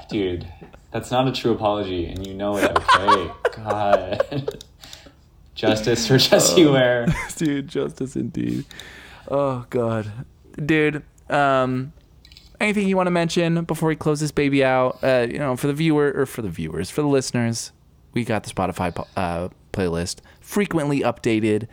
dude, 0.10 0.48
that's 0.92 1.10
not 1.12 1.28
a 1.28 1.32
true 1.32 1.52
apology, 1.52 2.06
and 2.06 2.26
you 2.26 2.34
know 2.34 2.58
it. 2.58 2.72
Okay, 2.72 3.32
God. 3.64 4.64
Justice 5.56 6.08
for 6.08 6.18
Jessie 6.18 6.66
Oh. 6.66 6.74
Ware. 6.74 7.08
dude 7.36 7.68
justice 7.68 8.16
indeed 8.16 8.66
oh 9.30 9.66
god 9.70 10.12
dude 10.66 11.04
um 11.30 11.92
anything 12.60 12.88
you 12.88 12.96
want 12.96 13.08
to 13.08 13.12
mention 13.12 13.64
before 13.66 13.90
we 13.90 13.96
close 13.96 14.20
this 14.20 14.32
baby 14.32 14.64
out 14.64 14.98
uh 15.04 15.28
you 15.30 15.38
know 15.38 15.56
for 15.56 15.68
the 15.68 15.74
viewer 15.74 16.12
or 16.16 16.26
for 16.26 16.42
the 16.42 16.50
viewers 16.50 16.90
for 16.90 17.02
the 17.02 17.08
listeners 17.08 17.72
we 18.14 18.24
got 18.24 18.44
the 18.44 18.50
spotify 18.50 18.94
po- 18.94 19.08
uh 19.16 19.50
playlist 19.74 20.20
frequently 20.40 21.02
updated 21.02 21.68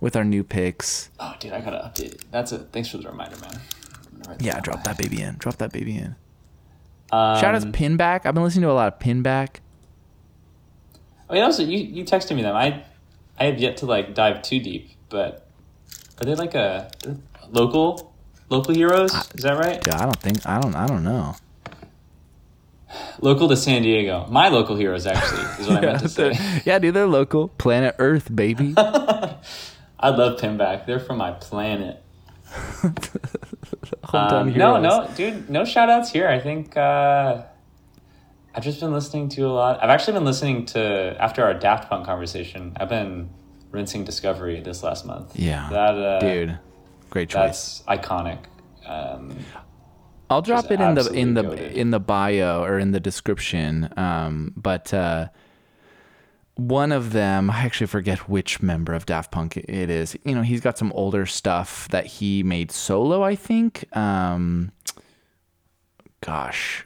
with 0.00 0.16
our 0.16 0.24
new 0.24 0.42
picks 0.42 1.10
Oh, 1.20 1.34
dude, 1.38 1.52
I 1.52 1.60
gotta 1.60 1.76
update 1.78 2.14
it. 2.14 2.24
That's 2.30 2.50
a 2.52 2.58
thanks 2.60 2.88
for 2.88 2.98
the 2.98 3.08
reminder, 3.08 3.36
man. 3.36 3.50
I'm 3.54 4.18
gonna 4.22 4.30
write 4.30 4.42
yeah 4.42 4.58
drop 4.60 4.82
that 4.84 4.96
baby 4.98 5.20
in 5.22 5.36
drop 5.36 5.56
that 5.58 5.72
baby 5.72 5.96
in 5.96 6.16
Um, 7.10 7.40
shout 7.40 7.54
out 7.54 7.62
to 7.62 7.68
pinback 7.68 8.26
i've 8.26 8.34
been 8.34 8.42
listening 8.44 8.62
to 8.62 8.70
a 8.70 8.72
lot 8.72 8.92
of 8.92 8.98
pinback 8.98 9.60
I 11.30 11.34
mean, 11.34 11.42
also 11.42 11.62
you 11.62 11.78
you 11.78 12.04
texted 12.04 12.34
me 12.36 12.42
them. 12.42 12.56
I 12.56 12.84
I 13.38 13.44
have 13.44 13.58
yet 13.58 13.76
to 13.78 13.86
like 13.86 14.14
dive 14.14 14.40
too 14.42 14.60
deep, 14.60 14.90
but 15.10 15.46
are 16.18 16.24
they 16.24 16.34
like 16.34 16.54
a 16.54 16.90
local 17.50 18.14
local 18.48 18.74
heroes? 18.74 19.12
Is 19.34 19.42
that 19.42 19.58
right? 19.58 19.78
yeah 19.86 19.96
i 20.00 20.04
don't 20.04 20.20
think 20.20 20.46
i 20.46 20.58
don't 20.60 20.74
i 20.74 20.86
don't 20.86 21.04
know 21.04 21.36
Local 23.20 23.48
to 23.50 23.56
San 23.56 23.82
Diego. 23.82 24.26
My 24.30 24.48
local 24.48 24.74
heroes 24.74 25.06
actually 25.06 25.42
is 25.60 25.68
what 25.68 25.76
I 25.76 25.80
meant 25.86 26.00
to 26.00 26.08
say. 26.18 26.32
Yeah 26.64 26.78
dude 26.78 26.94
they're 26.94 27.06
local 27.06 27.48
planet 27.48 27.94
earth 27.98 28.34
baby 28.34 28.72
I 30.00 30.10
love 30.10 30.40
Pinback. 30.40 30.86
They're 30.86 31.00
from 31.00 31.18
my 31.18 31.32
planet. 31.32 32.02
Um, 34.10 34.54
no, 34.54 34.80
no, 34.80 35.08
dude, 35.16 35.50
no 35.50 35.64
shout 35.64 35.90
outs 35.90 36.10
here. 36.10 36.28
I 36.28 36.40
think 36.40 36.76
uh, 36.76 37.42
I've 38.54 38.64
just 38.64 38.80
been 38.80 38.92
listening 38.92 39.28
to 39.30 39.42
a 39.42 39.52
lot. 39.52 39.82
I've 39.82 39.90
actually 39.90 40.14
been 40.14 40.24
listening 40.24 40.64
to 40.66 41.16
after 41.20 41.44
our 41.44 41.54
Daft 41.54 41.90
Punk 41.90 42.06
conversation. 42.06 42.72
I've 42.80 42.88
been 42.88 43.28
rinsing 43.70 44.04
Discovery 44.04 44.60
this 44.60 44.82
last 44.82 45.04
month. 45.04 45.38
Yeah, 45.38 45.68
that 45.70 45.94
uh, 45.94 46.20
dude, 46.20 46.58
great 47.10 47.28
choice. 47.28 47.82
that's 47.86 48.00
iconic. 48.00 48.38
Um, 48.86 49.36
I'll 50.30 50.42
drop 50.42 50.70
it 50.70 50.80
in 50.80 50.94
the 50.94 51.12
in 51.12 51.34
the 51.34 51.42
goated. 51.42 51.72
in 51.72 51.90
the 51.90 52.00
bio 52.00 52.62
or 52.62 52.78
in 52.78 52.92
the 52.92 53.00
description. 53.00 53.92
Um, 53.96 54.54
but 54.56 54.92
uh, 54.94 55.28
one 56.58 56.90
of 56.90 57.12
them, 57.12 57.50
I 57.50 57.60
actually 57.60 57.86
forget 57.86 58.28
which 58.28 58.60
member 58.60 58.92
of 58.92 59.06
Daft 59.06 59.30
Punk 59.30 59.56
it 59.56 59.88
is. 59.90 60.16
You 60.24 60.34
know, 60.34 60.42
he's 60.42 60.60
got 60.60 60.76
some 60.76 60.90
older 60.92 61.24
stuff 61.24 61.86
that 61.90 62.04
he 62.06 62.42
made 62.42 62.72
solo. 62.72 63.22
I 63.22 63.36
think. 63.36 63.84
Um, 63.96 64.72
gosh, 66.20 66.84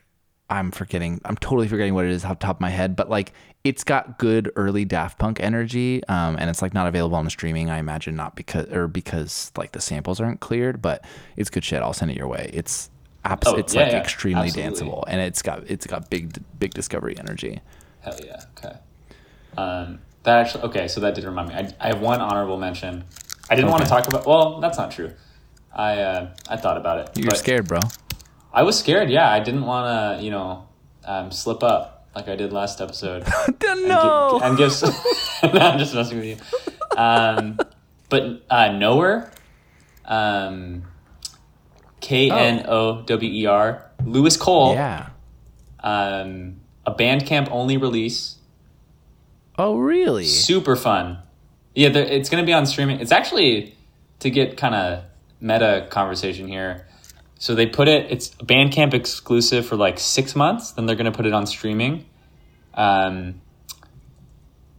I'm 0.50 0.70
forgetting. 0.70 1.20
I'm 1.24 1.36
totally 1.36 1.68
forgetting 1.68 1.94
what 1.94 2.04
it 2.04 2.10
is 2.10 2.22
off 2.24 2.38
the 2.38 2.44
top 2.46 2.56
of 2.56 2.60
my 2.60 2.68
head. 2.68 2.96
But 2.96 3.08
like, 3.08 3.32
it's 3.64 3.82
got 3.82 4.18
good 4.18 4.50
early 4.56 4.84
Daft 4.84 5.18
Punk 5.18 5.40
energy, 5.40 6.04
um, 6.06 6.36
and 6.38 6.50
it's 6.50 6.60
like 6.60 6.74
not 6.74 6.86
available 6.86 7.16
on 7.16 7.24
the 7.24 7.30
streaming. 7.30 7.70
I 7.70 7.78
imagine 7.78 8.14
not 8.14 8.36
because 8.36 8.66
or 8.70 8.88
because 8.88 9.52
like 9.56 9.72
the 9.72 9.80
samples 9.80 10.20
aren't 10.20 10.40
cleared, 10.40 10.82
but 10.82 11.02
it's 11.36 11.48
good 11.48 11.64
shit. 11.64 11.80
I'll 11.82 11.94
send 11.94 12.10
it 12.10 12.16
your 12.18 12.28
way. 12.28 12.50
It's 12.52 12.90
abs- 13.24 13.46
Oh, 13.48 13.54
it's 13.56 13.74
yeah, 13.74 13.84
like 13.84 13.92
yeah, 13.92 14.00
extremely 14.00 14.48
absolutely. 14.48 14.86
danceable, 14.86 15.04
and 15.08 15.18
it's 15.22 15.40
got 15.40 15.64
it's 15.70 15.86
got 15.86 16.10
big 16.10 16.42
big 16.58 16.74
discovery 16.74 17.16
energy. 17.18 17.60
hell 18.00 18.18
yeah. 18.22 18.42
Okay. 18.58 18.76
Um, 19.56 20.00
that 20.22 20.38
actually 20.38 20.64
okay. 20.64 20.88
So 20.88 21.00
that 21.00 21.14
did 21.14 21.24
remind 21.24 21.48
me. 21.48 21.54
I, 21.54 21.72
I 21.80 21.88
have 21.88 22.00
one 22.00 22.20
honorable 22.20 22.58
mention. 22.58 23.04
I 23.50 23.54
didn't 23.56 23.70
want 23.70 23.82
to 23.82 23.88
talk 23.88 24.06
about. 24.08 24.26
Well, 24.26 24.60
that's 24.60 24.78
not 24.78 24.90
true. 24.90 25.12
I 25.72 26.00
uh, 26.00 26.34
I 26.48 26.56
thought 26.56 26.76
about 26.76 26.98
it. 26.98 27.18
You're 27.18 27.34
scared, 27.34 27.66
bro. 27.66 27.80
I 28.52 28.62
was 28.62 28.78
scared. 28.78 29.10
Yeah, 29.10 29.30
I 29.30 29.40
didn't 29.40 29.64
want 29.64 30.18
to, 30.18 30.24
you 30.24 30.30
know, 30.30 30.68
um, 31.04 31.30
slip 31.30 31.62
up 31.62 32.06
like 32.14 32.28
I 32.28 32.36
did 32.36 32.52
last 32.52 32.80
episode. 32.80 33.26
no. 33.62 34.40
and 34.42 34.56
give. 34.58 34.70
s- 34.70 34.82
no, 35.42 35.58
I'm 35.58 35.78
just 35.78 35.94
messing 35.94 36.18
with 36.18 36.26
you. 36.26 36.36
Um, 36.96 37.58
but 38.10 38.42
uh, 38.50 38.72
Knower, 38.72 39.30
um, 40.04 40.84
K 42.00 42.30
N 42.30 42.66
O 42.68 43.02
W 43.02 43.30
E 43.30 43.46
R, 43.46 43.90
Louis 44.04 44.36
Cole, 44.36 44.74
yeah. 44.74 45.08
um, 45.82 46.60
a 46.86 46.94
Bandcamp 46.94 47.48
only 47.50 47.76
release. 47.78 48.36
Oh, 49.58 49.76
really? 49.76 50.24
Super 50.24 50.76
fun. 50.76 51.18
Yeah, 51.74 51.88
it's 51.88 52.28
going 52.28 52.42
to 52.42 52.46
be 52.46 52.52
on 52.52 52.66
streaming. 52.66 53.00
It's 53.00 53.12
actually 53.12 53.76
to 54.20 54.30
get 54.30 54.56
kind 54.56 54.74
of 54.74 55.04
meta 55.40 55.86
conversation 55.90 56.48
here. 56.48 56.86
So 57.38 57.54
they 57.54 57.66
put 57.66 57.88
it. 57.88 58.10
It's 58.10 58.30
Bandcamp 58.36 58.94
exclusive 58.94 59.66
for 59.66 59.76
like 59.76 59.98
six 59.98 60.36
months. 60.36 60.72
Then 60.72 60.86
they're 60.86 60.96
going 60.96 61.10
to 61.10 61.16
put 61.16 61.26
it 61.26 61.32
on 61.32 61.46
streaming. 61.46 62.06
Um, 62.74 63.40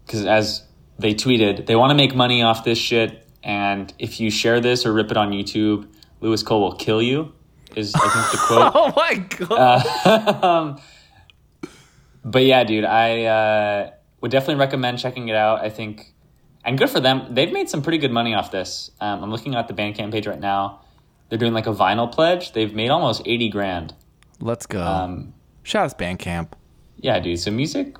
because 0.05 0.25
as 0.25 0.63
they 0.99 1.13
tweeted, 1.13 1.65
they 1.65 1.75
want 1.75 1.91
to 1.91 1.95
make 1.95 2.15
money 2.15 2.41
off 2.41 2.63
this 2.63 2.77
shit. 2.77 3.27
And 3.43 3.93
if 3.99 4.19
you 4.19 4.29
share 4.29 4.59
this 4.59 4.85
or 4.85 4.93
rip 4.93 5.11
it 5.11 5.17
on 5.17 5.31
YouTube, 5.31 5.87
Louis 6.21 6.41
Cole 6.43 6.61
will 6.61 6.75
kill 6.75 7.01
you. 7.01 7.33
is 7.75 7.93
I 7.95 7.99
think 7.99 8.31
the 8.31 8.37
quote. 8.47 8.71
Oh 8.75 8.93
my 8.95 9.15
god. 9.15 10.43
um, 10.43 10.81
but 12.23 12.43
yeah, 12.45 12.63
dude, 12.63 12.85
I 12.85 13.25
uh, 13.25 13.91
would 14.23 14.31
definitely 14.31 14.55
recommend 14.55 14.97
checking 14.97 15.27
it 15.27 15.35
out. 15.35 15.59
I 15.61 15.69
think, 15.69 16.13
and 16.65 16.77
good 16.77 16.89
for 16.89 16.99
them. 17.01 17.35
They've 17.35 17.51
made 17.51 17.69
some 17.69 17.81
pretty 17.83 17.97
good 17.99 18.11
money 18.11 18.33
off 18.33 18.49
this. 18.51 18.89
Um, 18.99 19.21
I'm 19.23 19.29
looking 19.29 19.53
at 19.53 19.67
the 19.67 19.73
Bandcamp 19.75 20.11
page 20.13 20.25
right 20.25 20.39
now. 20.39 20.79
They're 21.29 21.37
doing 21.37 21.53
like 21.53 21.67
a 21.67 21.73
vinyl 21.73 22.11
pledge. 22.11 22.53
They've 22.53 22.73
made 22.73 22.89
almost 22.89 23.21
eighty 23.25 23.49
grand. 23.49 23.93
Let's 24.39 24.65
go. 24.65 24.81
Um, 24.81 25.33
Shout 25.63 25.85
out 25.85 25.97
to 25.99 26.03
Bandcamp. 26.03 26.53
yeah, 26.97 27.19
dude. 27.19 27.39
So 27.39 27.51
music, 27.51 27.95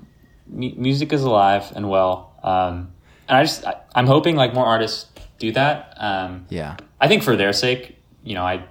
mu- 0.47 0.73
music 0.75 1.13
is 1.13 1.21
alive 1.23 1.71
and 1.75 1.89
well. 1.89 2.33
Um, 2.41 2.91
and 3.27 3.37
I 3.37 3.43
just, 3.43 3.65
I, 3.65 3.75
I'm 3.95 4.07
hoping 4.07 4.35
like 4.35 4.53
more 4.53 4.65
artists 4.65 5.07
do 5.39 5.51
that. 5.53 5.93
Um, 5.97 6.45
Yeah. 6.49 6.75
I 6.99 7.07
think 7.07 7.23
for 7.23 7.35
their 7.35 7.53
sake, 7.53 7.97
you 8.23 8.33
know, 8.35 8.43
I 8.43 8.65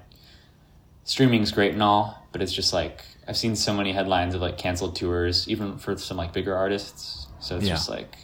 streaming's 1.05 1.50
great 1.53 1.72
and 1.72 1.82
all, 1.82 2.26
but 2.32 2.40
it's 2.42 2.53
just 2.53 2.72
like 2.72 3.05
I've 3.29 3.37
seen 3.37 3.55
so 3.57 3.73
many 3.73 3.93
headlines 3.93 4.35
of 4.35 4.41
like 4.41 4.59
canceled 4.59 4.97
tours, 4.97 5.49
even 5.49 5.79
for 5.79 5.97
some 5.97 6.16
like 6.16 6.33
bigger 6.33 6.57
artists. 6.57 7.27
So 7.41 7.57
it's 7.57 7.66
Yeah. 7.66 7.75
just 7.75 7.89
like 7.89 8.16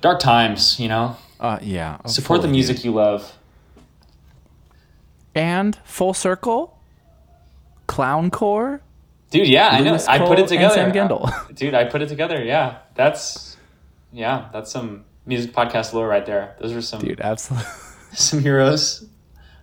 dark 0.00 0.18
times, 0.20 0.78
you 0.80 0.88
know. 0.88 1.16
Uh, 1.40 1.58
yeah. 1.62 1.98
Support 2.06 2.42
the 2.42 2.48
music 2.48 2.84
you 2.84 2.92
love. 2.92 3.32
And 5.34 5.76
full 5.84 6.14
circle, 6.14 6.78
clowncore. 7.88 8.80
Dude, 9.30 9.48
yeah, 9.48 9.68
I 9.68 9.80
know. 9.80 9.90
Louis 9.92 10.06
I 10.06 10.18
put 10.18 10.38
it 10.38 10.46
together. 10.48 10.74
Sam 10.74 10.92
Gendel. 10.92 11.54
Dude, 11.54 11.74
I 11.74 11.84
put 11.84 12.02
it 12.02 12.08
together. 12.08 12.42
Yeah. 12.44 12.78
That's 12.94 13.56
yeah, 14.12 14.48
that's 14.52 14.70
some 14.70 15.04
music 15.24 15.52
podcast 15.54 15.94
lore 15.94 16.06
right 16.06 16.26
there. 16.26 16.54
Those 16.60 16.72
are 16.72 16.82
some 16.82 17.00
Dude, 17.00 17.20
absolutely. 17.20 17.66
some 18.12 18.40
heroes 18.40 19.06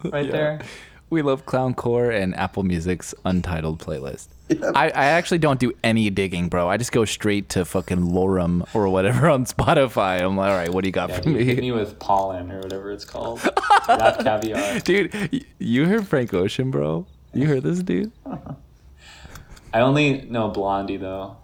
right 0.03 0.25
Yeah. 0.25 0.31
there. 0.31 0.61
We 1.09 1.21
love 1.23 1.45
clowncore 1.45 2.13
and 2.15 2.35
Apple 2.35 2.63
Music's 2.63 3.15
untitled 3.25 3.79
playlist. 3.79 4.27
I, 4.75 4.85
I 4.89 5.05
actually 5.05 5.37
don't 5.39 5.59
do 5.59 5.73
any 5.83 6.09
digging, 6.09 6.49
bro. 6.49 6.67
I 6.69 6.77
just 6.77 6.91
go 6.91 7.05
straight 7.05 7.49
to 7.49 7.65
fucking 7.65 7.99
Lorem 7.99 8.67
or 8.75 8.89
whatever 8.89 9.27
on 9.29 9.45
Spotify. 9.45 10.21
I'm 10.21 10.37
like, 10.37 10.51
all 10.51 10.57
right, 10.57 10.69
what 10.69 10.83
do 10.83 10.87
you 10.87 10.91
got 10.91 11.09
Yeah, 11.09 11.17
for 11.17 11.21
dude, 11.23 11.41
hit 11.41 11.55
me? 11.57 11.61
me 11.61 11.71
with 11.71 11.97
pollen 11.99 12.51
or 12.51 12.59
whatever 12.59 12.91
it's 12.91 13.05
called. 13.05 13.43
Rap 13.87 14.19
caviar. 14.19 14.79
Dude, 14.81 15.45
you 15.57 15.85
heard 15.85 16.07
Frank 16.07 16.33
Ocean, 16.33 16.69
bro? 16.71 17.05
You 17.33 17.47
heard 17.47 17.63
this 17.63 17.81
dude? 17.83 18.11
I 19.73 19.81
only 19.81 20.21
know 20.21 20.49
Blondie 20.49 20.97
though. 20.97 21.37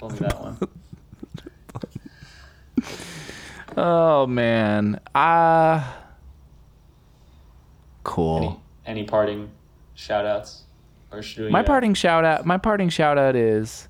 Only 0.00 0.18
that 0.18 0.40
one. 0.40 0.58
Oh 3.76 4.26
man. 4.26 4.98
Ah. 5.14 5.96
cool. 8.02 8.36
Any, 8.38 8.60
any 8.88 9.04
parting 9.04 9.50
shout 9.94 10.26
outs? 10.26 10.64
Or 11.12 11.22
should 11.22 11.44
we 11.44 11.50
My 11.50 11.60
uh, 11.60 11.64
parting 11.64 11.94
shout 11.94 12.24
out. 12.24 12.44
My 12.44 12.56
parting 12.58 12.88
shout 12.88 13.16
out 13.18 13.36
is 13.36 13.86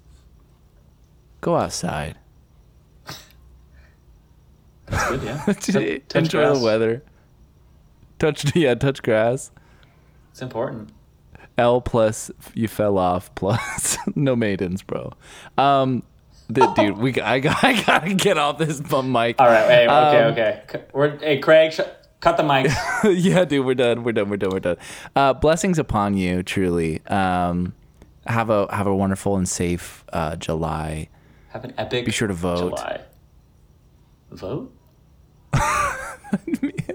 go 1.40 1.56
outside. 1.56 2.16
That's 4.86 5.08
good, 5.08 5.22
yeah. 5.22 5.44
Enjoy 6.18 6.40
grass. 6.42 6.58
the 6.58 6.64
weather. 6.64 7.02
Touch 8.18 8.54
yeah, 8.56 8.74
touch 8.74 9.02
grass. 9.02 9.50
It's 10.32 10.42
important. 10.42 10.90
L 11.56 11.80
plus 11.80 12.30
you 12.54 12.68
fell 12.68 12.98
off 12.98 13.34
plus 13.34 13.96
no 14.14 14.36
maidens, 14.36 14.82
bro. 14.82 15.12
Um, 15.56 16.02
the, 16.48 16.66
dude, 16.68 16.98
we 16.98 17.20
I, 17.20 17.40
got, 17.40 17.62
I 17.62 17.82
gotta 17.82 18.14
get 18.14 18.38
off 18.38 18.58
this 18.58 18.80
bum 18.80 19.10
mic. 19.12 19.36
All 19.40 19.46
right. 19.46 19.66
Hey, 19.68 19.84
okay, 19.88 20.22
Um, 20.22 20.32
okay. 20.32 20.62
We're 20.92 21.18
hey 21.18 21.38
Craig, 21.40 21.72
sh- 21.72 21.80
cut 22.20 22.36
the 22.36 22.42
mic. 22.42 22.70
yeah, 23.04 23.44
dude, 23.44 23.64
we're 23.64 23.74
done. 23.74 24.04
We're 24.04 24.12
done. 24.12 24.28
We're 24.30 24.36
done. 24.36 24.50
We're 24.50 24.60
done. 24.60 24.76
Uh, 25.14 25.32
blessings 25.34 25.78
upon 25.78 26.16
you, 26.16 26.42
truly. 26.42 27.04
Um, 27.06 27.74
have 28.26 28.50
a 28.50 28.72
have 28.74 28.86
a 28.86 28.94
wonderful 28.94 29.36
and 29.36 29.48
safe 29.48 30.04
uh, 30.12 30.36
July. 30.36 31.08
Have 31.50 31.64
an 31.64 31.74
epic. 31.78 32.04
Be 32.04 32.12
sure 32.12 32.28
to 32.28 32.34
vote. 32.34 32.76
July. 32.76 33.00
Vote. 34.30 34.72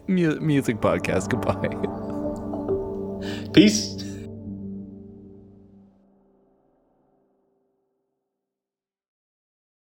Mu- 0.07 0.39
music 0.39 0.79
podcast. 0.79 1.29
Goodbye. 1.29 1.69
Peace. 3.53 4.02